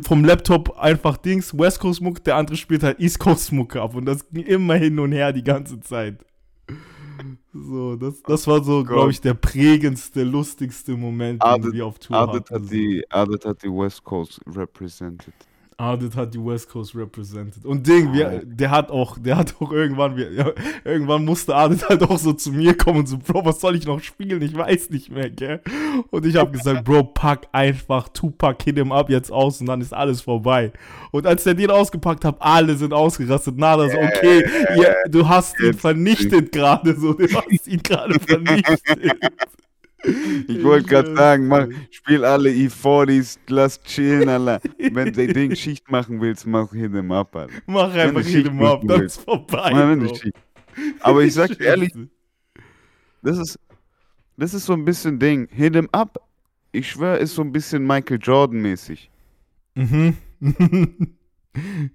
[0.06, 3.96] vom Laptop einfach Dings, West Coast Mucke, der andere spielt halt East Coast Mucke ab.
[3.96, 6.26] Und das ging immer hin und her die ganze Zeit.
[7.54, 12.18] So, das, das war so, glaube ich, der prägendste, lustigste Moment, den wir auf Tour
[12.18, 12.66] Adet hatten.
[12.66, 15.34] Hat die, Adet hat die West Coast represented.
[15.78, 17.66] Ardit hat die West Coast represented.
[17.66, 20.52] Und Ding, wir, der hat auch, der hat auch irgendwann, wir, ja,
[20.86, 23.86] irgendwann musste Ardit halt auch so zu mir kommen und so, Bro, was soll ich
[23.86, 24.42] noch spielen?
[24.42, 25.62] Ich weiß nicht mehr, gell?
[26.12, 29.82] Und ich habe gesagt, Bro, pack einfach Tupac Hit him up jetzt aus und dann
[29.82, 30.72] ist alles vorbei.
[31.12, 33.58] Und als der den ausgepackt hat, alle sind ausgerastet.
[33.58, 34.46] Nada so, okay,
[34.78, 38.82] ja, du hast ihn vernichtet gerade, so, du hast ihn gerade vernichtet.
[40.48, 44.62] Ich wollte gerade sagen, mach, spiel alle E40s, lass chillen, Alter.
[44.78, 47.54] Wenn du Ding Schicht machen willst, mach Hit em Up, Alter.
[47.66, 49.72] Mach einfach Hit em Up, dann ist vorbei.
[49.74, 50.32] Mach,
[51.02, 51.94] Aber ich sag dir ehrlich,
[53.22, 53.60] das ist,
[54.38, 55.48] das ist so ein bisschen Ding.
[55.52, 56.20] Hit em Up,
[56.72, 59.10] ich schwöre, ist so ein bisschen Michael Jordan-mäßig.
[59.76, 60.16] Mhm.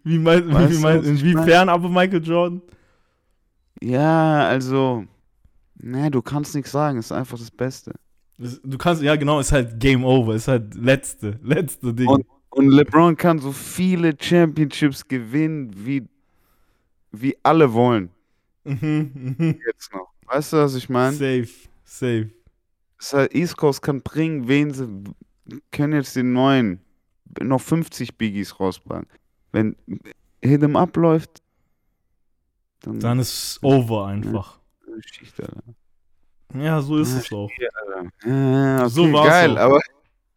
[0.04, 2.62] wie meinst, wie, wie, inwiefern aber Michael Jordan?
[3.82, 5.06] Ja, also
[5.82, 7.94] Nee, du kannst nichts sagen, ist einfach das Beste.
[8.38, 12.08] Du kannst, ja genau, ist halt Game Over, ist halt letzte, letzte Ding.
[12.08, 16.06] Und, und LeBron kann so viele Championships gewinnen, wie,
[17.12, 18.10] wie alle wollen.
[18.64, 19.60] Mhm, mhm.
[19.66, 20.08] Jetzt noch.
[20.26, 21.16] Weißt du, was ich meine?
[21.16, 21.48] Safe,
[21.84, 22.30] safe.
[22.98, 24.86] Das heißt, East Coast kann bringen, wen sie
[25.72, 26.80] können jetzt den neuen,
[27.40, 29.06] noch 50 Biggies rausbringen.
[29.52, 29.76] wenn
[30.42, 31.42] Hit 'em Up läuft,
[32.82, 34.59] dann, Dann ist over einfach.
[35.00, 35.74] Geschichte, Alter.
[36.64, 37.50] Ja, so ist Ah, es auch.
[37.58, 37.68] Ja.
[38.28, 39.62] Ja, okay, So war's geil, auch.
[39.62, 39.80] aber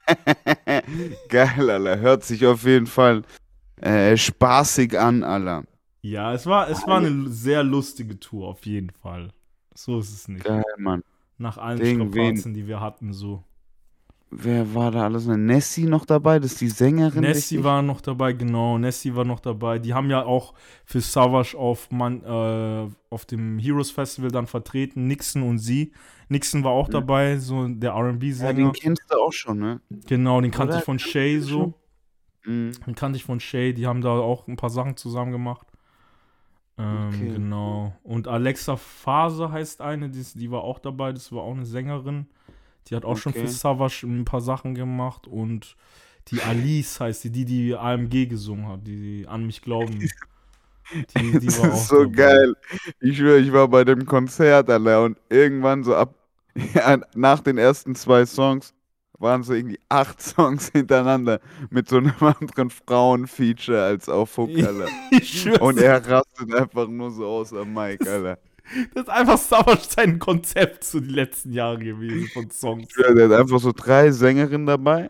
[1.30, 2.00] geil, Alter.
[2.00, 3.24] Hört sich auf jeden Fall
[3.82, 5.64] äh, spaßig an, Alter.
[6.02, 9.30] Ja, es war, es war eine sehr lustige Tour, auf jeden Fall.
[9.74, 10.44] So ist es nicht.
[10.44, 11.02] Geil, Mann.
[11.38, 13.44] Nach allen Ding, wen- Strapazen, die wir hatten, so.
[14.36, 15.26] Wer war da alles?
[15.28, 16.40] Nessie noch dabei?
[16.40, 17.22] Das ist die Sängerin.
[17.22, 17.64] Nessie richtig?
[17.64, 18.78] war noch dabei, genau.
[18.78, 19.80] Nessie war noch dabei.
[19.80, 20.54] Die haben ja auch
[20.86, 25.08] für Savage auf, Man, äh, auf dem Heroes Festival dann vertreten.
[25.08, 25.92] Nixon und sie.
[26.30, 26.94] Nixon war auch Mhm.
[26.94, 28.72] dabei, so der Ja, den RB-Sänger.
[28.72, 29.82] kennst du auch schon, ne?
[30.08, 30.80] genau, den kannte Oder?
[30.80, 31.74] ich von Shay so.
[32.46, 32.72] Mhm.
[32.86, 33.74] Den kannte ich von Shay.
[33.74, 35.68] Die haben da auch ein paar Sachen zusammen gemacht.
[36.78, 37.30] Ähm, Okay.
[37.36, 37.94] Genau.
[38.04, 41.12] Und Alexa Faser heißt eine, die, die war auch dabei.
[41.12, 42.26] Das war auch eine Sängerin.
[42.90, 43.42] Die hat auch schon Okay.
[43.42, 45.28] für Savage ein paar Sachen gemacht.
[45.28, 45.76] Und
[46.30, 50.12] die Alice heißt die, die die AMG gesungen hat, die, die an mich glauben.
[51.16, 52.16] Die, die das ist so dabei.
[52.16, 52.56] geil.
[53.00, 56.14] Ich schwöre, ich war bei dem Konzert, Alter, und irgendwann so ab,
[56.76, 58.74] ja, nach den ersten zwei Songs
[59.18, 64.94] waren so irgendwie acht Songs hintereinander mit so einem anderen Frauen-Feature als auf Hook, Alter.
[65.60, 68.40] Und er rastet einfach nur so aus am Mic, Alter.
[68.94, 69.38] Das ist einfach
[69.78, 72.92] sein Konzept so die letzten Jahre gewesen von Songs.
[72.92, 75.10] Schwöre, der hat einfach so drei Sängerinnen dabei.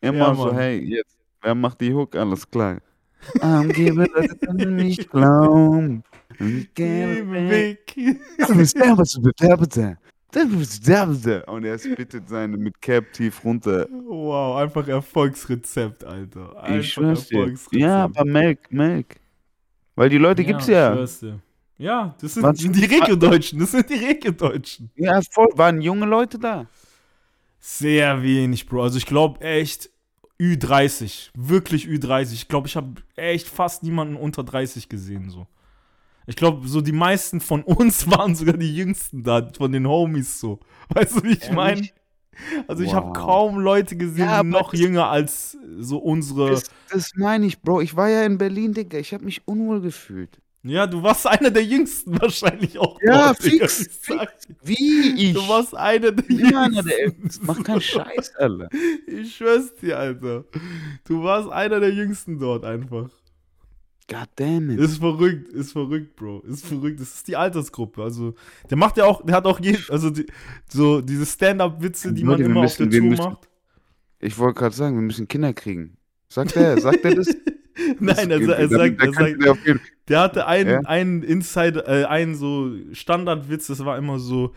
[0.00, 2.16] Immer Ja, so, hey, jetzt, wer macht die Hook?
[2.16, 2.78] Alles klar.
[4.66, 6.02] Nicht glauben.
[6.38, 7.94] Ich gebe weg.
[7.96, 8.22] Weg.
[11.46, 13.86] Und er spittet seine mit Cap tief runter.
[13.90, 16.56] Wow, einfach Erfolgsrezept, Alter.
[16.62, 17.38] Einfach Ich schwör's dir.
[17.40, 17.82] Erfolgsrezept.
[17.82, 19.16] Ja, aber Melk, Melk.
[19.94, 20.90] Weil die Leute gibt's ja.
[20.90, 21.40] ich schwör's dir.
[21.82, 24.90] Ja, das sind Was- die Regio-Deutschen, das sind die Regio-Deutschen.
[24.94, 25.48] Ja, voll.
[25.54, 26.66] Waren junge Leute da.
[27.58, 28.82] Sehr wenig, Bro.
[28.84, 29.90] Also ich glaube echt
[30.40, 32.32] Ü30, wirklich Ü30.
[32.34, 35.46] Ich glaube, ich habe echt fast niemanden unter 30 gesehen, so.
[36.26, 40.38] Ich glaube, so die meisten von uns waren sogar die Jüngsten da, von den Homies
[40.38, 40.60] so.
[40.90, 41.88] Weißt du, wie ich meine?
[42.68, 43.12] Also ich habe Wow.
[43.16, 46.50] kaum Leute gesehen, Ja, noch jünger als so unsere.
[46.50, 47.80] Das, das meine ich, Bro.
[47.82, 48.98] Ich war ja in Berlin, Digga.
[48.98, 50.40] Ich habe mich unwohl gefühlt.
[50.64, 53.00] Ja, du warst einer der Jüngsten wahrscheinlich auch.
[53.02, 54.28] Ja, dort, fix, dir.
[54.62, 55.34] Wie ich?
[55.34, 57.44] Du warst einer der Ja, einer der Jüngsten.
[57.46, 58.68] Mach keinen Scheiß, Alter.
[59.08, 60.44] Ich schwör's dir, Alter.
[61.04, 63.10] Du warst einer der Jüngsten dort einfach.
[64.08, 64.78] God damn it.
[64.78, 66.40] Ist verrückt, ist verrückt, Bro.
[66.40, 67.00] Ist verrückt.
[67.00, 68.02] Das ist die Altersgruppe.
[68.02, 68.34] Also,
[68.70, 70.26] der macht ja auch, der hat auch je, also die,
[70.68, 73.48] so diese Stand-up-Witze, die man immer auf müssen- der wir Tour müssen- macht.
[74.20, 75.96] Ich wollte gerade sagen, wir müssen Kinder kriegen.
[76.28, 77.26] Sagt er, sagt er das?
[78.00, 80.80] Nein, er, er sagt, er sagt, der hatte einen, Ja?
[80.80, 84.52] einen Insider, äh, einen so Standardwitz, das war immer so,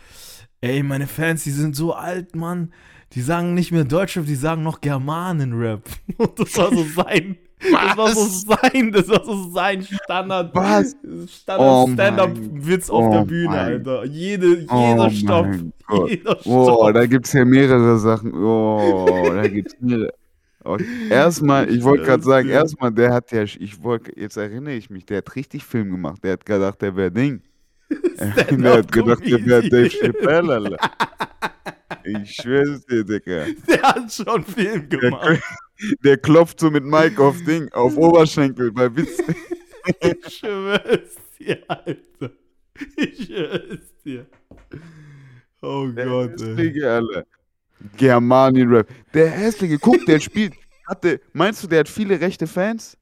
[0.62, 2.74] ey, meine Fans, die sind so alt, Mann.
[3.14, 5.84] Die sagen nicht mehr Deutschrap, die sagen noch Germanen-Rap.
[6.18, 10.96] Und das war so sein, das war so sein, das war so sein Standard, Was?
[11.30, 14.06] Standard Oh Stand-up-Witz auf oh der Bühne, mein- Alter.
[14.06, 15.48] Jede, jeder Oh Stopp,
[16.10, 16.46] jeder Stopp.
[16.48, 18.34] Oh, da gibt es ja mehrere Sachen.
[18.34, 20.12] Oh, da gibt es mehrere.
[21.10, 25.06] Erstmal, ich wollte gerade sagen, erstmal, der hat ja, ich wollte, jetzt erinnere ich mich,
[25.06, 26.24] der hat richtig Film gemacht.
[26.24, 27.42] Der hat gedacht, der wäre Ding.
[28.18, 30.78] der hat gedacht, der wäre Dave Chappelle, Alter.
[32.04, 33.46] Ich schwör's dir, Digga.
[33.68, 35.42] Der hat schon Film Der, gemacht.
[36.04, 39.22] der klopft so mit Mike auf Ding, auf Oberschenkel bei Witz.
[40.02, 42.32] Ich schwör's dir, Alter.
[42.98, 44.26] Ich schwör's dir.
[45.62, 46.56] Oh Der Gott, ey.
[46.58, 47.26] hässliche,
[47.86, 47.98] Alter.
[47.98, 48.88] Germanien-Rap.
[49.14, 50.54] Der hässliche, guck, der spielt,
[50.88, 52.98] hatte, meinst du, der hat viele rechte Fans?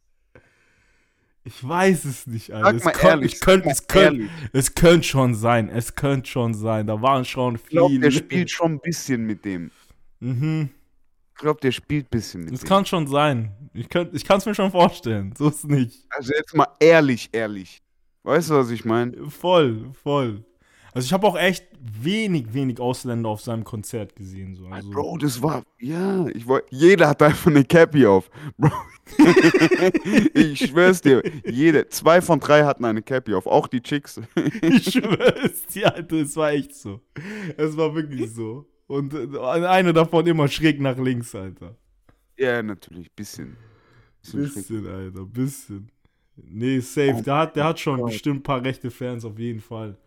[1.46, 2.80] Ich weiß es nicht, Alter.
[2.80, 4.32] Sag mal es könnt- ehrlich, es könnte es mal könnt, ehrlich.
[4.54, 5.70] es könnt schon sein.
[5.70, 6.88] Es könnte schon sein.
[6.88, 8.02] Da waren schon Ich glaube, viele.
[8.02, 9.72] der spielt schon ein bisschen mit dem.
[10.22, 10.70] Mhm.
[11.36, 12.70] Ich glaube, der spielt ein bisschen mit Es dem.
[12.70, 13.52] kann schon sein.
[13.74, 15.34] Ich, könnt, ich kann es mir schon vorstellen.
[15.38, 16.06] So ist nicht.
[16.12, 17.82] Also jetzt mal ehrlich, ehrlich.
[18.24, 19.30] Weißt du, was ich meine?
[19.30, 20.46] Voll, voll.
[20.94, 24.56] Also ich habe auch echt wenig, wenig Ausländer auf seinem Konzert gesehen.
[24.56, 24.68] So.
[24.68, 28.30] Also, Bro, das war, ja, ich wollte, jeder hat einfach eine Cappy auf.
[28.58, 28.72] Bro.
[30.34, 34.22] ich schwör's dir, jede, zwei von drei hatten eine Cappy auf, auch die Chicks.
[34.62, 37.02] Ich schwör's dir, Alter, es war echt so.
[37.58, 38.66] Es war wirklich so.
[38.88, 41.76] Und äh, eine davon immer schräg nach links, Alter.
[42.38, 43.58] ja, natürlich, bisschen.
[44.22, 44.44] bisschen.
[44.44, 45.92] Bisschen, Alter, bisschen.
[46.36, 47.22] Nee, safe.
[47.22, 49.98] Der hat, der hat schon bestimmt ein paar rechte Fans, auf jeden Fall.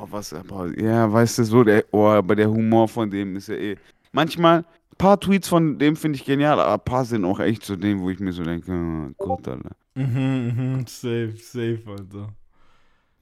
[0.00, 3.48] Oh, was, aber, ja, weißt du, so, der, oh, aber der Humor von dem ist
[3.48, 3.76] ja eh.
[4.12, 7.64] Manchmal, ein paar Tweets von dem finde ich genial, aber ein paar sind auch echt
[7.64, 9.76] zu dem, wo ich mir so denke, oh Gott, Alter.
[9.94, 12.32] Mhm, mhm, safe, safe, Alter.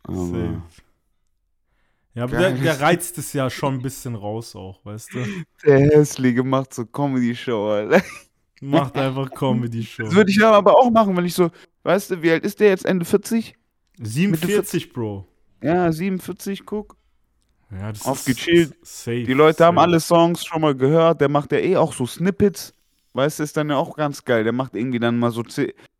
[0.02, 0.62] Aber, Safe.
[2.14, 5.24] Ja, aber der, der reizt es ja schon ein bisschen raus auch, weißt du?
[5.66, 8.02] der Hässliche macht so Comedy-Show, Alter.
[8.60, 10.04] Macht einfach Comedy-Show.
[10.04, 11.50] Das würde ich aber auch machen, wenn ich so,
[11.82, 12.84] weißt du, wie alt ist der jetzt?
[12.86, 13.54] Ende 40?
[13.98, 15.26] 47, Bro.
[15.62, 16.96] Ja, 47, guck.
[17.70, 18.72] Ja, das Aufgechillt.
[18.82, 19.24] ist safe.
[19.24, 19.88] Die Leute haben safe.
[19.88, 21.20] alle Songs schon mal gehört.
[21.20, 22.72] Der macht ja eh auch so Snippets.
[23.12, 24.44] Weißt du, ist dann ja auch ganz geil.
[24.44, 25.42] Der macht irgendwie dann mal so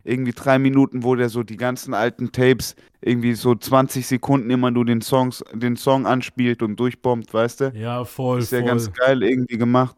[0.04, 4.70] irgendwie drei Minuten, wo der so die ganzen alten Tapes irgendwie so 20 Sekunden immer
[4.70, 7.72] nur den Songs, den Song anspielt und durchbombt, weißt du?
[7.74, 8.68] Ja, voll, Ist ja voll.
[8.68, 9.96] ganz geil irgendwie gemacht.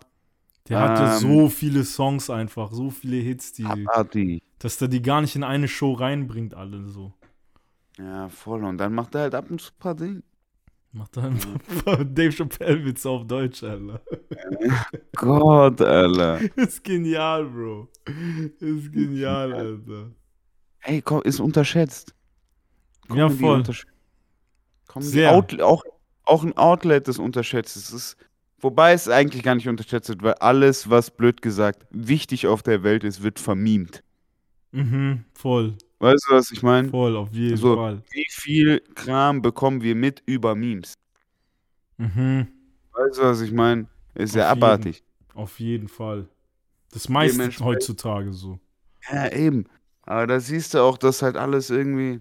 [0.68, 4.42] Der hatte Ähm, so viele Songs einfach, so viele Hits, die, Abartig.
[4.58, 7.12] dass der die gar nicht in eine Show reinbringt, alle so.
[7.98, 8.64] Ja, voll.
[8.64, 10.22] Und dann macht er halt ab und zu ein paar Dinge.
[10.92, 11.38] Macht dann
[12.14, 14.00] Dave Chappelle-Witz auf Deutsch, Alter.
[15.16, 16.40] Gott, Alter.
[16.56, 17.88] Ist genial, Bro.
[18.58, 20.10] Ist genial, Alter.
[20.80, 22.14] Ey, komm, ist unterschätzt.
[23.10, 23.60] Ja, Comedy voll.
[23.60, 23.86] untersch-
[24.98, 25.32] Sehr.
[25.32, 25.82] Outlet, auch,
[26.24, 27.76] auch ein Outlet ist unterschätzt.
[27.76, 28.16] Es ist,
[28.60, 32.82] wobei es eigentlich gar nicht unterschätzt wird, weil alles, was blöd gesagt wichtig auf der
[32.82, 34.02] Welt ist, wird vermiemt.
[34.72, 36.88] Mhm, voll, Weißt du, was ich meine?
[36.88, 37.74] voll, auf jeden So.
[37.76, 38.02] Fall.
[38.12, 40.94] Wie viel Kram bekommen wir mit über Memes?
[41.96, 42.46] Mhm,
[42.92, 43.86] Weißt du, was ich meine?
[44.14, 44.62] Ist ja jeden.
[44.64, 45.02] abartig.
[45.34, 46.28] auf jeden Fall.
[46.92, 48.58] Das meiste heutzutage so.
[49.10, 49.64] Ja, eben.
[50.02, 52.20] Aber da siehst du auch, dass halt alles irgendwie.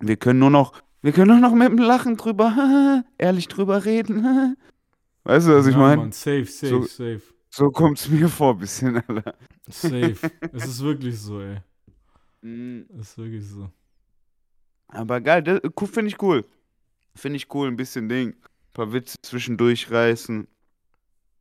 [0.00, 0.72] Wir können nur noch,
[1.02, 4.56] wir können nur noch mit dem Lachen drüber, ehrlich drüber reden.
[5.24, 6.10] Weißt du, was ich ja, meine?
[6.12, 7.22] Safe, safe, So- safe.
[7.54, 9.34] So kommt es mir vor, bisschen, Alter.
[9.68, 10.16] Safe.
[10.52, 11.58] es ist wirklich so, ey.
[12.42, 12.86] Mhm.
[13.00, 13.70] Ist wirklich so.
[14.88, 15.60] Aber geil, das-
[15.90, 16.44] finde ich cool.
[17.14, 18.30] Finde ich cool, ein bisschen Ding.
[18.30, 20.46] Ein paar Witze zwischendurch reißen.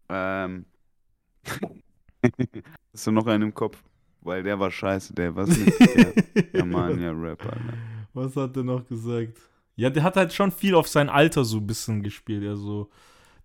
[0.09, 0.65] Ähm.
[2.93, 3.81] Hast du noch einen im Kopf?
[4.21, 6.13] Weil der war scheiße, der was mit der,
[6.53, 7.73] der Mania-Rap, Alter.
[8.13, 9.39] Was hat er noch gesagt?
[9.75, 12.43] Ja, der hat halt schon viel auf sein Alter so ein bisschen gespielt.
[12.43, 12.89] Ja, so.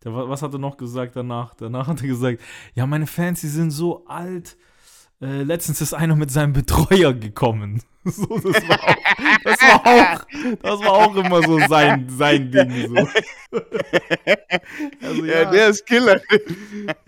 [0.05, 1.55] Der, wa- was hat er noch gesagt danach?
[1.55, 2.43] Danach hat er gesagt,
[2.75, 4.59] ja, meine Fans, die sind so alt.
[5.23, 7.83] Äh, letztens ist einer mit seinem Betreuer gekommen.
[8.09, 8.97] So, das, war auch,
[9.43, 10.27] das, war auch,
[10.63, 12.71] das war auch immer so sein, sein Ding.
[13.51, 13.59] So.
[15.03, 16.21] Also, Ja, der ist Killer.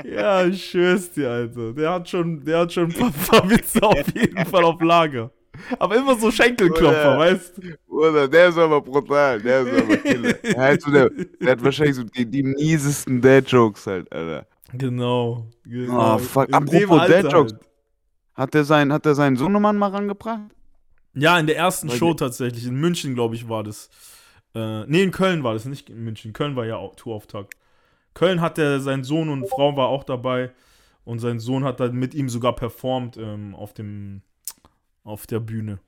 [0.05, 1.72] Ja, ich schwör's dir, Alter.
[1.72, 5.30] Der hat schon, der hat schon ein paar, paar Witze auf jeden Fall auf Lager.
[5.78, 7.18] Aber immer so Schenkelklopfer, Ja.
[7.18, 7.94] weißt du?
[7.94, 10.32] Oder der ist aber brutal, der ist aber Killer.
[10.32, 11.10] Der, hat so der,
[11.40, 14.47] der hat wahrscheinlich so die, die miesesten Dad-Jokes halt, Alter.
[14.72, 16.14] Genau, genau.
[16.16, 16.48] Oh, fuck.
[16.48, 17.52] In Apropos Dad-Jokes.
[17.52, 17.68] halt.
[18.39, 20.43] Hat der, sein, hat der seinen Sohnemann mal rangebracht?
[21.15, 22.66] Ja, in der ersten Show tatsächlich.
[22.66, 23.90] In München, glaube ich, war das.
[24.55, 26.32] Äh, nee, in Köln war das, nicht in München.
[26.32, 27.55] Köln war ja auch Tourauftakt.
[28.15, 30.52] Köln hat der, sein Sohn und Frau war auch dabei.
[31.05, 34.23] Und sein Sohn hat dann mit ihm sogar performt ähm, auf dem
[35.02, 35.81] auf der Bühne.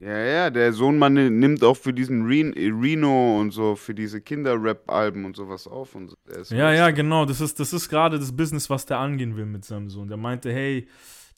[0.00, 5.24] Ja, ja, der Sohnmann nimmt auch für diesen Ren Reno und so, für diese Kinder-Rap-Alben
[5.24, 5.96] und sowas auf.
[5.96, 6.54] Und so.
[6.54, 7.24] Ja, ja, genau.
[7.24, 10.06] Das ist, das ist gerade das Business, was der angehen will mit seinem Sohn.
[10.06, 10.86] Der meinte, hey,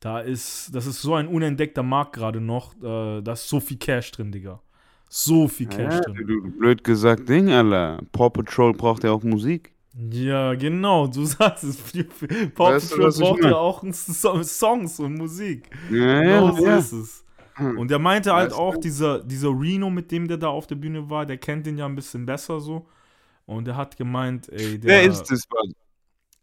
[0.00, 2.74] da ist, das ist so ein unentdeckter Markt gerade noch.
[2.82, 4.60] Äh, da ist so viel Cash drin, Digga.
[5.08, 6.14] So viel Cash Ja, drin.
[6.16, 8.00] du, du, blöd gesagt Ding, Alter.
[8.12, 9.72] Paw Patrol braucht ja auch Musik.
[10.10, 11.78] Ja, genau, du sagst es.
[12.54, 15.70] Paw Weißt du, Patrol was ich braucht ja auch Songs und Musik.
[15.90, 16.76] Ja, Genau ja, so ja.
[16.76, 17.24] ist es.
[17.58, 21.10] Und der meinte halt auch, dieser, dieser Reno, mit dem der da auf der Bühne
[21.10, 22.86] war, der kennt den ja ein bisschen besser so.
[23.46, 25.44] Und der hat gemeint, ey, der, Wer ist das?
[25.52, 25.74] Mann?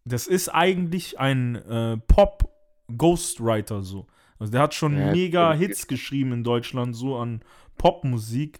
[0.05, 4.07] das ist eigentlich ein äh, Pop-Ghostwriter so.
[4.39, 5.53] Also der hat schon Ja, mega.
[5.53, 7.41] Hits geschrieben in Deutschland, so an
[7.77, 8.59] Popmusik.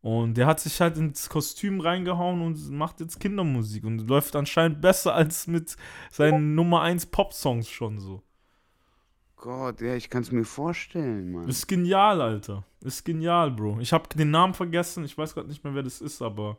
[0.00, 4.80] Und der hat sich halt ins Kostüm reingehauen und macht jetzt Kindermusik und läuft anscheinend
[4.80, 5.76] besser als mit
[6.10, 8.22] seinen Nummer 1 Pop-Songs schon so.
[9.42, 11.48] Gott, ja, ich kann es mir vorstellen, Mann.
[11.48, 12.64] Ist genial, Alter.
[12.80, 13.80] Ist genial, Bro.
[13.80, 16.58] Ich habe den Namen vergessen, ich weiß gerade nicht mehr, wer das ist, aber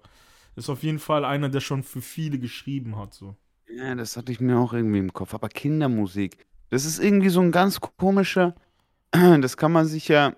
[0.58, 3.38] ist auf jeden Fall einer, der schon für viele geschrieben hat, so.
[3.74, 5.34] Ja, das hatte ich mir auch irgendwie im Kopf.
[5.34, 8.54] Aber Kindermusik, das ist irgendwie so ein ganz komischer,
[9.12, 10.36] das kann man sich ja,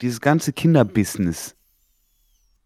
[0.00, 1.54] dieses ganze Kinderbusiness,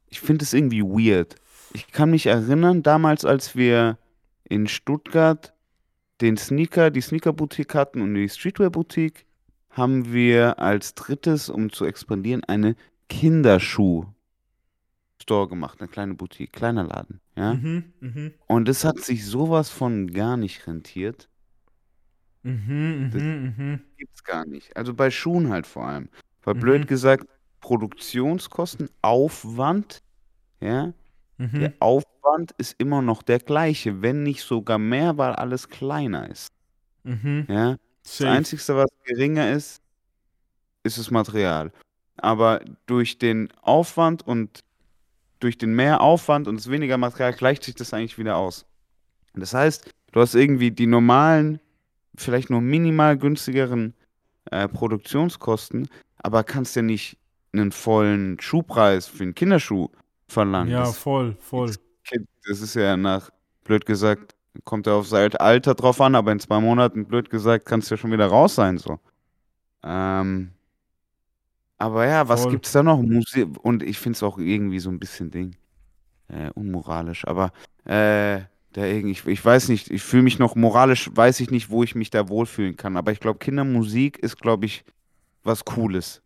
[0.07, 1.35] ich finde es irgendwie weird.
[1.73, 3.99] Ich kann mich erinnern, damals, als wir
[4.45, 5.53] in Stuttgart
[6.23, 9.27] den Sneaker, die Sneaker-Boutique hatten und die Streetwear-Boutique,
[9.71, 12.77] haben wir als drittes, um zu expandieren, eine
[13.09, 17.55] Kinderschuh-Store gemacht, eine kleine Boutique, kleiner Laden, ja.
[17.55, 21.29] Mhm, mhm, Und es hat sich sowas von gar nicht rentiert.
[22.43, 23.81] mhm, Das- mhm, mhm.
[23.97, 24.77] Gibt's gar nicht.
[24.77, 26.09] Also bei Schuhen halt vor allem.
[26.43, 26.61] Weil Mhm.
[26.61, 27.27] blöd gesagt,
[27.61, 30.03] Produktionskosten, Aufwand,
[30.61, 30.93] ja,
[31.39, 31.61] mhm.
[31.61, 36.53] der Aufwand ist immer noch der gleiche, wenn nicht sogar mehr, weil alles kleiner ist.
[37.05, 37.47] Mhm.
[37.49, 37.77] Ja.
[38.03, 38.31] Das Safe.
[38.31, 39.81] Einzige, was geringer ist,
[40.83, 41.73] ist das Material.
[42.17, 44.61] Aber durch den Aufwand und
[45.41, 48.67] durch den mehr Aufwand und das weniger Material gleicht sich das eigentlich wieder aus.
[49.35, 51.59] Das heißt, Du hast irgendwie die normalen,
[52.17, 53.95] vielleicht nur minimal günstigeren
[54.51, 55.89] äh, Produktionskosten,
[56.19, 57.17] aber kannst ja nicht
[57.53, 59.89] einen vollen Schuhpreis für einen Kinderschuh
[60.33, 60.71] verlangen.
[60.71, 61.73] Ja, voll, voll.
[62.49, 63.31] das ist ja nach,
[63.65, 64.35] blöd gesagt,
[64.65, 67.95] kommt ja aufs Alt- Alter drauf an, aber in zwei Monaten, blöd gesagt, kannst du
[67.95, 68.99] ja schon wieder raus sein, so.
[69.83, 70.53] Ähm,
[71.79, 72.53] aber ja, was Voll.
[72.53, 73.01] gibt's da noch?
[73.03, 75.57] Musik, und ich finde es auch irgendwie so ein bisschen Ding,
[76.29, 77.53] äh, unmoralisch, aber
[77.85, 78.43] äh,
[78.73, 81.83] da irgendwie, ich, ich weiß nicht, ich fühle mich noch moralisch, weiß ich nicht, wo
[81.83, 84.85] ich mich da wohlfühlen kann, aber ich glaube, Kindermusik ist, glaube ich,
[85.43, 86.23] was Cooles.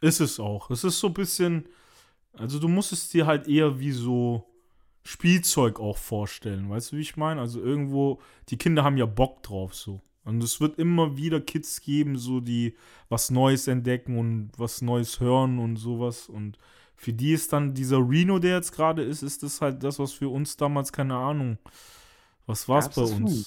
[0.00, 0.70] Ist es auch.
[0.70, 1.68] Es ist so ein bisschen,
[2.38, 4.44] also du musst es dir halt eher wie so
[5.02, 6.68] Spielzeug auch vorstellen.
[6.68, 7.40] Weißt du, wie ich meine?
[7.40, 10.00] Also irgendwo, die Kinder haben ja Bock drauf so.
[10.24, 12.74] Und es wird immer wieder Kids geben, so die
[13.08, 16.28] was Neues entdecken und was Neues hören und sowas.
[16.28, 16.58] Und
[16.96, 20.12] für die ist dann dieser Reno, der jetzt gerade ist, ist das halt das, was
[20.12, 21.58] für uns damals, keine Ahnung.
[22.46, 23.44] Was war's Gab's bei das schon?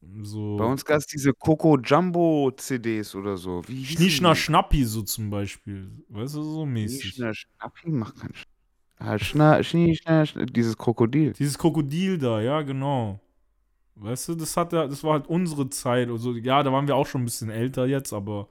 [0.00, 0.56] So.
[0.56, 3.62] Bei uns gab es diese Coco Jumbo CDs oder so.
[3.66, 4.10] Wie die?
[4.10, 5.90] Schnappi so zum Beispiel.
[6.08, 7.02] Weißt du, so mäßig.
[7.02, 8.34] Schnieschner Schnappi macht keinen
[8.98, 11.32] ah, Schna Schnieschner, Schn dieses Krokodil.
[11.32, 13.20] Dieses Krokodil da, ja, genau.
[13.96, 16.08] Weißt du, das hat das war halt unsere Zeit.
[16.08, 18.48] Also, ja, da waren wir auch schon ein bisschen älter jetzt, aber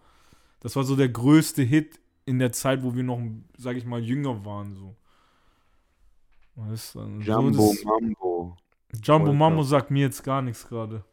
[0.59, 3.21] das war so der größte Hit in der Zeit, wo wir noch,
[3.57, 4.75] sag ich mal, jünger waren.
[4.75, 4.95] So.
[6.55, 8.57] Weißt du, also Jumbo das, Mambo.
[9.01, 11.05] Jumbo Mambo sagt mir jetzt gar nichts gerade.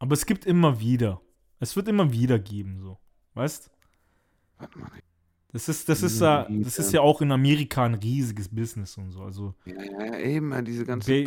[0.00, 1.20] Aber es gibt immer wieder.
[1.60, 2.98] Es wird immer wieder geben, so.
[3.34, 3.70] Weißt
[4.58, 4.90] Warte mal.
[5.52, 9.10] Das ist, das ist ja, das ist ja auch in Amerika ein riesiges Business und
[9.10, 9.22] so.
[9.22, 11.24] Also Ja, ja, eben, ja, diese ganze.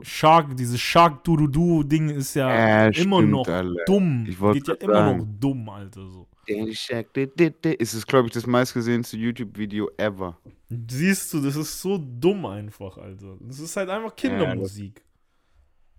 [0.00, 3.84] Shark, dieses Shark du du du Ding ist ja Ja, immer stimmt, noch Alter.
[3.84, 4.24] dumm.
[4.26, 5.18] Ich Geht ja grad immer sagen.
[5.18, 6.06] noch dumm, Alter.
[6.08, 6.26] So.
[6.46, 10.38] Ist es, glaube ich, das meistgesehenste YouTube-Video ever.
[10.88, 13.36] Siehst du, das ist so dumm einfach, Alter.
[13.40, 15.04] Das ist halt einfach Kindermusik.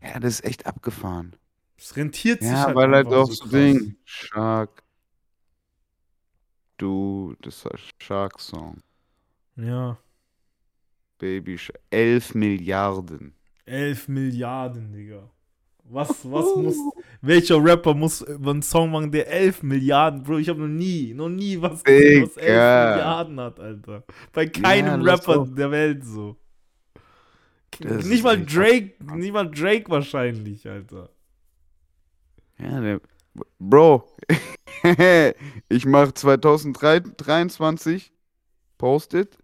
[0.02, 1.36] Ja, das ist echt abgefahren.
[1.78, 3.46] Es rentiert sich Ja, halt weil halt auch so.
[3.46, 3.96] Ding.
[4.04, 4.84] Shark.
[6.78, 8.82] Du, das war Shark Song.
[9.56, 9.98] Ja.
[11.20, 11.80] Baby Shark.
[11.92, 13.34] 11 Milliarden.
[13.66, 15.30] 11 Milliarden, Digga.
[15.90, 16.76] Was, was muss,
[17.22, 21.14] welcher Rapper muss über einen Song machen, der 11 Milliarden, Bro, ich habe noch nie,
[21.14, 22.90] noch nie was gesehen, was 11 Digga.
[22.96, 24.04] Milliarden hat, Alter.
[24.34, 26.36] Bei keinem lass Rapper der Welt so.
[27.80, 31.10] Das nicht mal Drake, nicht mal Drake wahrscheinlich, Alter.
[32.60, 33.00] Ja, der.
[33.60, 34.08] Bro,
[35.70, 38.12] ich mach 2023
[38.78, 39.38] Post-it.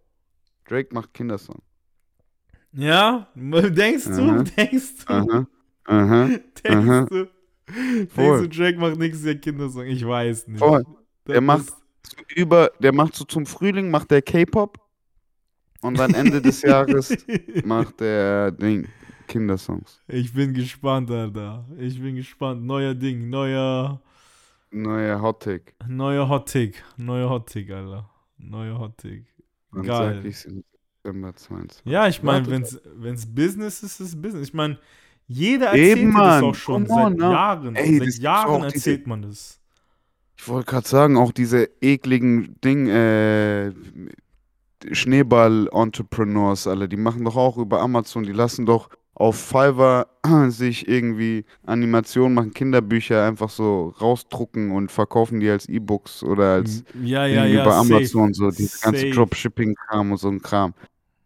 [0.67, 1.61] Drake macht Kindersong.
[2.71, 3.27] Ja?
[3.35, 4.21] Denkst du?
[4.23, 4.43] Aha.
[4.43, 5.13] Denkst du?
[5.13, 5.47] Aha.
[5.85, 6.25] Aha.
[6.27, 7.05] Denkst aha.
[7.05, 7.27] du?
[8.09, 8.39] Voll.
[8.39, 9.85] Denkst du, Drake macht nächstes Jahr Kindersong?
[9.85, 10.59] Ich weiß nicht.
[10.59, 10.83] Voll.
[11.25, 11.75] Das Der macht- So
[12.35, 14.79] Über, der macht so zum Frühling, macht der K-Pop.
[15.81, 17.15] Und dann Ende des Jahres
[17.63, 18.87] macht der Ding,
[19.33, 19.99] Kindersongs.
[20.07, 21.65] Ich bin gespannt, Alter.
[21.79, 22.63] Ich bin gespannt.
[22.63, 23.99] Neuer Ding, neuer,
[24.69, 25.73] Neuer Hottake.
[25.87, 26.73] neuer Hot Take.
[26.97, 28.07] Neuer Hot Take, Alter.
[28.37, 29.25] Neuer Hot Take.
[29.71, 30.15] Dann Geil.
[30.17, 30.63] sag ich's im
[31.03, 31.81] September 22.
[31.91, 34.47] Ja, ich meine, Wartet wenn es Business ist, ist es Business.
[34.49, 34.77] Ich meine,
[35.27, 37.19] jeder erzählt Eben, das auch schon on, seit?
[37.19, 37.75] Jahren.
[37.75, 39.59] Ey, seit Jahren auch diese- erzählt man das.
[40.37, 43.71] Ich wollte gerade sagen, auch diese ekligen Ding, äh,
[44.91, 50.07] Schneeball-Entrepreneurs, alle, die machen doch auch über Amazon, die lassen doch auf Fiverr
[50.49, 56.83] sich irgendwie Animationen machen, Kinderbücher einfach so rausdrucken und verkaufen die als E-Books oder als
[57.01, 57.61] Ja, ja, ja.
[57.61, 57.95] über safe.
[57.95, 59.09] Amazon, so diese ganze.
[59.11, 60.73] Dropshipping-Kram und so ein Kram.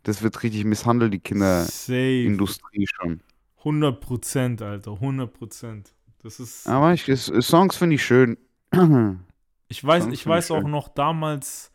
[0.03, 1.19] Das wird richtig misshandelt, die.
[1.19, 3.21] Kinderindustrie schon.
[3.59, 4.93] 100 Prozent, Alter.
[4.93, 5.93] 100 Prozent.
[6.23, 6.67] Das ist.
[6.67, 8.37] Aber ich, es, Songs finde ich schön.
[9.69, 10.71] Ich weiß, Songs ich weiß auch schön.
[10.71, 11.73] noch damals,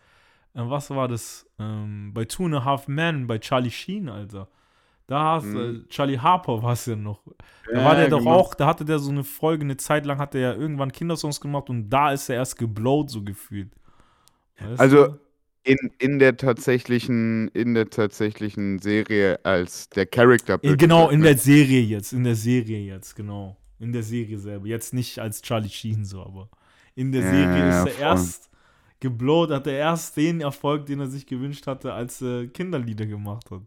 [0.55, 1.47] äh, was war das?
[1.59, 4.49] Ähm, bei Two and a Half Men, bei Charlie Sheen, Alter.
[5.07, 5.55] Da hast Mhm.
[5.55, 7.21] äh, Charlie Harper war es ja noch.
[7.73, 8.27] Da Ja, war der doch genau.
[8.27, 11.41] auch, da hatte der so eine Folge, eine Zeit lang hat er ja irgendwann Kindersongs
[11.41, 13.73] gemacht und da ist er erst geblowt, so gefühlt.
[14.61, 15.19] Weißt Also, du?
[15.65, 20.61] In, in der tatsächlichen, in der tatsächlichen Serie als der Charakter.
[20.61, 23.57] In, genau, in der Serie jetzt, in der Serie jetzt, genau.
[23.81, 24.67] In der Serie selber.
[24.67, 26.49] Jetzt nicht als Charlie Sheen so, aber
[26.95, 27.95] in der Ja, Serie ist er voll.
[27.97, 28.49] erst
[29.01, 33.51] geblowt, hat er erst den Erfolg, den er sich gewünscht hatte, als er Kinderlieder gemacht
[33.51, 33.63] hat.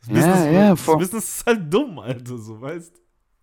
[0.00, 0.96] Das Ja, Business, ja, das voll.
[0.98, 2.92] Business ist halt dumm, Alter, so, weißt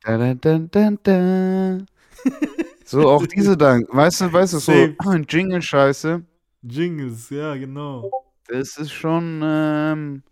[0.04, 1.78] Da, da, da, da, da.
[2.86, 3.84] So, auch diese dann.
[3.90, 4.96] Weißt du, weißt du, so Safe.
[5.30, 6.24] Jingle-Scheiße.
[6.62, 8.10] Jingles, ja, genau.
[8.48, 10.24] Das ist schon, ähm,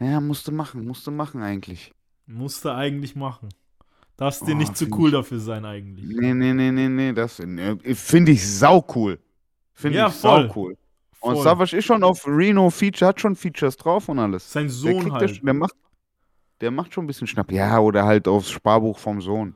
[0.00, 1.92] ja, musst du machen, musst du machen eigentlich.
[2.26, 3.50] Musste eigentlich machen.
[4.16, 6.06] Darfst dir Oh, nicht zu cool ich- dafür sein, eigentlich.
[6.06, 9.18] Nee, nee, nee, nee, nee, das ne, finde ich sau cool.
[9.74, 10.48] Finde Ja, ich sau
[11.20, 11.36] voll.
[11.36, 11.42] Und.
[11.42, 14.50] Savage ist schon auf Reno Feature, hat schon Features drauf und alles.
[14.52, 15.30] Sein Der Sohn kriegt halt.
[15.30, 15.74] das, der macht,
[16.60, 17.50] der macht schon ein bisschen Schnapp.
[17.52, 19.54] Ja, oder halt aufs Sparbuch vom Sohn.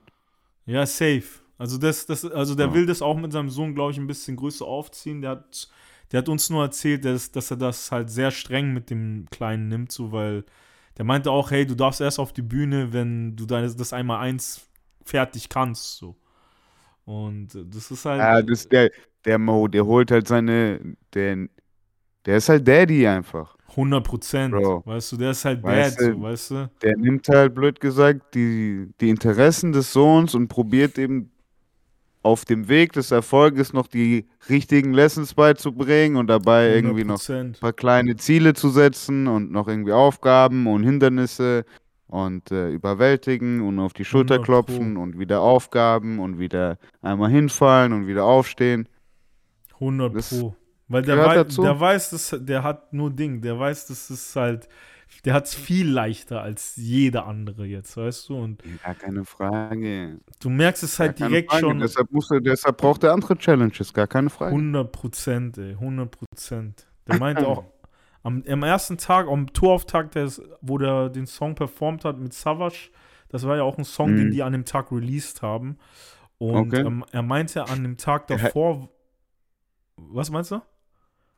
[0.66, 1.24] Ja, safe.
[1.58, 2.74] Also das, das, also der Ja.
[2.74, 5.20] will das auch mit seinem Sohn, glaube ich, ein bisschen größer aufziehen.
[5.20, 5.68] Der hat,
[6.10, 9.68] der hat uns nur erzählt, dass, dass er das halt sehr streng mit dem Kleinen
[9.68, 10.44] nimmt, so weil
[10.96, 14.20] der meinte auch, hey, du darfst erst auf die Bühne, wenn du deine, das einmal
[14.20, 14.66] eins
[15.04, 16.16] fertig kannst, so.
[17.04, 18.20] Und äh, das ist halt.
[18.20, 18.90] Ja, das der,
[19.24, 20.80] der Mo, der holt halt seine,
[21.14, 21.48] der,
[22.26, 23.56] der ist halt Daddy einfach.
[23.70, 26.70] 100 Prozent, weißt du, der ist halt Weißt bad, du, so, weißt du?
[26.82, 31.30] Der nimmt halt, blöd gesagt, die, die Interessen des Sohns und probiert eben
[32.22, 37.40] auf dem Weg des Erfolges noch die richtigen Lessons beizubringen und dabei irgendwie noch 100%.
[37.40, 41.64] ein paar kleine Ziele zu setzen und noch irgendwie Aufgaben und Hindernisse
[42.08, 47.30] und äh, überwältigen und auf die Schulter 100 klopfen und wieder Aufgaben und wieder einmal
[47.30, 48.88] hinfallen und wieder aufstehen.
[49.80, 50.54] 100 Das Pro.
[50.88, 51.62] Weil der, wei dazu.
[51.62, 54.68] der weiß, dass, der hat nur Ding, der weiß, das ist halt,
[55.24, 58.36] der hat es viel leichter als jeder andere jetzt, weißt du?
[58.36, 60.18] Und Gar keine Frage.
[60.40, 61.60] du merkst es halt keine direkt Frage.
[61.66, 64.50] schon Deshalb, muss er, deshalb braucht er andere Challenges, gar keine Frage.
[64.52, 66.86] 100 Prozent, ey, 100 Prozent.
[67.06, 67.64] Der meinte auch,
[68.24, 72.90] am, am ersten Tag, am Tourauftakt, des, wo der den Song performt hat mit Savage,
[73.28, 74.32] das war ja auch ein Song, den Mhm.
[74.32, 75.78] die an dem Tag released haben.
[76.38, 76.84] Und Okay.
[76.84, 78.36] ähm, er meinte an dem Tag Ja.
[78.36, 78.88] davor,
[80.12, 80.60] was meinst du?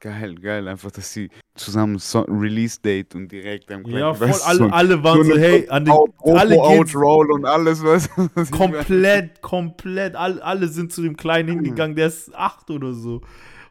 [0.00, 4.40] Geil, geil, einfach, dass sie zusammen so Release-Date und direkt am Ja, gleichen- voll, weißt
[4.42, 7.84] du, alle, so alle waren so, eine hey, an den, Out, alle Outroll und alles,
[7.84, 8.08] was
[8.50, 11.52] komplett, komplett, alle, alle sind zu dem Kleinen Mhm.
[11.62, 13.20] hingegangen, der ist acht oder so.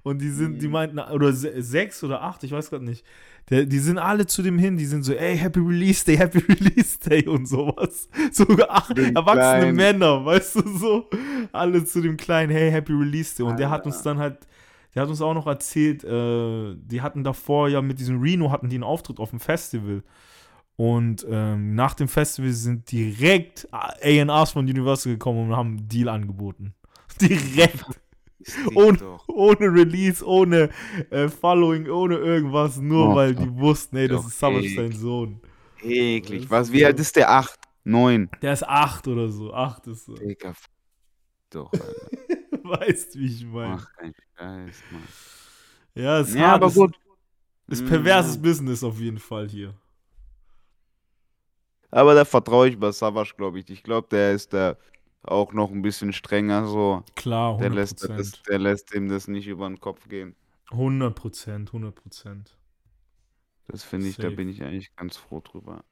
[0.04, 3.06] Und die sind, die meinten, oder se sechs oder acht, ich weiß gerade nicht.
[3.50, 6.40] Der, die sind alle zu dem hin, die sind so, ey, Happy Release Day, Happy
[6.50, 8.08] Release Day und sowas.
[8.32, 9.76] Sogar acht Den erwachsene Kleinen.
[9.76, 11.10] Männer, weißt du so?
[11.52, 13.44] Alle zu dem Kleinen, hey, Happy Release Day.
[13.46, 14.38] Und der hat uns dann halt,
[14.94, 18.70] der hat uns auch noch erzählt, äh, die hatten davor ja mit diesem Reno hatten
[18.70, 20.04] die einen Auftritt auf dem Festival.
[20.78, 26.10] Und ähm, nach dem Festival sind direkt A&Rs von Universal gekommen und haben einen Deal
[26.10, 26.74] angeboten.
[27.22, 27.86] Direkt.
[28.74, 28.98] Ohne,
[29.28, 30.70] ohne Release, ohne
[31.12, 34.76] äh, Following, ohne irgendwas, nur Oh, weil die wussten, ey, das ist Savage eklig.
[34.76, 35.42] sein Sohn.
[35.84, 36.50] Eklig.
[36.50, 37.30] Was, wie alt ist der?
[37.30, 37.60] Acht?
[37.84, 38.30] Neun?
[38.42, 39.54] Der ist acht oder so.
[39.54, 40.16] Acht ist so.
[40.16, 40.54] Digga,
[41.52, 41.86] doch, Alter.
[42.72, 43.76] Weißt, wie ich meine.
[43.76, 45.08] Mach keinen Scheiß, Mann.
[45.96, 46.96] Ja, ist Ja, aber ist, gut.
[47.68, 48.42] ist perverses Mm.
[48.42, 49.76] Business auf jeden Fall hier.
[51.92, 53.70] Aber da vertraue ich bei Savage, glaube ich.
[53.70, 54.78] Ich glaube, der ist da
[55.24, 57.04] auch noch ein bisschen strenger so.
[57.16, 60.36] Klar, Der 100 lässt, das, der lässt ihm das nicht über den Kopf gehen.
[60.72, 62.58] 100 Prozent, 100 Prozent.
[63.68, 64.36] Das finde ich, da Safe.
[64.36, 65.84] bin ich eigentlich ganz froh drüber.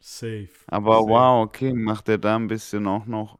[0.00, 0.48] Safe.
[0.68, 1.08] Aber Safe.
[1.08, 3.39] wow, okay, macht er da ein bisschen auch noch.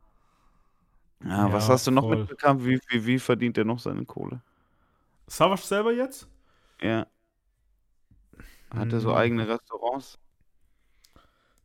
[1.24, 2.08] Ja, was Ja, hast du noch voll.
[2.08, 2.64] mitbekommen?
[2.64, 4.42] Wie, wie, wie verdient er noch seine Kohle?
[5.28, 6.28] Savage selber jetzt?
[6.80, 7.06] Ja.
[8.70, 9.14] Hat er so Mm.
[9.14, 10.18] eigene Restaurants?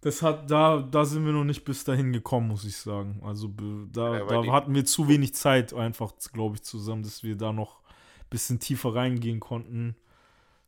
[0.02, 3.22] Das hat, da, da sind wir noch nicht bis dahin gekommen, muss ich sagen.
[3.24, 3.48] Also
[3.92, 7.52] da, Ja, da hatten wir zu wenig Zeit einfach, glaube ich, zusammen, dass wir da
[7.54, 9.96] noch ein bisschen tiefer reingehen konnten.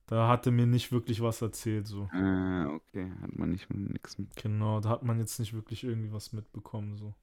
[0.08, 2.12] Da hatte mir nicht wirklich was erzählt, so.
[2.12, 4.30] Äh, okay, hat man nicht nichts mit.
[4.36, 7.14] Genau, da hat man jetzt nicht wirklich irgendwie was mitbekommen, so.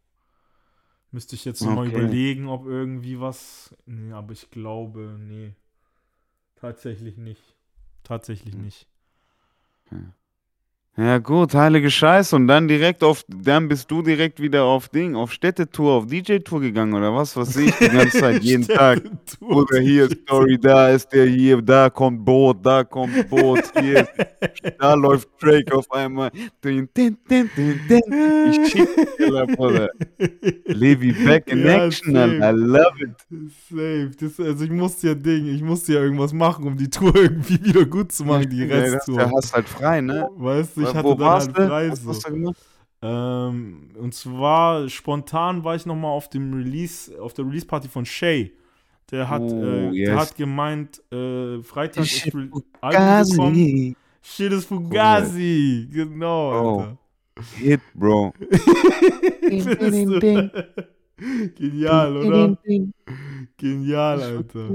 [1.15, 1.97] Müsste ich jetzt noch mal Okay.
[1.97, 3.73] überlegen, ob irgendwie was.
[3.87, 5.55] Nee, aber ich glaube, nee.
[6.57, 7.41] Tatsächlich nicht.
[8.03, 8.63] Tatsächlich Hm.
[8.63, 8.89] nicht.
[10.97, 12.37] Ja gut, heilige Scheiße.
[12.37, 16.61] Und dann direkt auf, dann bist du direkt wieder auf Ding, auf Städtetour, auf DJ-Tour
[16.61, 17.37] gegangen oder was?
[17.37, 19.03] Was sehe ich die ganze Zeit, jeden Tag?
[19.41, 24.07] Oder hier Story, da ist der hier, da kommt Boot, da kommt Boot, hier,
[24.79, 26.31] da läuft Drake auf einmal.
[26.63, 28.03] Din, din, din, din, din.
[28.51, 28.89] Ich schick
[29.19, 29.89] dir, Bruder.
[30.67, 32.37] Levi back in Ja, action, safe.
[32.37, 33.51] I love it.
[33.69, 34.11] Safe.
[34.21, 37.61] Das, also ich musste ja Ding, ich musste ja irgendwas machen, um die Tour irgendwie
[37.65, 39.19] wieder gut zu machen, die Ja, Resttour.
[39.19, 40.29] Da hast halt frei, ne?
[40.37, 42.11] Weißt du, ich hatte Wo dann halt frei Was so.
[42.11, 42.57] hast du gemacht?
[43.03, 48.53] Ähm, und zwar spontan war ich nochmal auf dem Release, auf der Release-Party von Shay.
[49.11, 50.09] Der hat, Oh, äh, yes.
[50.09, 52.63] der hat gemeint, äh, Freitag ist Album.
[52.81, 53.97] Fugazi.
[54.23, 55.87] Shit ist Fugazi.
[55.93, 56.79] Genau, Oh.
[56.81, 56.99] Alter.
[57.59, 58.33] Hit, Bro.
[59.41, 60.51] Findest du?
[61.57, 62.59] Genial, oder?
[63.59, 64.71] Genial, Alter.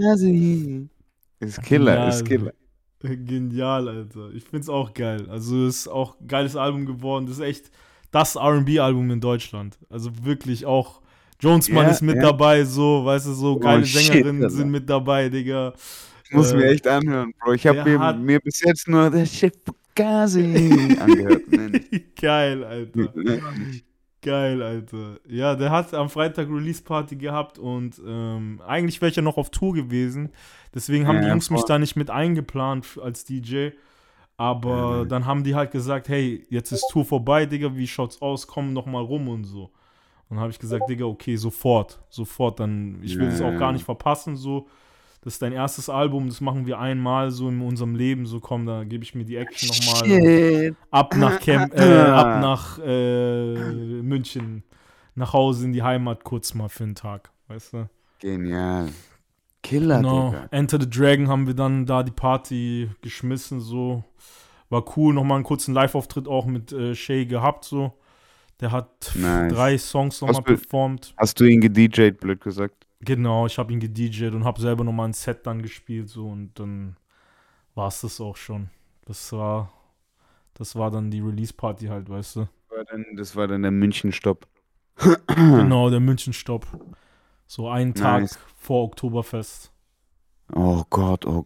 [1.39, 2.53] Ist Killer, ist Killer.
[3.25, 4.31] Genial, Alter.
[4.33, 5.27] Ich find's auch geil.
[5.29, 7.25] Also ist auch ein geiles Album geworden.
[7.25, 7.71] Das ist echt
[8.11, 9.77] das R&B-Album in Deutschland.
[9.89, 11.01] Also wirklich auch
[11.39, 12.23] Jonesman Ja, ist mit ja.
[12.23, 14.55] dabei, so, weißt du, so Oh, geile shit, Sängerinnen Alter.
[14.55, 15.73] sind mit dabei, Digga.
[16.25, 17.53] Ich muss Äh, mir echt anhören, Bro.
[17.53, 21.43] Ich habe mir, mir bis jetzt nur der Shit Fugazi angehört.
[22.19, 23.13] Geil, Alter.
[24.21, 25.17] Geil, Alter.
[25.29, 29.49] Ja, der hat am Freitag Release-Party gehabt und ähm, eigentlich wäre ich ja noch auf
[29.49, 30.29] Tour gewesen.
[30.73, 31.67] Deswegen haben Ja, die ja, Jungs mich voll.
[31.67, 33.69] da nicht mit eingeplant als DJ.
[34.37, 38.47] Aber dann haben die halt gesagt, hey, jetzt ist Tour vorbei, Digga, wie schaut's aus?
[38.47, 39.65] Komm noch mal rum und so.
[40.29, 42.59] Und dann habe ich gesagt, Digga, okay, sofort, sofort.
[42.59, 43.57] Dann, ich will Ja, das auch ja.
[43.57, 44.67] gar nicht verpassen, so.
[45.21, 48.25] Das ist dein erstes Album, das machen wir einmal so in unserem Leben.
[48.25, 50.75] So, komm, da gebe ich mir die Action nochmal.
[50.91, 51.81] Ab nach Camp, äh,
[52.11, 54.63] ab nach äh, München,
[55.15, 57.89] nach Hause in die Heimat kurz mal für einen Tag, weißt du?
[58.19, 58.93] Genial.
[59.61, 60.29] Killer, Genau.
[60.31, 60.47] Digga.
[60.51, 64.03] Enter the Dragon haben wir dann da die Party geschmissen, so.
[64.69, 67.93] War cool, nochmal einen kurzen Live-Auftritt auch mit äh, Shay gehabt, so.
[68.61, 69.53] Der hat Nice.
[69.53, 71.13] drei Songs nochmal performt.
[71.17, 72.85] Hast du ihn gedjed, blöd gesagt?
[73.01, 76.27] Genau, ich habe ihn gedjed und habe selber nochmal ein Set dann gespielt, so.
[76.27, 76.97] Und dann
[77.73, 78.69] war es das auch schon.
[79.05, 79.71] Das war,
[80.53, 82.39] das war dann die Release-Party halt, weißt du.
[82.41, 84.45] Das war dann, das war dann der München-Stopp.
[85.27, 86.67] Genau, der München-Stopp.
[87.51, 88.37] So einen Tag Nice.
[88.57, 89.71] vor Oktoberfest.
[90.53, 91.45] Oh Gott, oh Ein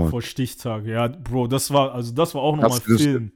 [0.00, 0.10] Gott.
[0.10, 0.84] vor Stichtag.
[0.84, 3.30] Ja, Bro, das war, also das war auch nochmal Film.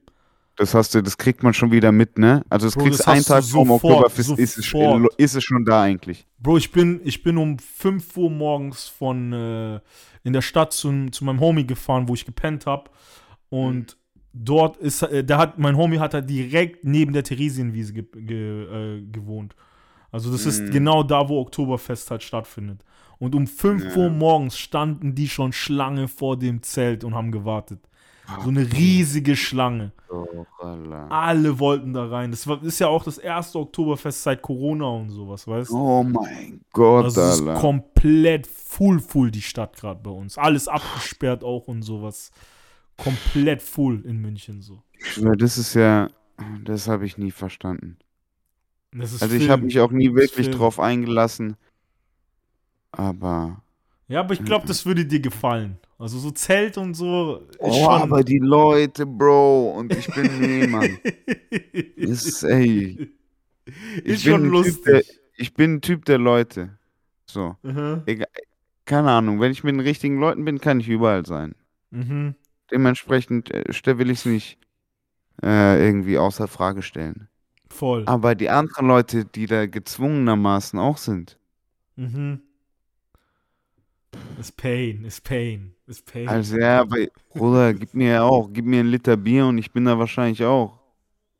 [0.56, 2.44] Das hast du, das kriegt man schon wieder mit, ne?
[2.50, 5.64] Also das Bro, kriegst das einen Tag sofort, Oktoberfest, ist es, schon- ist es schon
[5.64, 6.26] da eigentlich.
[6.40, 9.80] Bro, ich bin, ich bin um 5 Uhr morgens von äh,
[10.24, 12.90] in der Stadt zu, zu meinem Homie gefahren, wo ich gepennt habe.
[13.48, 13.96] Und
[14.32, 19.02] dort ist, äh, hat, mein Homie hat halt direkt neben der Theresienwiese ge, ge, äh,
[19.02, 19.54] gewohnt.
[20.10, 20.70] Also das ist Mhm.
[20.70, 22.82] genau da, wo Oktoberfest halt stattfindet.
[23.18, 24.02] Und um 5 Ja.
[24.02, 27.80] Uhr morgens standen die schon Schlange vor dem Zelt und haben gewartet.
[28.42, 29.92] So eine riesige Schlange.
[30.10, 30.44] Oh.
[31.08, 32.30] Alle wollten da rein.
[32.30, 35.76] Das war, ist ja auch das erste Oktoberfest seit Corona und sowas, weißt du?
[35.78, 40.36] Oh mein Gott, Also es ist komplett full, full die Stadt gerade bei uns.
[40.36, 42.30] Alles abgesperrt auch und sowas.
[42.98, 44.82] Komplett full in München so.
[45.36, 46.08] Das ist ja,
[46.64, 47.96] das habe ich nie verstanden.
[48.96, 49.50] Also ich Film.
[49.50, 51.56] habe mich auch nie wirklich drauf eingelassen.
[52.90, 53.62] Aber.
[54.08, 55.78] Ja, aber ich glaube, das würde dir gefallen.
[55.98, 58.02] Also so Zelt und so Oh, schon.
[58.02, 59.72] aber die Leute, Bro.
[59.72, 60.98] Und ich bin niemand.
[61.96, 63.10] ist, ey.
[63.66, 64.74] Ich ist bin schon lustig.
[64.76, 65.02] Typ, der,
[65.36, 66.78] ich bin ein Typ der Leute.
[67.26, 67.56] So.
[67.62, 68.02] Mhm.
[68.06, 68.28] Egal,
[68.86, 71.54] keine Ahnung, wenn ich mit den richtigen Leuten bin, kann ich überall sein.
[71.90, 72.34] Mhm.
[72.70, 74.58] Dementsprechend äh, will ich es nicht
[75.42, 77.28] äh, irgendwie außer Frage stellen.
[77.70, 78.04] Voll.
[78.06, 81.38] Aber die anderen Leute, die da gezwungenermaßen auch sind,
[81.96, 82.40] Mhm.
[84.38, 86.28] Ist Pain, ist Pain, ist Pain.
[86.28, 86.96] also ja, aber
[87.34, 90.44] Bruder, gib mir ja auch, gib mir einen Liter Bier und ich bin da wahrscheinlich
[90.44, 90.78] auch.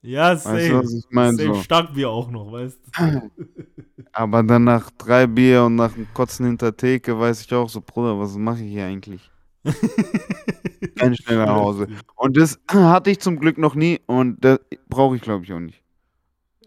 [0.02, 0.68] ja, Weißt safe.
[0.68, 1.36] du, was ich meine?
[1.38, 1.62] safe So.
[1.62, 3.30] Starkbier auch noch, weißt du?
[4.12, 7.80] Aber dann nach drei Bier und nach dem Kotzen hinter Theke weiß ich auch so,
[7.80, 9.30] Bruder, was mache ich hier eigentlich?
[10.96, 11.86] Ganz schnell nach Hause.
[12.16, 15.60] Und das hatte ich zum Glück noch nie und das brauche ich, glaube ich, auch
[15.60, 15.82] nicht.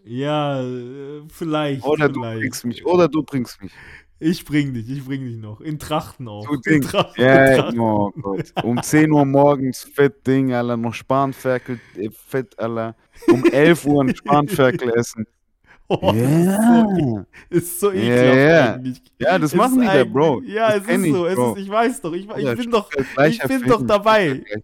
[0.04, 1.84] Ja, äh, vielleicht.
[1.84, 2.40] Oder du vielleicht.
[2.40, 3.72] bringst mich, oder du bringst mich.
[4.18, 5.60] Ich bring dich, ich bring dich noch.
[5.60, 6.46] In Trachten auch.
[6.46, 6.80] Du In.
[6.82, 7.80] Trachten, in Ja, Trachten.
[7.80, 8.52] oh Gott.
[8.62, 12.94] Um 10 Uhr morgens fett Ding, Alter, noch Spanferkel, äh, fett, Alter.
[13.28, 15.26] Um 11 Uhr ein Spanferkel essen.
[15.88, 18.74] Oh, Ja, Ist so Ja, ekelhaft ja.
[18.74, 19.02] eigentlich.
[19.18, 20.42] ja das Ist machen die da, Bro.
[20.46, 21.26] Ja, es ist ich, so.
[21.26, 21.54] Es Bro.
[21.54, 22.90] ist, ich weiß doch, ich, ich bin doch,
[23.28, 24.42] ich bin doch dabei.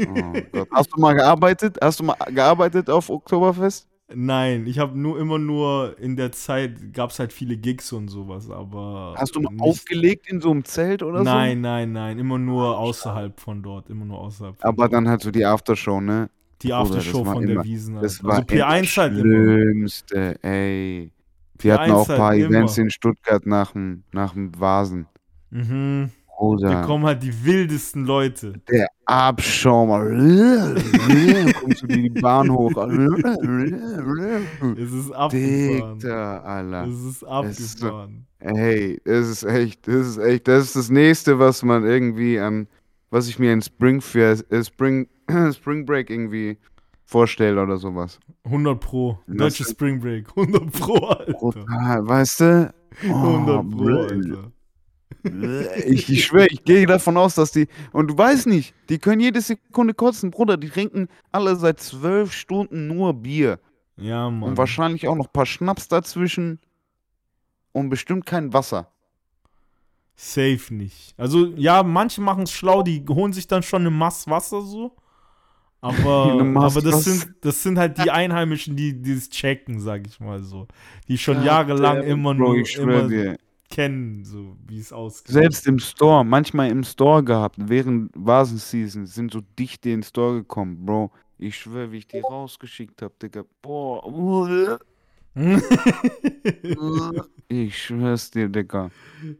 [0.00, 0.68] Oh Gott.
[0.72, 1.78] Hast du mal gearbeitet?
[1.80, 3.86] Hast du mal gearbeitet auf Oktoberfest?
[4.12, 8.08] Nein, ich habe nur immer nur in der Zeit gab es halt viele Gigs und
[8.08, 11.24] sowas, aber Hast du mal nicht- aufgelegt in so einem Zelt oder so?
[11.24, 14.56] Nein, nein, nein, immer nur außerhalb von dort, immer nur außerhalb.
[14.60, 16.28] Von Aber dann halt so die Aftershow, ne?
[16.62, 18.04] die Aftershow war von immer- der Wiesen halt.
[18.04, 19.22] Das war also P1 halt das immer.
[19.22, 21.10] Schlimmste, ey.
[21.66, 22.84] Hatten P1 auch ein paar halt Events immer.
[22.84, 25.06] in Stuttgart nach dem, nach dem Vasen.
[25.50, 26.10] Mhm.
[26.36, 26.82] Da Bruder.
[26.82, 28.54] kommen halt die wildesten Leute.
[28.70, 29.88] Der Abschaum.
[31.60, 32.70] Kommst du die Bahn hoch.
[34.76, 35.98] Es ist abgefahren.
[35.98, 36.86] Dicker, Alter.
[36.86, 37.26] Es ist ist so-
[37.86, 38.26] abgefahren.
[38.40, 42.66] Hey, das ist echt, das ist echt, das ist das nächste, was man irgendwie an,
[43.10, 45.08] was ich mir in Spring für äh, Spring,
[45.52, 46.58] Spring Break irgendwie
[47.06, 48.18] vorstelle oder sowas.
[48.44, 49.18] 100 Pro.
[49.28, 50.26] Deutsche Spring Break.
[50.36, 51.32] 100 Pro, Alter.
[51.32, 52.74] Brutal, weißt du?
[53.02, 53.86] 100 Pro.
[54.02, 54.50] Alter.
[55.86, 57.68] Ich, ich schwöre, ich gehe davon aus, dass die.
[57.92, 60.56] Und du weißt nicht, die können jede Sekunde kotzen, Bruder.
[60.56, 63.58] Die trinken alle seit zwölf Stunden nur Bier.
[63.96, 64.50] Ja, Mann.
[64.50, 66.58] Und wahrscheinlich auch noch ein paar Schnaps dazwischen.
[67.72, 68.88] Und bestimmt kein Wasser.
[70.16, 71.14] Safe nicht.
[71.16, 74.96] Also, ja, manche machen es schlau, die holen sich dann schon eine Mass Wasser so.
[75.80, 80.42] Aber, aber das, sind, das sind halt die Einheimischen, die das checken, sag ich mal
[80.42, 80.66] so.
[81.08, 83.38] Die schon jahrelang Damn, immer Bro, nur ich schwöre immer dir.
[83.70, 85.32] Kennen, so wie es ausgeht.
[85.32, 90.34] Selbst im Store, manchmal im Store gehabt, während Vasenseason, sind so Dichte in den Store
[90.36, 91.10] gekommen, Bro.
[91.38, 93.44] Ich schwöre, wie ich die rausgeschickt habe, Digga.
[93.60, 94.78] Boah.
[97.48, 98.90] ich schwör's dir, Digga.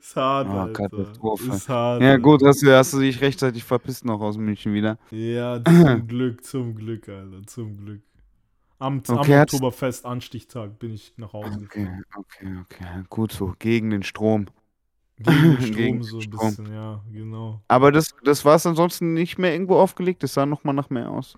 [0.01, 0.89] Ist hart, Oh, Alter.
[0.89, 1.53] Katastrophe.
[1.53, 2.03] Ist hart.
[2.03, 4.99] Ja, gut, hast du, hast du dich rechtzeitig verpisst noch aus München wieder.
[5.11, 8.03] Ja, zum Glück, zum Glück, Alter, zum Glück.
[8.79, 12.05] Am, Okay, am Oktoberfest, Anstichtag, bin ich nach Hause Okay, gefahren.
[12.17, 13.05] okay, okay.
[13.09, 14.47] Gut so, gegen den Strom.
[15.19, 17.63] Gegen den Strom Gegen so ein bisschen, ja, genau.
[17.69, 20.23] Aber das, das war es ansonsten nicht mehr irgendwo aufgelegt.
[20.23, 21.37] Das sah nochmal nach mehr aus.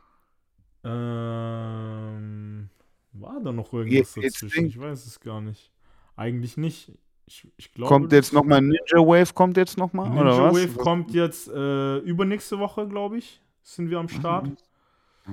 [0.84, 2.70] Ähm,
[3.12, 4.66] war da noch irgendwas Ge- geht's dazwischen?
[4.66, 5.72] Ich weiß es gar nicht.
[6.16, 6.92] Eigentlich nicht.
[7.26, 10.10] Ich, ich glaube, kommt jetzt nochmal Ninja Wave, kommt jetzt nochmal?
[10.10, 10.54] Ninja Oder was?
[10.54, 13.42] Wave kommt jetzt äh, übernächste Woche, glaube ich.
[13.62, 14.46] Sind wir am Start.
[14.46, 14.65] Ah,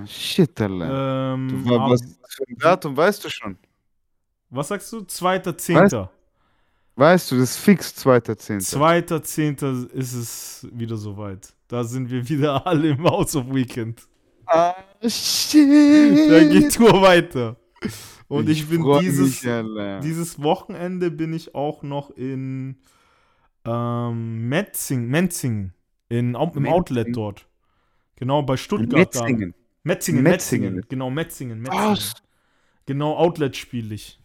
[0.06, 1.34] Shit, Alter.
[1.36, 3.58] Ähm, Du, wa- am- was für ein Datum weißt du schon?
[4.50, 4.98] was sagst du?
[5.00, 6.10] 2.10.
[6.96, 8.60] Weißt du, das ist fix 2.10.
[8.78, 9.90] 2.10.
[9.92, 11.54] ist es wieder soweit.
[11.68, 14.02] Da sind wir wieder alle im House of Weekend.
[14.46, 15.68] Ah, shit.
[16.30, 17.56] Da geht Tour weiter.
[18.28, 22.78] Und ich, bin freu dieses, Mich, dieses Wochenende bin ich auch noch in
[23.66, 25.72] ähm, Metzing, Menzing,
[26.10, 26.66] in, im Metzing?
[26.68, 27.48] Outlet dort.
[28.16, 28.92] Genau, bei Stuttgart.
[28.92, 28.98] da.
[29.24, 29.54] Metzingen.
[29.84, 30.76] Metzingen, Metzingen.
[30.76, 30.86] Metzingen.
[30.90, 31.86] Genau, Metzingen, Metzingen.
[31.92, 32.14] Was?
[32.86, 34.20] Genau, Outlet spiele ich.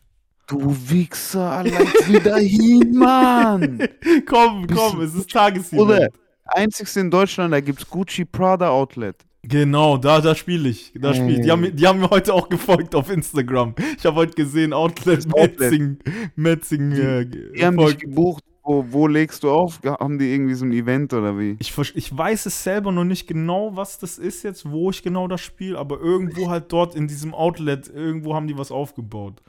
[0.47, 3.87] Du Wichser, Alter, ich will dahin, Mann.
[4.27, 5.83] komm, komm, es ist Tagesevent.
[5.83, 6.09] Oder
[6.47, 9.17] einzigste in Deutschland, da gibt's Gucci Prada Outlet.
[9.43, 10.93] Genau, da, da spiele ich.
[10.95, 11.41] Da spiele ich.
[11.43, 13.75] Die haben, mir- die haben mir heute auch gefolgt auf Instagram.
[13.97, 15.59] Ich habe heute gesehen, Outlet Outlet.
[15.61, 15.99] Metzing.
[16.35, 16.93] Metzing.
[16.93, 18.01] Äh, Die haben folgt.
[18.01, 18.45] gebucht.
[18.69, 19.81] Wo, wo legst du auf?
[19.83, 21.57] Haben die irgendwie so ein Event oder wie?
[21.59, 25.27] ich, ich weiß es selber noch nicht genau, was das ist jetzt, wo ich genau
[25.27, 29.43] das spiele, aber irgendwo halt dort in diesem Outlet, irgendwo haben die was aufgebaut.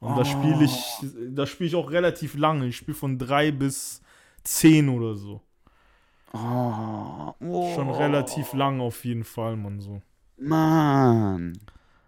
[0.00, 0.76] Und da spiele ich,
[1.30, 2.66] da spiele ich auch relativ lange.
[2.66, 4.02] Ich spiele von drei bis
[4.42, 5.40] zehn oder so.
[6.32, 10.02] Oh, oh, Schon relativ lang auf jeden Fall, man so.
[10.36, 11.56] Mann.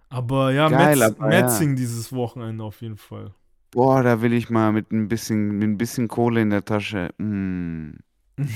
[0.09, 1.43] Aber ja, Geil, Metz, aber ja.
[1.43, 3.33] Metzing dieses Wochenende auf jeden Fall.
[3.73, 7.11] Boah, da will ich mal mit ein bisschen, mit ein bisschen Kohle in der Tasche.
[7.19, 7.91] Mm.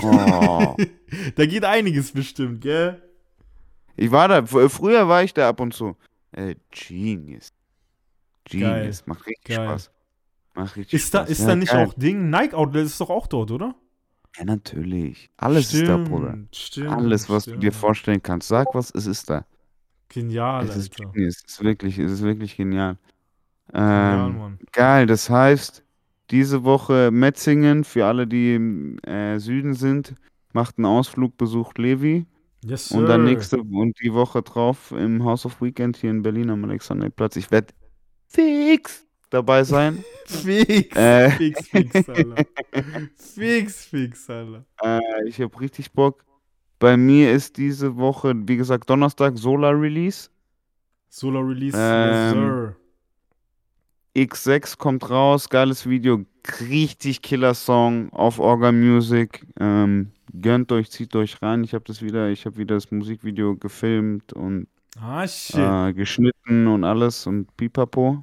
[0.03, 0.77] Oh.
[1.37, 3.01] da geht einiges bestimmt, gell?
[3.97, 5.97] ich war da, fr- früher war ich da ab und zu.
[6.33, 7.53] Äh, Genius.
[8.45, 9.07] Genius.
[9.07, 9.67] Macht richtig Geil.
[9.69, 9.91] Spaß.
[10.55, 11.31] Macht richtig Ist da, Spaß.
[11.31, 11.87] ist ja, da nicht geil.
[11.87, 12.31] auch Ding?
[12.31, 13.75] Nike Outlet ist doch auch dort, oder?
[14.37, 15.31] Ja, natürlich.
[15.37, 16.39] Alles ist da, Bruder.
[16.53, 17.75] Stimmt, Alles, was du dir stimmt.
[17.77, 18.49] vorstellen kannst.
[18.49, 19.47] Sag was, es ist da.
[20.09, 21.13] Genial, es ist Alter.
[21.13, 21.37] genius.
[21.47, 22.99] Es ist wirklich, es ist wirklich genial.
[23.73, 25.83] Ähm, geil, das heißt,
[26.31, 30.15] diese Woche Metzingen, für alle, die im äh, Süden sind,
[30.53, 32.27] macht einen Ausflug, besucht Levi.
[32.65, 33.31] Yes, Und dann sir.
[33.33, 37.37] nächste und die Woche drauf im House of Weekend hier in Berlin am Alexanderplatz.
[37.37, 37.75] Ich werde
[38.29, 40.03] fix dabei sein.
[40.27, 41.31] Fix, Äh.
[41.33, 42.35] fix, fix, Alter.
[43.17, 44.65] fix, fix, Alter.
[44.83, 46.25] äh, ich habe richtig Bock.
[46.79, 50.31] Bei mir ist diese Woche, wie gesagt, Donnerstag Solar Release.
[51.11, 52.77] Solar Release, Ähm, yes, sir.
[54.17, 56.25] X6 kommt raus, geiles Video,
[56.61, 59.45] richtig killer Song auf Orga Music.
[59.59, 61.65] Ähm, gönnt euch, zieht euch rein.
[61.65, 64.69] Ich habe das wieder, ich habe wieder das Musikvideo gefilmt und
[65.01, 68.23] Ah, äh, geschnitten und alles und pipapo.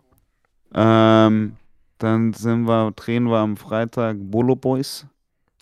[0.73, 1.57] Ähm,
[1.97, 5.05] dann sind wir, drehen wir am Freitag Bolo Boys.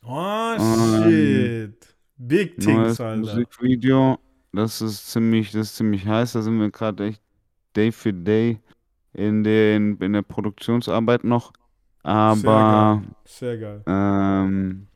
[0.05, 1.95] oh, ähm, shit.
[2.17, 3.17] Big Neues Things, Alter.
[3.17, 4.19] Musikvideo.
[4.51, 6.33] Das ist ziemlich, das ist ziemlich heiß.
[6.33, 7.21] Da sind wir gerade echt
[7.75, 8.59] Day für Day
[9.13, 11.53] in, den, in der Produktionsarbeit noch.
[12.03, 13.83] Aber Sehr geil.
[13.85, 14.87] ähm,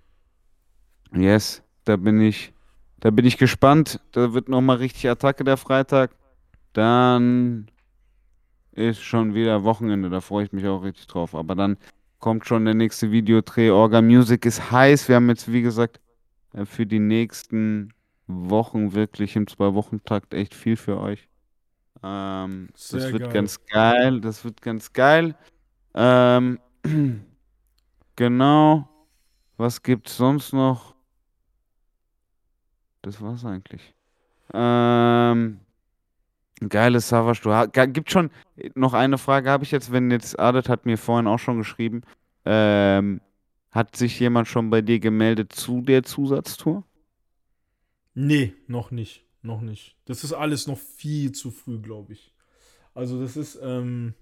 [1.14, 2.54] yes, da bin ich,
[3.00, 4.00] da bin ich gespannt.
[4.12, 6.16] Da wird nochmal richtig Attacke der Freitag.
[6.74, 7.68] Dann
[8.72, 11.36] ist schon wieder Wochenende, da freue ich mich auch richtig drauf.
[11.36, 11.78] Aber dann
[12.20, 13.70] kommt schon der nächste Videodreh.
[13.70, 15.10] Orga Music ist heiß.
[15.10, 16.00] Wir haben jetzt, wie gesagt,
[16.54, 17.94] äh, für die nächsten
[18.28, 21.28] Wochen wirklich im Zwei-Wochen-Takt echt viel für euch.
[22.04, 23.34] Ähm, das wird geil.
[23.34, 24.22] ganz geil.
[24.22, 25.36] Das wird ganz geil.
[25.94, 26.60] Ähm,
[28.16, 28.90] genau.
[29.58, 30.96] Was gibt's sonst noch?
[33.02, 33.94] Das war's eigentlich.
[34.54, 35.60] Ähm,
[36.70, 37.42] geiles Savage.
[37.42, 38.30] Du gibt schon
[38.76, 42.02] noch eine Frage habe ich jetzt, wenn jetzt Adet hat mir vorhin auch schon geschrieben.
[42.46, 43.22] Ähm,
[43.72, 46.84] hat sich jemand schon bei dir gemeldet zu der Zusatztour?
[48.14, 49.26] Nee, noch nicht.
[49.44, 49.96] Noch nicht.
[50.06, 52.34] Das ist alles noch viel zu früh, glaube ich.
[52.96, 54.16] Also, das ist, ähm,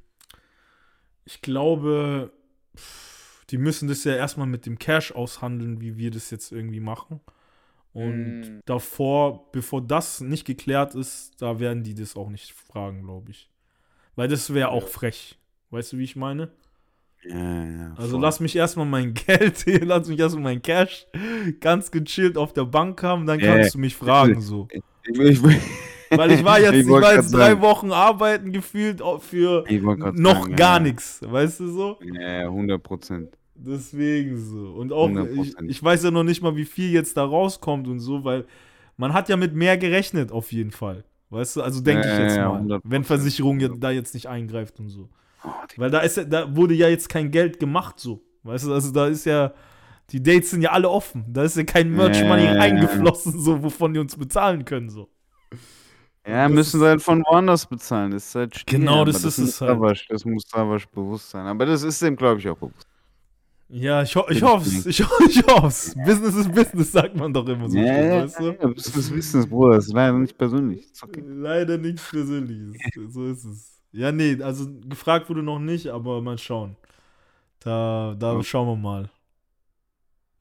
[1.26, 2.34] ich glaube,
[2.76, 6.80] pff, die müssen das ja erstmal mit dem Cash aushandeln, wie wir das jetzt irgendwie
[6.80, 7.22] machen.
[7.93, 8.60] Und Mm.
[8.65, 13.49] davor, bevor das nicht geklärt ist, da werden die das auch nicht fragen, glaube ich.
[14.15, 15.38] Weil das wäre auch frech.
[15.72, 16.52] Weißt du, wie ich meine?
[17.23, 17.93] Ja, ja.
[17.98, 21.06] Also lass mich erstmal mein Geld hier, lass mich erstmal mein Cash
[21.60, 24.68] ganz gechillt auf der Bank haben, dann Ja, kannst du mich fragen so.
[25.06, 25.41] Ich,
[26.14, 27.61] Weil ich war jetzt, Ich ich war jetzt drei sagen.
[27.61, 29.65] Wochen arbeiten gefühlt für
[30.14, 31.19] noch sagen, gar ja, nichts.
[31.22, 31.99] Weißt du so?
[32.02, 33.38] Ja, ja, 100 Prozent.
[33.56, 34.72] Deswegen so.
[34.72, 35.69] Und auch, ich, 100%.
[35.69, 38.45] ich weiß ja noch nicht mal, wie viel jetzt da rauskommt und so, weil
[38.98, 41.06] man hat ja mit mehr gerechnet, auf jeden Fall.
[41.30, 42.61] Weißt du, also denke Ja, ich jetzt ja, mal.
[42.61, 42.82] 100%.
[42.84, 45.10] Wenn Versicherung jetzt, da jetzt nicht eingreift und so.
[45.44, 48.22] Oh, Weil da ist da wurde ja jetzt kein Geld gemacht so.
[48.44, 49.53] Weißt du, also da ist ja,
[50.12, 51.26] die Dates sind ja alle offen.
[51.28, 52.62] Da ist ja kein Merch Money Ja, ja, ja.
[52.62, 55.10] eingeflossen, so, wovon die uns bezahlen können, so.
[56.28, 58.12] Ja, Das müssen sie halt von woanders bezahlen.
[58.12, 59.72] Das ist halt schwierig, Genau, aber das ist es halt.
[59.72, 61.48] Savasch, das muss Savasch bewusst sein.
[61.48, 62.88] Aber das ist dem, glaube ich, auch bewusst.
[63.70, 64.86] Ja, ich, ho ich Bin ich hoffe es.
[64.86, 67.78] Ich, ho ich hoffe Business ist Business, sagt man doch immer so.
[67.78, 68.44] Ja, schön, ja, weißt du?
[68.44, 69.76] ja, das ist Business, Bruder.
[69.78, 70.88] Das ist leider nicht persönlich.
[71.02, 71.24] Okay.
[71.26, 72.76] Leider nichts Persönliches.
[73.10, 73.80] So ist es.
[73.94, 76.76] Ja, nee, also gefragt wurde noch nicht, aber mal schauen.
[77.60, 78.44] Da, da Okay.
[78.44, 79.10] schauen wir mal.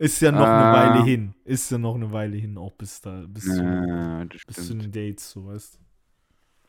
[0.01, 0.73] Ist ja noch eine Ah.
[0.73, 1.35] Weile hin.
[1.45, 4.75] Ist ja noch eine Weile hin, auch bis da, bis, zu, Ja, das bis zu
[4.75, 5.79] den Dates, so weißt du.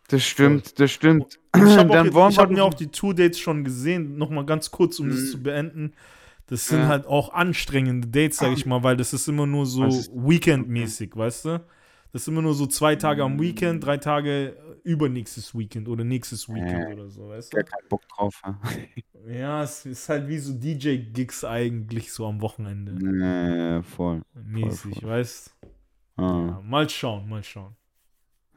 [0.10, 1.40] Das stimmt, das stimmt.
[1.56, 1.94] Und ich habe
[2.38, 4.18] hab mir auch die Two-Dates schon gesehen.
[4.18, 5.26] Nochmal ganz kurz, um das Mhm.
[5.28, 5.94] zu beenden.
[6.48, 6.88] Das sind Ja.
[6.90, 11.46] halt auch anstrengende Dates, sag ich mal, weil das ist immer nur so Weekend-mäßig, weißt
[11.46, 11.64] du?
[12.14, 13.40] Das ist immer nur so zwei Tage am.
[13.40, 16.88] Weekend, drei Tage übernächstes Weekend oder nächstes Weekend Ja.
[16.90, 17.58] oder so, weißt du?
[17.64, 18.42] keinen Bock drauf.
[18.44, 18.60] Ja,
[19.34, 22.98] Ja, es ist halt wie so DJ-Gigs eigentlich so am Wochenende.
[23.20, 24.22] ja, voll.
[24.34, 25.10] Mäßig, voll.
[25.10, 25.56] weißt
[26.18, 26.22] Ah.
[26.48, 27.76] ja, Mal schauen, mal schauen.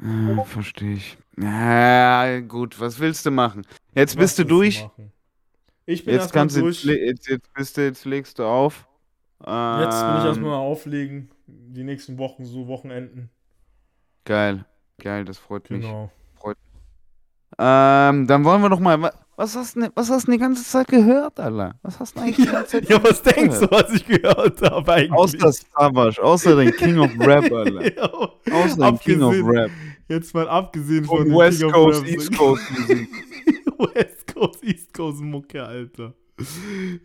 [0.01, 1.17] Ja, verstehe ich.
[1.39, 3.63] Ja, gut, was willst du machen?
[3.95, 4.83] Jetzt bist Was du willst durch.
[4.83, 5.13] machen?
[5.87, 6.83] Ich bin Jetzt kannst du durch.
[6.85, 8.89] jetzt, jetzt, bist du, jetzt legst du auf.
[9.39, 11.31] Jetzt bin ich Ähm, erstmal auflegen.
[11.47, 13.31] Die nächsten Wochen, so Wochenenden.
[14.25, 14.65] Geil,
[15.01, 15.83] geil, das freut mich.
[15.83, 16.11] Genau.
[17.57, 19.01] Ähm, dann wollen wir doch mal.
[19.01, 21.77] wa- Was hast, du, ne- was hast du die ganze Zeit gehört, Alter?
[21.83, 24.93] Was hast du eigentlich die ganze Zeit Ja, was denkst du, was ich gehört habe
[24.93, 25.13] eigentlich?
[25.13, 27.97] Außer Savage, außer den King of Rap, Alter.
[27.97, 28.11] ja,
[28.53, 29.71] Außer den King of Rap.
[30.09, 33.09] jetzt mal abgesehen von Von West Coast, East Coast Musik.
[33.95, 36.13] West Coast, East Coast Mucke, Alter.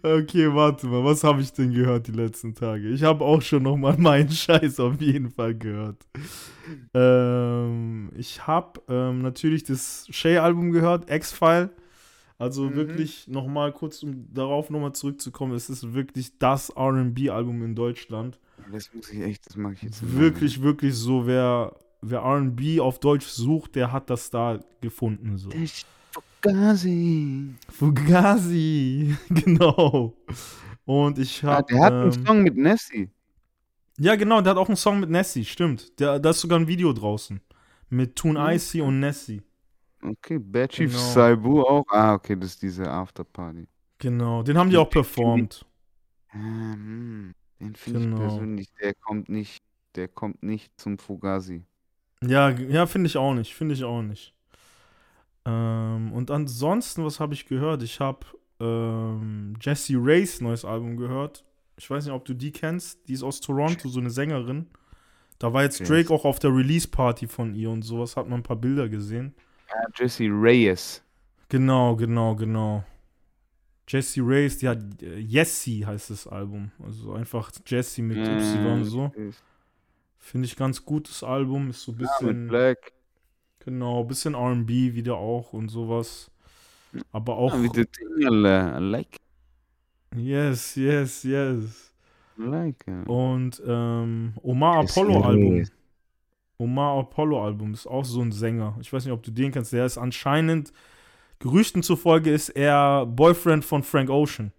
[0.01, 2.89] Okay, warte mal, was habe ich denn gehört die letzten Tage?
[2.89, 6.07] Ich habe auch schon noch mal meinen Scheiß auf jeden Fall gehört.
[6.93, 11.69] Ähm, ich habe ähm, natürlich das Shay-Album gehört, X-File.
[12.37, 12.75] Also Mhm.
[12.75, 17.75] wirklich noch mal kurz, um darauf noch mal zurückzukommen, es ist wirklich das R&B-Album in
[17.75, 18.39] Deutschland.
[18.71, 20.17] Das muss ich echt, das mag ich jetzt nicht.
[20.17, 25.37] Wirklich, wirklich so, wer, wer R&B auf Deutsch sucht, der hat das da gefunden.
[25.37, 25.49] So.
[26.41, 27.53] Fugazi.
[27.69, 30.13] Fugazi, genau.
[30.85, 31.65] Und ich Ah, habe.
[31.73, 33.09] der hat ähm, einen Song mit Nessie.
[33.97, 35.99] Ja, genau, der hat auch einen Song mit Nessie, stimmt.
[35.99, 37.41] Der, da ist sogar ein Video draußen.
[37.89, 38.49] Mit Toon Mhm.
[38.51, 39.41] Icy und Nessie.
[40.01, 41.03] Okay, Bad Chief Genau.
[41.03, 41.83] Saibu auch.
[41.89, 43.67] Ah, okay, das ist diese Afterparty.
[43.97, 45.65] Genau, den haben die auch performt.
[46.33, 48.15] Ähm, den finde Genau.
[48.15, 49.61] ich persönlich, der kommt nicht,
[49.95, 51.63] der kommt nicht zum Fugazi.
[52.23, 53.53] Ja, ja, finde ich auch nicht.
[53.53, 54.33] Finde ich auch nicht.
[55.45, 57.83] Ähm, und ansonsten, was habe ich gehört?
[57.83, 58.25] Ich habe
[58.59, 61.45] ähm, Jessie Rays neues Album gehört.
[61.77, 63.07] Ich weiß nicht, ob du die kennst.
[63.07, 64.67] Die ist aus Toronto, so eine Sängerin.
[65.39, 65.87] Da war jetzt.
[65.89, 68.17] Drake auch auf der Release-Party von ihr und sowas.
[68.17, 69.33] Hat man ein paar Bilder gesehen.
[69.69, 71.01] Ah, Jesse Reyes.
[71.47, 72.83] Genau, genau, genau.
[73.87, 76.71] Jessie Rays, die hat äh, Jessie heißt das Album.
[76.83, 79.11] Also einfach Jessie mit Y so.
[80.17, 81.69] Finde ich ganz gutes Album.
[81.71, 82.41] Ist so ein Ja, bisschen.
[82.41, 82.91] mit Black.
[83.59, 86.31] Genau, bisschen RB wieder auch und sowas.
[87.11, 87.53] Aber auch.
[87.53, 88.77] Ja, Dingerle.
[88.77, 89.19] I like,
[90.15, 91.93] Yes, yes, yes.
[92.37, 92.85] Like.
[93.05, 95.65] Und ähm, Omar Apollo Album.
[96.57, 98.77] Omar Apollo Album ist auch so ein Sänger.
[98.81, 99.71] Ich weiß nicht, ob du den kennst.
[99.71, 100.73] Der ist anscheinend,
[101.39, 104.51] Gerüchten zufolge, ist er Boyfriend von Frank Ocean.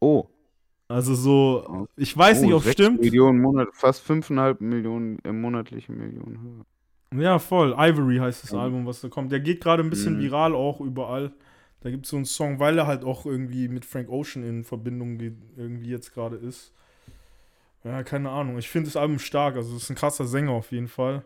[0.00, 0.26] Oh.
[0.88, 3.00] Also so, ich weiß nicht, oh, ob es stimmt.
[3.00, 6.66] Millionen Monat, fast 5,5 Millionen äh, monatliche Millionen höher.
[7.14, 7.74] Ja, voll.
[7.78, 8.60] Ivory heißt das Ja.
[8.62, 9.32] Album, was da kommt.
[9.32, 10.22] Der geht gerade ein bisschen Mhm.
[10.22, 11.32] viral auch überall.
[11.80, 14.64] Da gibt es so einen Song, weil er halt auch irgendwie mit Frank Ocean in
[14.64, 16.72] Verbindung geht, irgendwie jetzt gerade ist.
[17.84, 18.58] Ja, keine Ahnung.
[18.58, 19.54] Ich finde das Album stark.
[19.56, 21.24] Also, es ist ein krasser Sänger auf jeden Fall.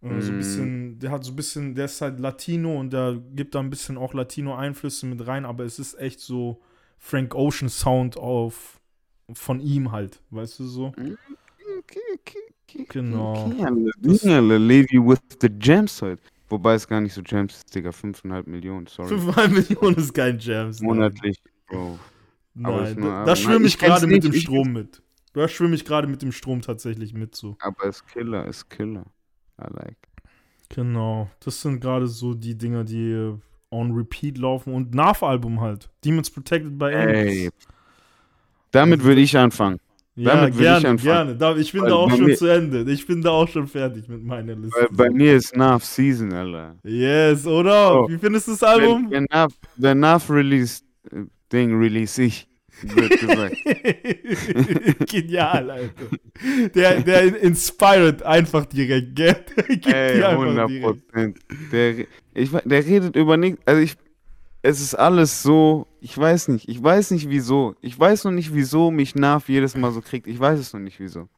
[0.00, 0.38] Und so ein Mhm.
[0.38, 3.70] bisschen, der hat so ein bisschen, der ist halt Latino und der gibt da ein
[3.70, 6.60] bisschen auch Latino-Einflüsse mit rein, aber es ist echt so
[6.98, 8.80] Frank Ocean Sound auf
[9.32, 10.86] von ihm halt, weißt du so?
[10.88, 11.16] Okay,
[11.78, 12.38] okay, okay.
[12.88, 13.52] Genau.
[14.00, 16.20] Das- Dingerle, Lady with the Gems halt.
[16.48, 17.90] Wobei es gar nicht so Gems ist, Digga.
[17.90, 19.14] 5,5 Millionen, sorry.
[19.14, 20.74] 5,5 Millionen ist kein nein.
[20.80, 21.98] Monatlich, Bro.
[22.54, 25.02] Nein, da, da schwimme ich ich gerade mit dem ich Strom mit.
[25.32, 27.56] Da schwimme ich gerade mit dem Strom tatsächlich mit so.
[27.60, 29.04] Aber ist Killer, ist Killer.
[29.60, 29.98] I like.
[30.70, 31.28] Genau.
[31.40, 33.34] Das sind gerade so die Dinger, die
[33.70, 34.72] on repeat laufen.
[34.72, 35.90] Und Nav-Album halt.
[36.04, 36.86] Demons Protected by.
[36.86, 37.52] Angels.
[38.70, 39.78] Damit würde ich anfangen.
[40.18, 41.36] Ja, Damit will ich gerne, gerne.
[41.36, 42.90] Da, ich bin Weil da auch bei schon mir- zu Ende.
[42.90, 44.74] Ich bin da auch schon fertig mit meiner Liste.
[44.80, 46.74] Weil bei mir ist Nav Season, Alter.
[46.84, 48.00] yes, oder?
[48.02, 48.08] Oh.
[48.08, 49.10] Wie findest du das Album?
[49.10, 50.82] wenn Nav, wenn Nav release,
[51.12, 52.48] äh, Ding release ich,
[52.82, 53.56] wird gesagt.
[55.06, 56.70] Genial, Alter.
[56.74, 59.36] Der, der inspired einfach direkt, gell?
[59.84, 60.84] Der Ey, dir einfach 100 direkt.
[61.12, 61.38] Prozent.
[61.72, 61.94] Der,
[62.34, 63.60] ich, der redet über nichts.
[63.66, 63.96] Also ich,
[64.62, 65.86] es ist alles so.
[66.08, 66.68] Ich weiß nicht.
[66.68, 67.74] Ich weiß nicht wieso.
[67.80, 70.28] Ich weiß noch nicht, wieso mich Nav jedes Mal so kriegt.
[70.28, 71.28] Ich weiß es noch nicht, wieso.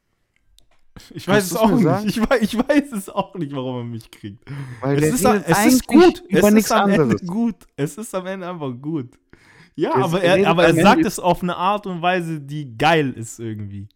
[1.09, 1.81] Ich weiß Kannst es auch nicht.
[1.83, 2.07] sagen?
[2.07, 4.43] Ich weiß, ich weiß es auch nicht, warum er mich kriegt.
[4.79, 6.23] Weil Es ist, redet es ist gut.
[6.29, 7.13] über es nichts ist am anderes.
[7.21, 7.55] Ende gut.
[7.77, 9.17] Es ist am Ende einfach gut.
[9.73, 13.09] Ja, Es aber er, aber er sagt es auf eine Art und Weise, die geil
[13.13, 13.89] ist irgendwie.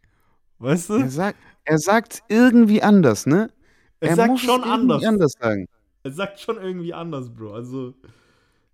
[0.57, 0.93] Weißt du?
[0.95, 3.51] Er sagt, er sagt irgendwie anders, ne?
[3.99, 5.05] Er, er sagt schon anders.
[5.05, 5.67] anders sagen.
[6.01, 7.53] Er sagt schon irgendwie anders, Bro.
[7.53, 7.93] Also,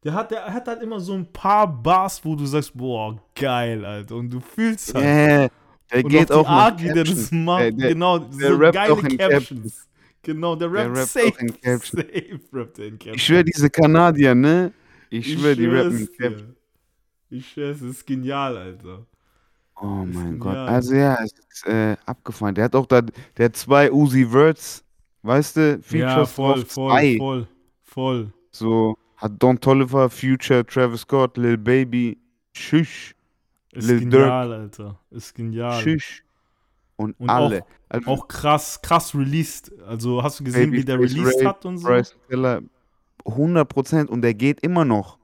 [0.03, 3.83] der hat, der hat halt immer so ein paar Bars, wo du sagst, boah, geil,
[3.85, 4.15] Alter.
[4.15, 5.03] Und du fühlst halt.
[5.05, 5.49] Yeah,
[5.91, 7.31] der und geht auch Art, wie der das Captions.
[7.31, 7.61] macht.
[7.61, 9.39] Der- der- genau, der so rappt geile auch in Captions.
[9.49, 9.85] Captions.
[10.21, 11.27] Genau, der Der rappt rappt safe.
[11.33, 11.89] auch in Captions.
[11.91, 13.15] Safe rappt in Captions.
[13.17, 14.71] Ich schwöre, diese Kanadier, ne?
[15.09, 16.07] Ich schwöre, die rappen in.
[16.17, 16.55] Captions.
[17.31, 19.05] Ich schwöre, es ist genial, Alter.
[19.81, 20.55] Oh mein Gott.
[20.57, 22.53] Also ja, es ist äh, abgefahren.
[22.53, 24.83] Der hat auch da, der hat zwei Uzi Words,
[25.23, 27.17] weißt du, ja, Features voll, drauf, voll, zwei.
[27.17, 27.47] voll,
[27.83, 28.33] voll.
[28.51, 32.17] So, hat Don Toliver, Future, Travis Scott, Lil Baby,
[32.53, 33.15] Shush,
[33.71, 34.99] Ist Lil genial, Alter.
[35.11, 35.81] Ist genial.
[35.81, 36.23] Shush
[36.95, 37.63] und, Und alle.
[37.89, 39.71] also, Auch krass, krass released.
[39.85, 41.87] Also hast du gesehen, wie der released Ray, hat und so?
[41.87, 42.61] Bryce Tiller,
[43.25, 45.17] 100 Prozent und der geht immer noch.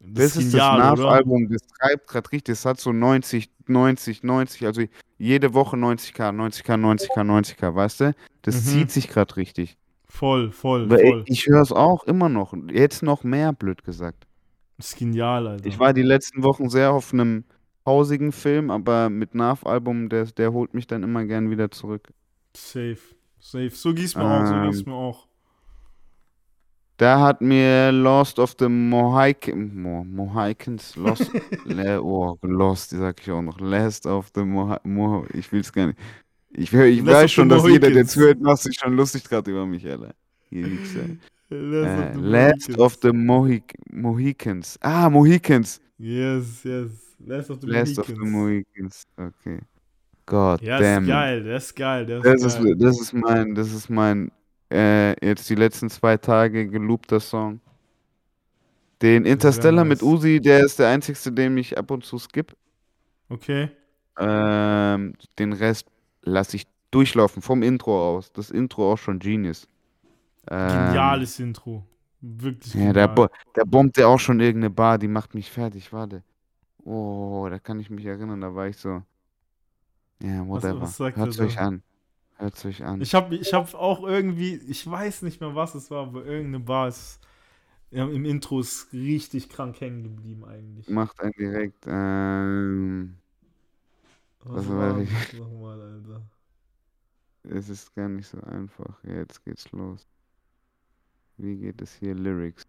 [0.00, 1.02] Das, ist genial, das oder?
[1.04, 2.54] Nav-Album, das treibt gerade richtig.
[2.54, 4.82] Das hat so 90, 90, 90, also
[5.18, 8.14] jede Woche 90k, 90k, 90k, 90k, weißt du?
[8.42, 8.60] Das Mhm.
[8.68, 9.78] zieht sich gerade richtig.
[10.14, 11.24] Voll, voll, Weil voll.
[11.26, 12.54] ich, ich höre es auch immer noch.
[12.70, 14.28] Jetzt noch mehr, blöd gesagt.
[14.78, 15.66] ist genial, Alter.
[15.66, 17.42] Ich war die letzten Wochen sehr auf einem
[17.84, 22.12] pausigen Film, aber mit Nav-Album, der, der holt mich dann immer gern wieder zurück.
[22.56, 22.98] Safe,
[23.40, 23.70] safe.
[23.70, 25.26] So gießt mir auch, so Ähm, gießt mir auch.
[26.96, 31.28] Da hat mir Lost of the Mohicans, Mo, Mohicans, Lost,
[31.64, 35.72] Le, oh, Lost, die sag ich auch noch, Last of the Mohi, Mo, ich will's
[35.72, 35.98] gar nicht.
[36.56, 38.12] Ich, ich weiß schon, dass jeder, der Mohicans.
[38.12, 40.14] zuhört, macht sich schon lustig gerade über mich, Alter.
[40.50, 41.00] Hier liegt's ja.
[41.50, 42.78] Last Äh, of the Last Mohicans.
[42.78, 44.78] of the Mohic Mohicans.
[44.80, 45.80] Ah, Mohicans.
[45.98, 46.90] Yes, yes.
[47.26, 49.04] Last of the Last of the Mohicans.
[49.16, 49.34] Mohicans.
[49.44, 49.58] Okay.
[50.26, 51.04] God Ja, damn.
[51.04, 52.76] ist geil, der ist geil, Das ist, geil.
[52.78, 54.30] das ist mein, das ist mein,
[54.72, 57.60] äh, jetzt die letzten zwei Tage geloopter Song.
[59.02, 60.02] Den Interstellar mit.
[60.02, 62.54] Uzi, der ist der einzigste, den ich ab und zu skip.
[63.28, 63.68] Okay.
[64.18, 65.86] Ähm, den Rest
[66.24, 68.32] lasse ich durchlaufen, vom Intro aus.
[68.32, 69.68] Das Intro auch schon Genius.
[70.50, 71.86] Ähm, Geniales Intro.
[72.20, 73.14] Wirklich Ja, der, genial.
[73.14, 76.22] bo der bombt ja auch schon irgendeine Bar, die macht mich fertig, warte.
[76.84, 79.02] Oh, da kann ich mich erinnern, da war ich so.
[80.20, 80.80] Ja, Was- whatever.
[80.80, 81.60] was sagt Hört's er euch da?
[81.60, 81.82] an.
[82.38, 83.00] Hört's euch an.
[83.00, 86.60] Ich habe ich hab auch irgendwie, ich weiß nicht mehr, was es war, aber irgendeine
[86.64, 87.20] Bar ist
[87.90, 90.88] ja, im Intro ist richtig krank hängen geblieben eigentlich.
[90.88, 93.16] Macht einen direkt, ähm,
[94.44, 96.22] Was was war das nochmal, Alter?
[97.44, 99.02] es ist gar nicht so einfach.
[99.04, 100.06] Jetzt geht's los.
[101.36, 102.14] Wie geht es hier?
[102.14, 102.66] Lyrics.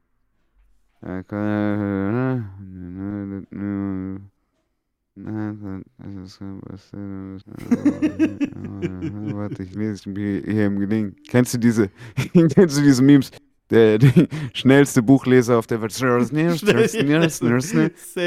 [9.34, 11.16] Warte, ich lese hier hier im Geding.
[11.28, 11.90] Kennst du diese,
[12.34, 13.32] kennst du diese Memes?
[13.70, 15.94] Der, der schnellste Buchleser auf der Welt.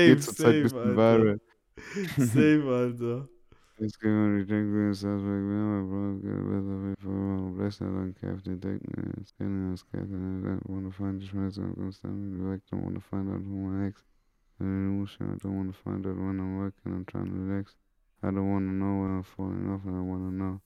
[0.07, 0.97] Geht zurzeit ein bisschen Alter.
[0.97, 1.41] viral.
[2.17, 3.29] Safe, Alter.
[3.81, 6.15] It's going to take this as we go, bro.
[6.23, 8.61] Get better before bless that on detecting
[8.97, 10.43] and scanning and scanning.
[10.47, 11.59] I don't want to find the shreds.
[11.59, 12.61] I'm going to stand in back.
[12.71, 14.03] Don't want to find out who my ex.
[14.61, 14.99] I don't
[15.57, 16.93] want to find out when I'm working.
[16.95, 17.75] I'm trying to relax.
[18.23, 19.85] I don't want to know when I'm falling off.
[19.85, 20.61] and I want to know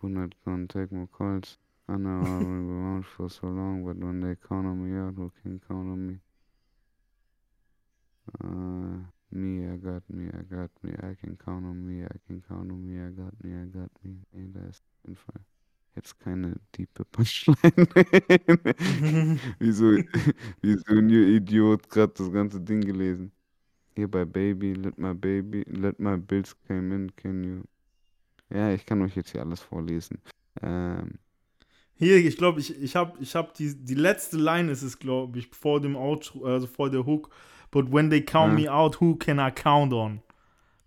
[0.00, 1.58] who not going to take my calls.
[1.88, 5.14] I know I've been around for so long, but when they count on me out,
[5.14, 6.18] who can count on me?
[8.44, 12.42] Uh, me, I got me, I got me, I can count on me, I can
[12.42, 14.22] count on me, I got me, I got me.
[14.32, 15.40] Ey, da ist auf jeden Fall
[15.96, 17.58] jetzt keine tiefe Punchline.
[19.58, 19.90] wie, so,
[20.62, 23.32] wie so ein Idiot gerade das ganze Ding gelesen.
[23.94, 27.62] Hier bei Baby, let my baby, let my bills came in, can you...
[28.52, 30.18] Ja, ich kann euch jetzt hier alles vorlesen.
[30.62, 31.18] Ähm,
[31.94, 35.38] Hier, ich glaube, ich, ich habe ich hab die, die letzte Line ist es, glaube
[35.38, 37.30] ich, vor dem Outro, also vor der Hook.
[37.70, 38.64] But when they count Ja.
[38.64, 40.22] me out, who can I count on?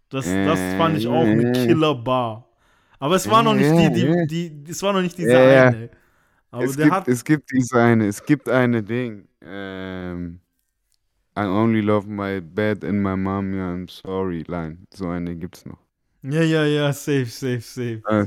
[0.10, 1.52] Das, das fand ich Äh, auch eine ja.
[1.54, 2.48] Killer-Bar.
[3.00, 4.26] Aber es war noch nicht Ja, die, die, ja.
[4.26, 5.90] die, es war noch nicht diese Ja, eine.
[6.52, 9.28] Aber es, gibt, es gibt diese eine, es gibt eine Ding.
[9.42, 10.40] Ähm,
[11.38, 14.86] I only love my bed and my mom, yeah, I'm sorry, Line.
[14.94, 15.80] So eine gibt's noch.
[16.22, 18.02] Ja, ja, ja, safe, safe, safe.
[18.08, 18.26] Äh,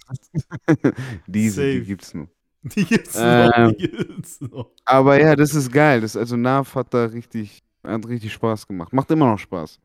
[1.27, 1.81] Diese, die Safe.
[1.83, 2.29] gibt's nur.
[2.63, 3.75] Die gibt's noch, Ähm.
[3.79, 4.71] die gibt's noch.
[4.85, 6.01] Aber ja, das ist geil.
[6.01, 8.93] Das, also Nav hat da richtig, hat richtig Spaß gemacht.
[8.93, 9.79] Macht immer noch Spaß.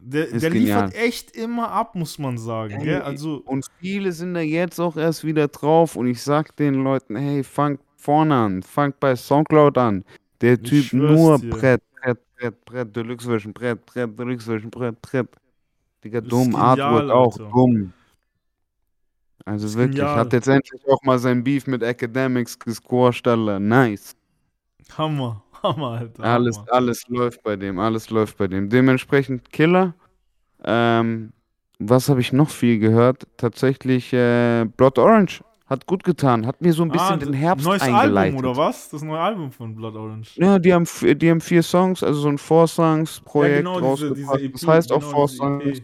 [0.00, 2.78] Der, der liefert echt immer ab, muss man sagen.
[2.82, 2.96] Gell?
[2.96, 5.96] Ey, Also, Und viele sind da jetzt auch erst wieder drauf.
[5.96, 10.04] Und ich sag den Leuten, hey, fangt vorne an, fangt bei Soundcloud an.
[10.40, 11.50] Der Typ nur dir.
[11.50, 15.28] Brett, Brett, Brett, Brett, Deluxe Version, Brett, Brett, Deluxe Version, Brett, Brett.
[16.04, 17.50] Digga, Das dumm, genial, Artwork auch, Alter.
[17.52, 17.92] dumm.
[19.44, 20.16] Also wirklich, genial.
[20.16, 23.58] hat jetzt endlich auch mal sein Beef mit Academics gesquashed, Alter.
[23.60, 24.14] Nice.
[24.96, 26.22] Hammer, Hammer, Alter.
[26.24, 26.72] Alles, Hammer.
[26.72, 28.68] alles läuft bei dem, alles läuft bei dem.
[28.68, 29.94] Dementsprechend Killer.
[30.64, 31.32] Ähm,
[31.78, 33.26] was habe ich noch viel gehört?
[33.36, 35.42] Tatsächlich äh, Blood Orange.
[35.66, 36.46] Hat gut getan.
[36.46, 38.36] Hat mir so ein bisschen Ah, den Herbst Neues eingeleitet.
[38.36, 38.88] Album, oder was?
[38.88, 40.36] Das neue Album von Blood Orange.
[40.36, 44.38] Ja, die haben, die haben vier Songs, also so ein Four-Songs-Projekt ja, genau, diese, rausgebracht.
[44.38, 44.52] diese EP.
[44.52, 45.82] das heißt auch genau, Four diese Songs.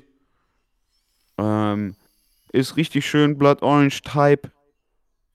[1.38, 1.96] Ähm,
[2.52, 4.50] ist richtig schön Blood Orange Type.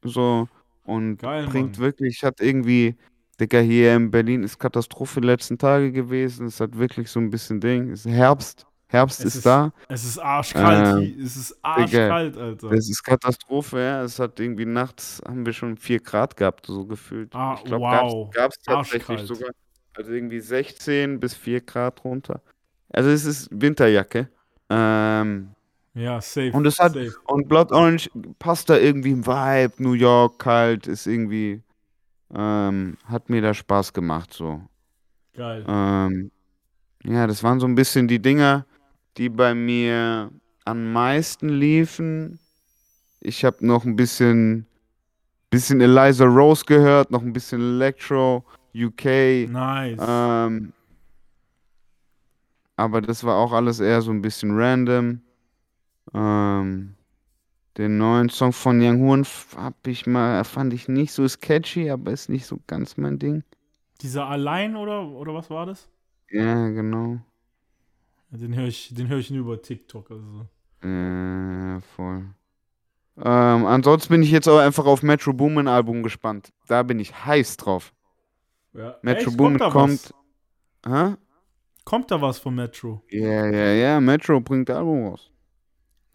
[0.04, 0.48] So.
[0.86, 1.80] Und Geil, bringt Mann.
[1.80, 2.96] wirklich, hat irgendwie,
[3.40, 6.48] Digga, hier in Berlin ist Katastrophe die letzten Tage gewesen.
[6.48, 7.92] Es hat wirklich so ein bisschen Ding.
[7.92, 8.66] Es ist Herbst.
[8.90, 9.72] Herbst ist, ist- da.
[9.90, 11.04] Es ist arschkalt.
[11.04, 12.72] Ähm, es ist arschkalt, Alter.
[12.72, 14.04] Es ist Katastrophe, ja.
[14.04, 17.36] Es hat irgendwie nachts haben wir schon 4 Grad gehabt, so gefühlt.
[17.36, 18.30] Ah, ich glaube, wow.
[18.34, 19.28] gab es tatsächlich Arschkalt.
[19.28, 19.50] sogar.
[19.96, 22.42] Also irgendwie 16 bis 4 Grad runter.
[22.90, 24.30] Also es ist Winterjacke.
[24.70, 25.50] Ähm,
[25.94, 26.52] Ja, safe.
[26.54, 27.14] Und es hat- safe.
[27.26, 28.10] und Blood Orange
[28.40, 29.74] passt da irgendwie im Vibe.
[29.84, 31.62] New York, kalt, ist irgendwie.
[32.34, 34.62] Ähm, hat mir da Spaß gemacht, so.
[35.34, 35.64] Geil.
[35.68, 36.32] Ähm,
[37.04, 38.66] ja, das waren so ein bisschen die Dinger,
[39.18, 40.32] die bei mir
[40.66, 42.40] am meisten liefen.
[43.22, 44.66] Ich habe noch ein bisschen,
[45.50, 48.44] bisschen Eliza Rose gehört, noch ein bisschen Electro,
[48.76, 49.48] UK.
[49.50, 50.00] Nice.
[50.00, 50.74] Ähm,
[52.76, 55.22] aber das war auch alles eher so ein bisschen random.
[56.14, 56.97] Ähm,
[57.78, 59.26] den neuen Song von Young Horn
[59.56, 63.20] hab ich mal, fand ich nicht so ist catchy, aber ist nicht so ganz mein
[63.20, 63.44] Ding.
[64.02, 65.90] Dieser Allein oder, oder was war das?
[66.30, 67.20] Ja, genau.
[68.30, 70.12] Den höre ich, den hör ich nur über TikTok.
[70.12, 70.48] Also.
[70.88, 72.26] Äh, voll.
[73.18, 76.52] Ähm, ansonsten bin ich jetzt auch einfach auf Metro Boomin Album gespannt.
[76.68, 77.94] Da bin ich heiß drauf.
[78.74, 78.98] Ja.
[79.02, 79.38] Metro Echt?
[79.38, 80.14] Boomin kommt kommt.
[80.86, 81.16] Hä?
[81.84, 83.02] Kommt da was von Metro?
[83.10, 85.32] Ja, ja, ja, Metro bringt Album raus.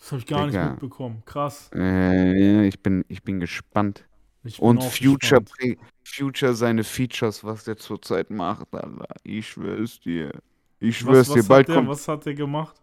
[0.02, 0.62] Das habe ich gar Digga.
[0.64, 1.22] nicht mitbekommen.
[1.24, 1.70] Krass.
[1.72, 4.04] Äh, ich bin, ich bin gespannt.
[4.42, 5.78] Ich bin Und Future, gespannt.
[6.02, 9.06] Future seine Features, was der zurzeit macht, Alter.
[9.22, 10.32] Ich schwör's dir.
[10.80, 11.88] Ich schwör's Was, dir, was, bald hat der, kommt.
[11.88, 12.82] was hat der gemacht?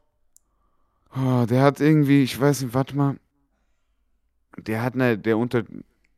[1.14, 3.18] Oh, der hat irgendwie, ich weiß nicht, warte mal.
[4.58, 5.64] Der hat ne, der unter,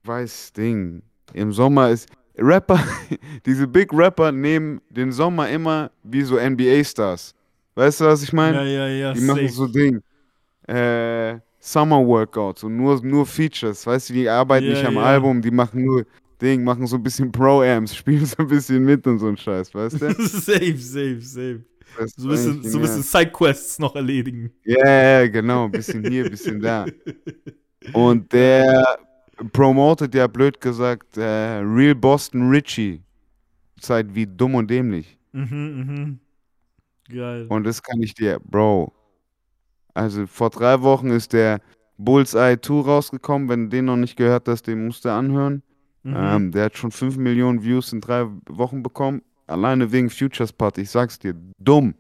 [0.04, 1.02] weiß Ding.
[1.34, 2.80] Im Sommer ist, Rapper,
[3.48, 7.34] diese Big Rapper nehmen den Sommer immer wie so NBA-Stars.
[7.74, 8.58] Weißt du, was ich meine?
[8.58, 9.14] Ja, ja, ja.
[9.14, 9.54] die machen safe.
[9.54, 10.04] so Ding.
[10.72, 13.86] Äh, Summer Workouts und nur, nur Features.
[13.86, 15.04] Weißt du, die arbeiten Ja, nicht am ja.
[15.04, 16.06] Album, die machen nur
[16.42, 19.74] Ding, machen so ein bisschen Pro-Amps, spielen so ein bisschen mit und so ein Scheiß,
[19.74, 20.12] weißt du?
[20.28, 21.64] safe, safe, safe.
[22.16, 24.52] So ein bisschen, so bisschen Sidequests noch erledigen.
[24.64, 24.88] Ja,
[25.22, 26.86] ja, genau, ein bisschen hier, ein bisschen da.
[27.94, 28.98] Und der
[29.52, 33.04] promotet ja blöd gesagt äh, Real Boston Richie.
[33.80, 35.18] Zeit wie dumm und dämlich.
[35.34, 36.20] mhm, mhm.
[37.10, 37.46] Geil.
[37.50, 38.94] Und das kann ich dir, Bro.
[39.94, 41.62] Also vor drei Wochen ist der
[41.98, 43.50] Bullseye 2 rausgekommen.
[43.50, 45.64] Wenn du den noch nicht gehört hast, den musst du anhören.
[46.04, 46.16] Mhm.
[46.18, 49.22] Ähm, der hat schon 5 Millionen Views in drei Wochen bekommen.
[49.48, 50.82] Alleine wegen Futures Party.
[50.82, 51.94] Ich sag's dir, dumm.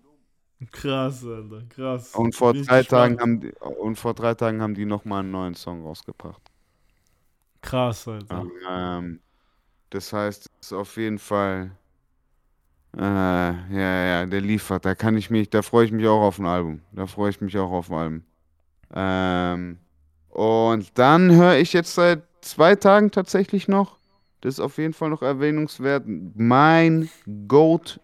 [0.71, 2.15] krass, Alter, krass.
[2.15, 5.31] Und vor Bin drei Tagen haben die, und vor drei Tagen haben die nochmal einen
[5.31, 6.41] neuen Song rausgebracht.
[7.61, 8.45] Krass, Alter.
[8.69, 9.19] Ähm,
[9.89, 11.71] das heißt, es ist auf jeden Fall.
[12.97, 14.85] Äh, ja, ja, der liefert.
[14.85, 16.81] Da kann ich mich, da freue ich mich auch auf ein Album.
[16.91, 18.23] Da freue ich mich auch auf ein Album.
[18.93, 19.77] Ähm,
[20.29, 23.97] und dann höre ich jetzt seit zwei Tagen tatsächlich noch.
[24.41, 26.03] Das ist auf jeden Fall noch erwähnungswert.
[26.07, 27.09] Mein
[27.47, 27.99] Goat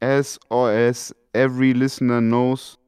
[0.00, 2.78] SOS, Every Listener Knows,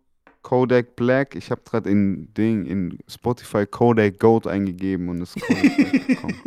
[0.43, 1.35] Kodak Black.
[1.37, 6.07] Ich habe gerade in Ding in Spotify Kodak Goat eingegeben und es ist Kodak Black
[6.07, 6.41] gekommen.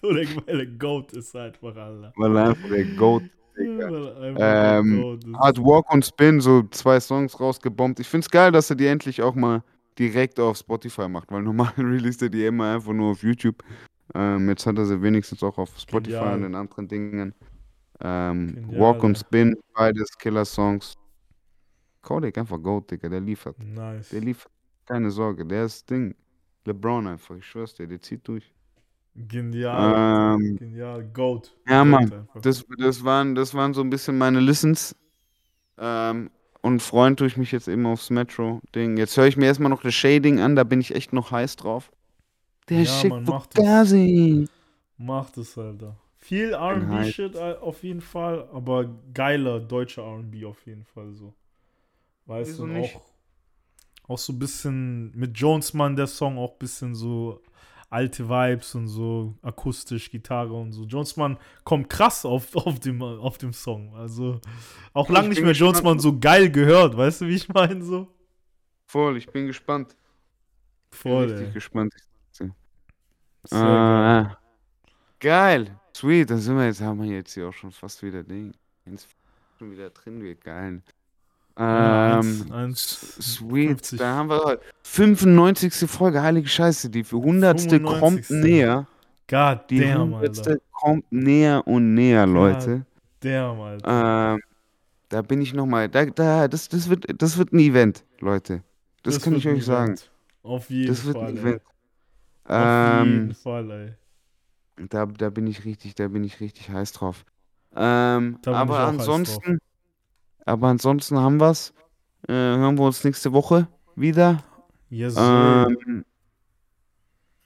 [0.00, 2.12] Kodak, weil der Goat ist einfach, Alter.
[2.16, 3.22] Weil er einfach der Goat
[3.56, 5.38] Ähm, ist.
[5.38, 8.00] Hat Walk und Spin so zwei Songs rausgebombt.
[8.00, 9.62] Ich find's geil, dass er die endlich auch mal
[9.98, 13.62] direkt auf Spotify macht, weil normal released er die immer einfach nur auf YouTube.
[14.14, 16.34] Ähm, jetzt hat er sie wenigstens auch auf Spotify Genial.
[16.34, 17.34] und den anderen Dingen.
[18.00, 19.18] Ähm, Genial, Walk und.
[19.18, 20.94] Spin, beides Killer-Songs.
[22.02, 23.56] Kodak einfach Goat, Digga, der liefert.
[23.58, 24.10] Nice.
[24.10, 24.52] Der liefert.
[24.86, 26.14] Keine Sorge, der ist Ding.
[26.66, 28.54] LeBron einfach, ich schwör's dir, der zieht durch.
[29.16, 30.36] Genial.
[30.40, 31.04] Ähm, Genial.
[31.04, 31.54] Goat.
[31.68, 32.28] ja, Mann.
[32.42, 34.96] Das, das, waren, das waren so ein bisschen meine Listens.
[35.78, 36.30] Ähm,
[36.62, 38.96] und freuen tue ich mich jetzt eben aufs Metro-Ding.
[38.96, 41.56] Jetzt höre ich mir erstmal noch das Shading an, da bin ich echt noch heiß
[41.56, 41.92] drauf.
[42.68, 43.92] Der Ja, schickt Mann, mach das.
[44.96, 45.96] Macht es, Alter.
[46.16, 46.54] Viel.
[46.54, 51.34] RB-Shit äh, auf jeden Fall, aber geiler deutscher RB auf jeden Fall so.
[52.24, 52.96] Weißt Wieso du, nicht?
[52.96, 57.42] auch, auch so ein bisschen mit Jonesmann der Song auch ein bisschen so
[57.94, 60.84] alte Vibes und so akustisch, Gitarre und so.
[60.84, 63.94] Jonesmann kommt krass auf, auf, dem, auf dem Song.
[63.94, 64.40] Also
[64.92, 65.54] auch Ich lang nicht bin mehr.
[65.54, 67.82] Jonesmann so geil gehört, weißt du, wie ich meine?
[67.82, 68.08] So
[68.86, 69.96] Voll, ich bin gespannt.
[70.90, 71.52] Bin voll, richtig ey.
[71.52, 71.94] gespannt.
[73.46, 74.36] Sehr geil.
[75.20, 75.80] Geil.
[75.96, 78.52] Sweet, dann sind wir jetzt, haben wir jetzt hier auch schon fast wieder Ding.
[79.58, 80.82] Schon wieder drin, wir geilen.
[81.56, 83.98] Ähm, eins- eins- sweet, 50.
[83.98, 85.88] da haben wir 95.
[85.88, 87.58] Folge, heilige Scheiße, die 100.
[87.84, 88.30] kommt 95..
[88.42, 88.86] näher.
[89.28, 90.38] God Die damn, 100.
[90.38, 90.56] Alter.
[90.72, 92.86] kommt näher und näher, God Leute.
[93.20, 94.34] Damn, Alter.
[94.34, 94.40] Ähm,
[95.08, 98.62] da bin ich nochmal, da, da, das, das, wird, das wird ein Event, Leute.
[99.02, 99.92] Das, kann wird ich euch sagen.
[99.94, 100.10] Event.
[100.42, 101.28] Auf jeden Das wird Fall.
[101.28, 101.42] ein ey.
[101.42, 101.62] Event.
[102.46, 104.86] Auf jeden Ähm, Fall, ey.
[104.88, 107.24] Da, da bin ich richtig, da bin ich richtig heiß drauf.
[107.76, 109.58] Ähm, aber ansonsten,
[110.44, 111.72] aber ansonsten haben wir's.
[112.28, 114.42] Äh, hören wir uns nächste Woche wieder.
[114.88, 115.14] Yes.
[115.18, 116.04] Ähm,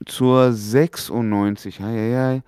[0.06, 1.80] zur 96.
[1.80, 2.42] Hei, hei.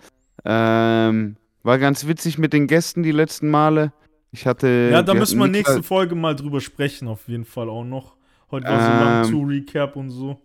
[0.45, 3.93] Ähm, war ganz witzig mit den Gästen die letzten Male.
[4.33, 4.91] Ich hatte.
[4.93, 8.17] ja, da wir müssen wir nächste Folge mal drüber sprechen, auf jeden Fall auch noch.
[8.51, 10.39] Heute war so lang Ähm, zu Recap und so.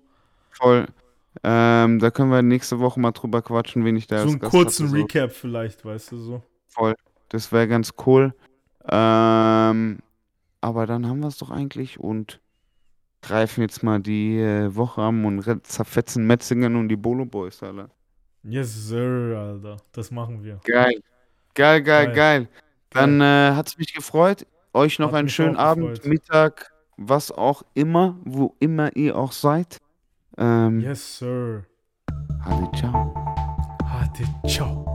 [0.52, 0.88] Voll.
[1.44, 4.88] Ähm, da können wir nächste Woche mal drüber quatschen, wen ich da So einen kurzen
[4.88, 5.02] hatte, so.
[5.04, 6.44] Recap vielleicht, weißt du so.
[6.68, 6.96] Voll.
[7.30, 8.34] Das wäre ganz cool.
[8.90, 10.00] Ähm,
[10.62, 12.40] aber dann haben wir es doch eigentlich und
[13.22, 17.90] greifen jetzt mal die äh, Woche an und zerfetzen Metzingen und die Bolo Boys, Alter.
[18.44, 19.78] Yes, sir, Alter.
[19.92, 20.60] Das machen wir.
[20.64, 21.02] Geil.
[21.56, 22.16] Geil, geil, Geil.
[22.16, 22.50] geil.
[22.92, 24.46] Dann äh, hat es mich gefreut.
[24.74, 26.06] Euch noch Hat einen schönen Abend, gefreut.
[26.06, 29.80] Mittag, was auch immer, wo immer ihr auch seid.
[30.38, 31.66] Ähm, Yes, sir.
[32.44, 33.14] Hallo, ciao.
[33.84, 34.95] Hadi, ciao.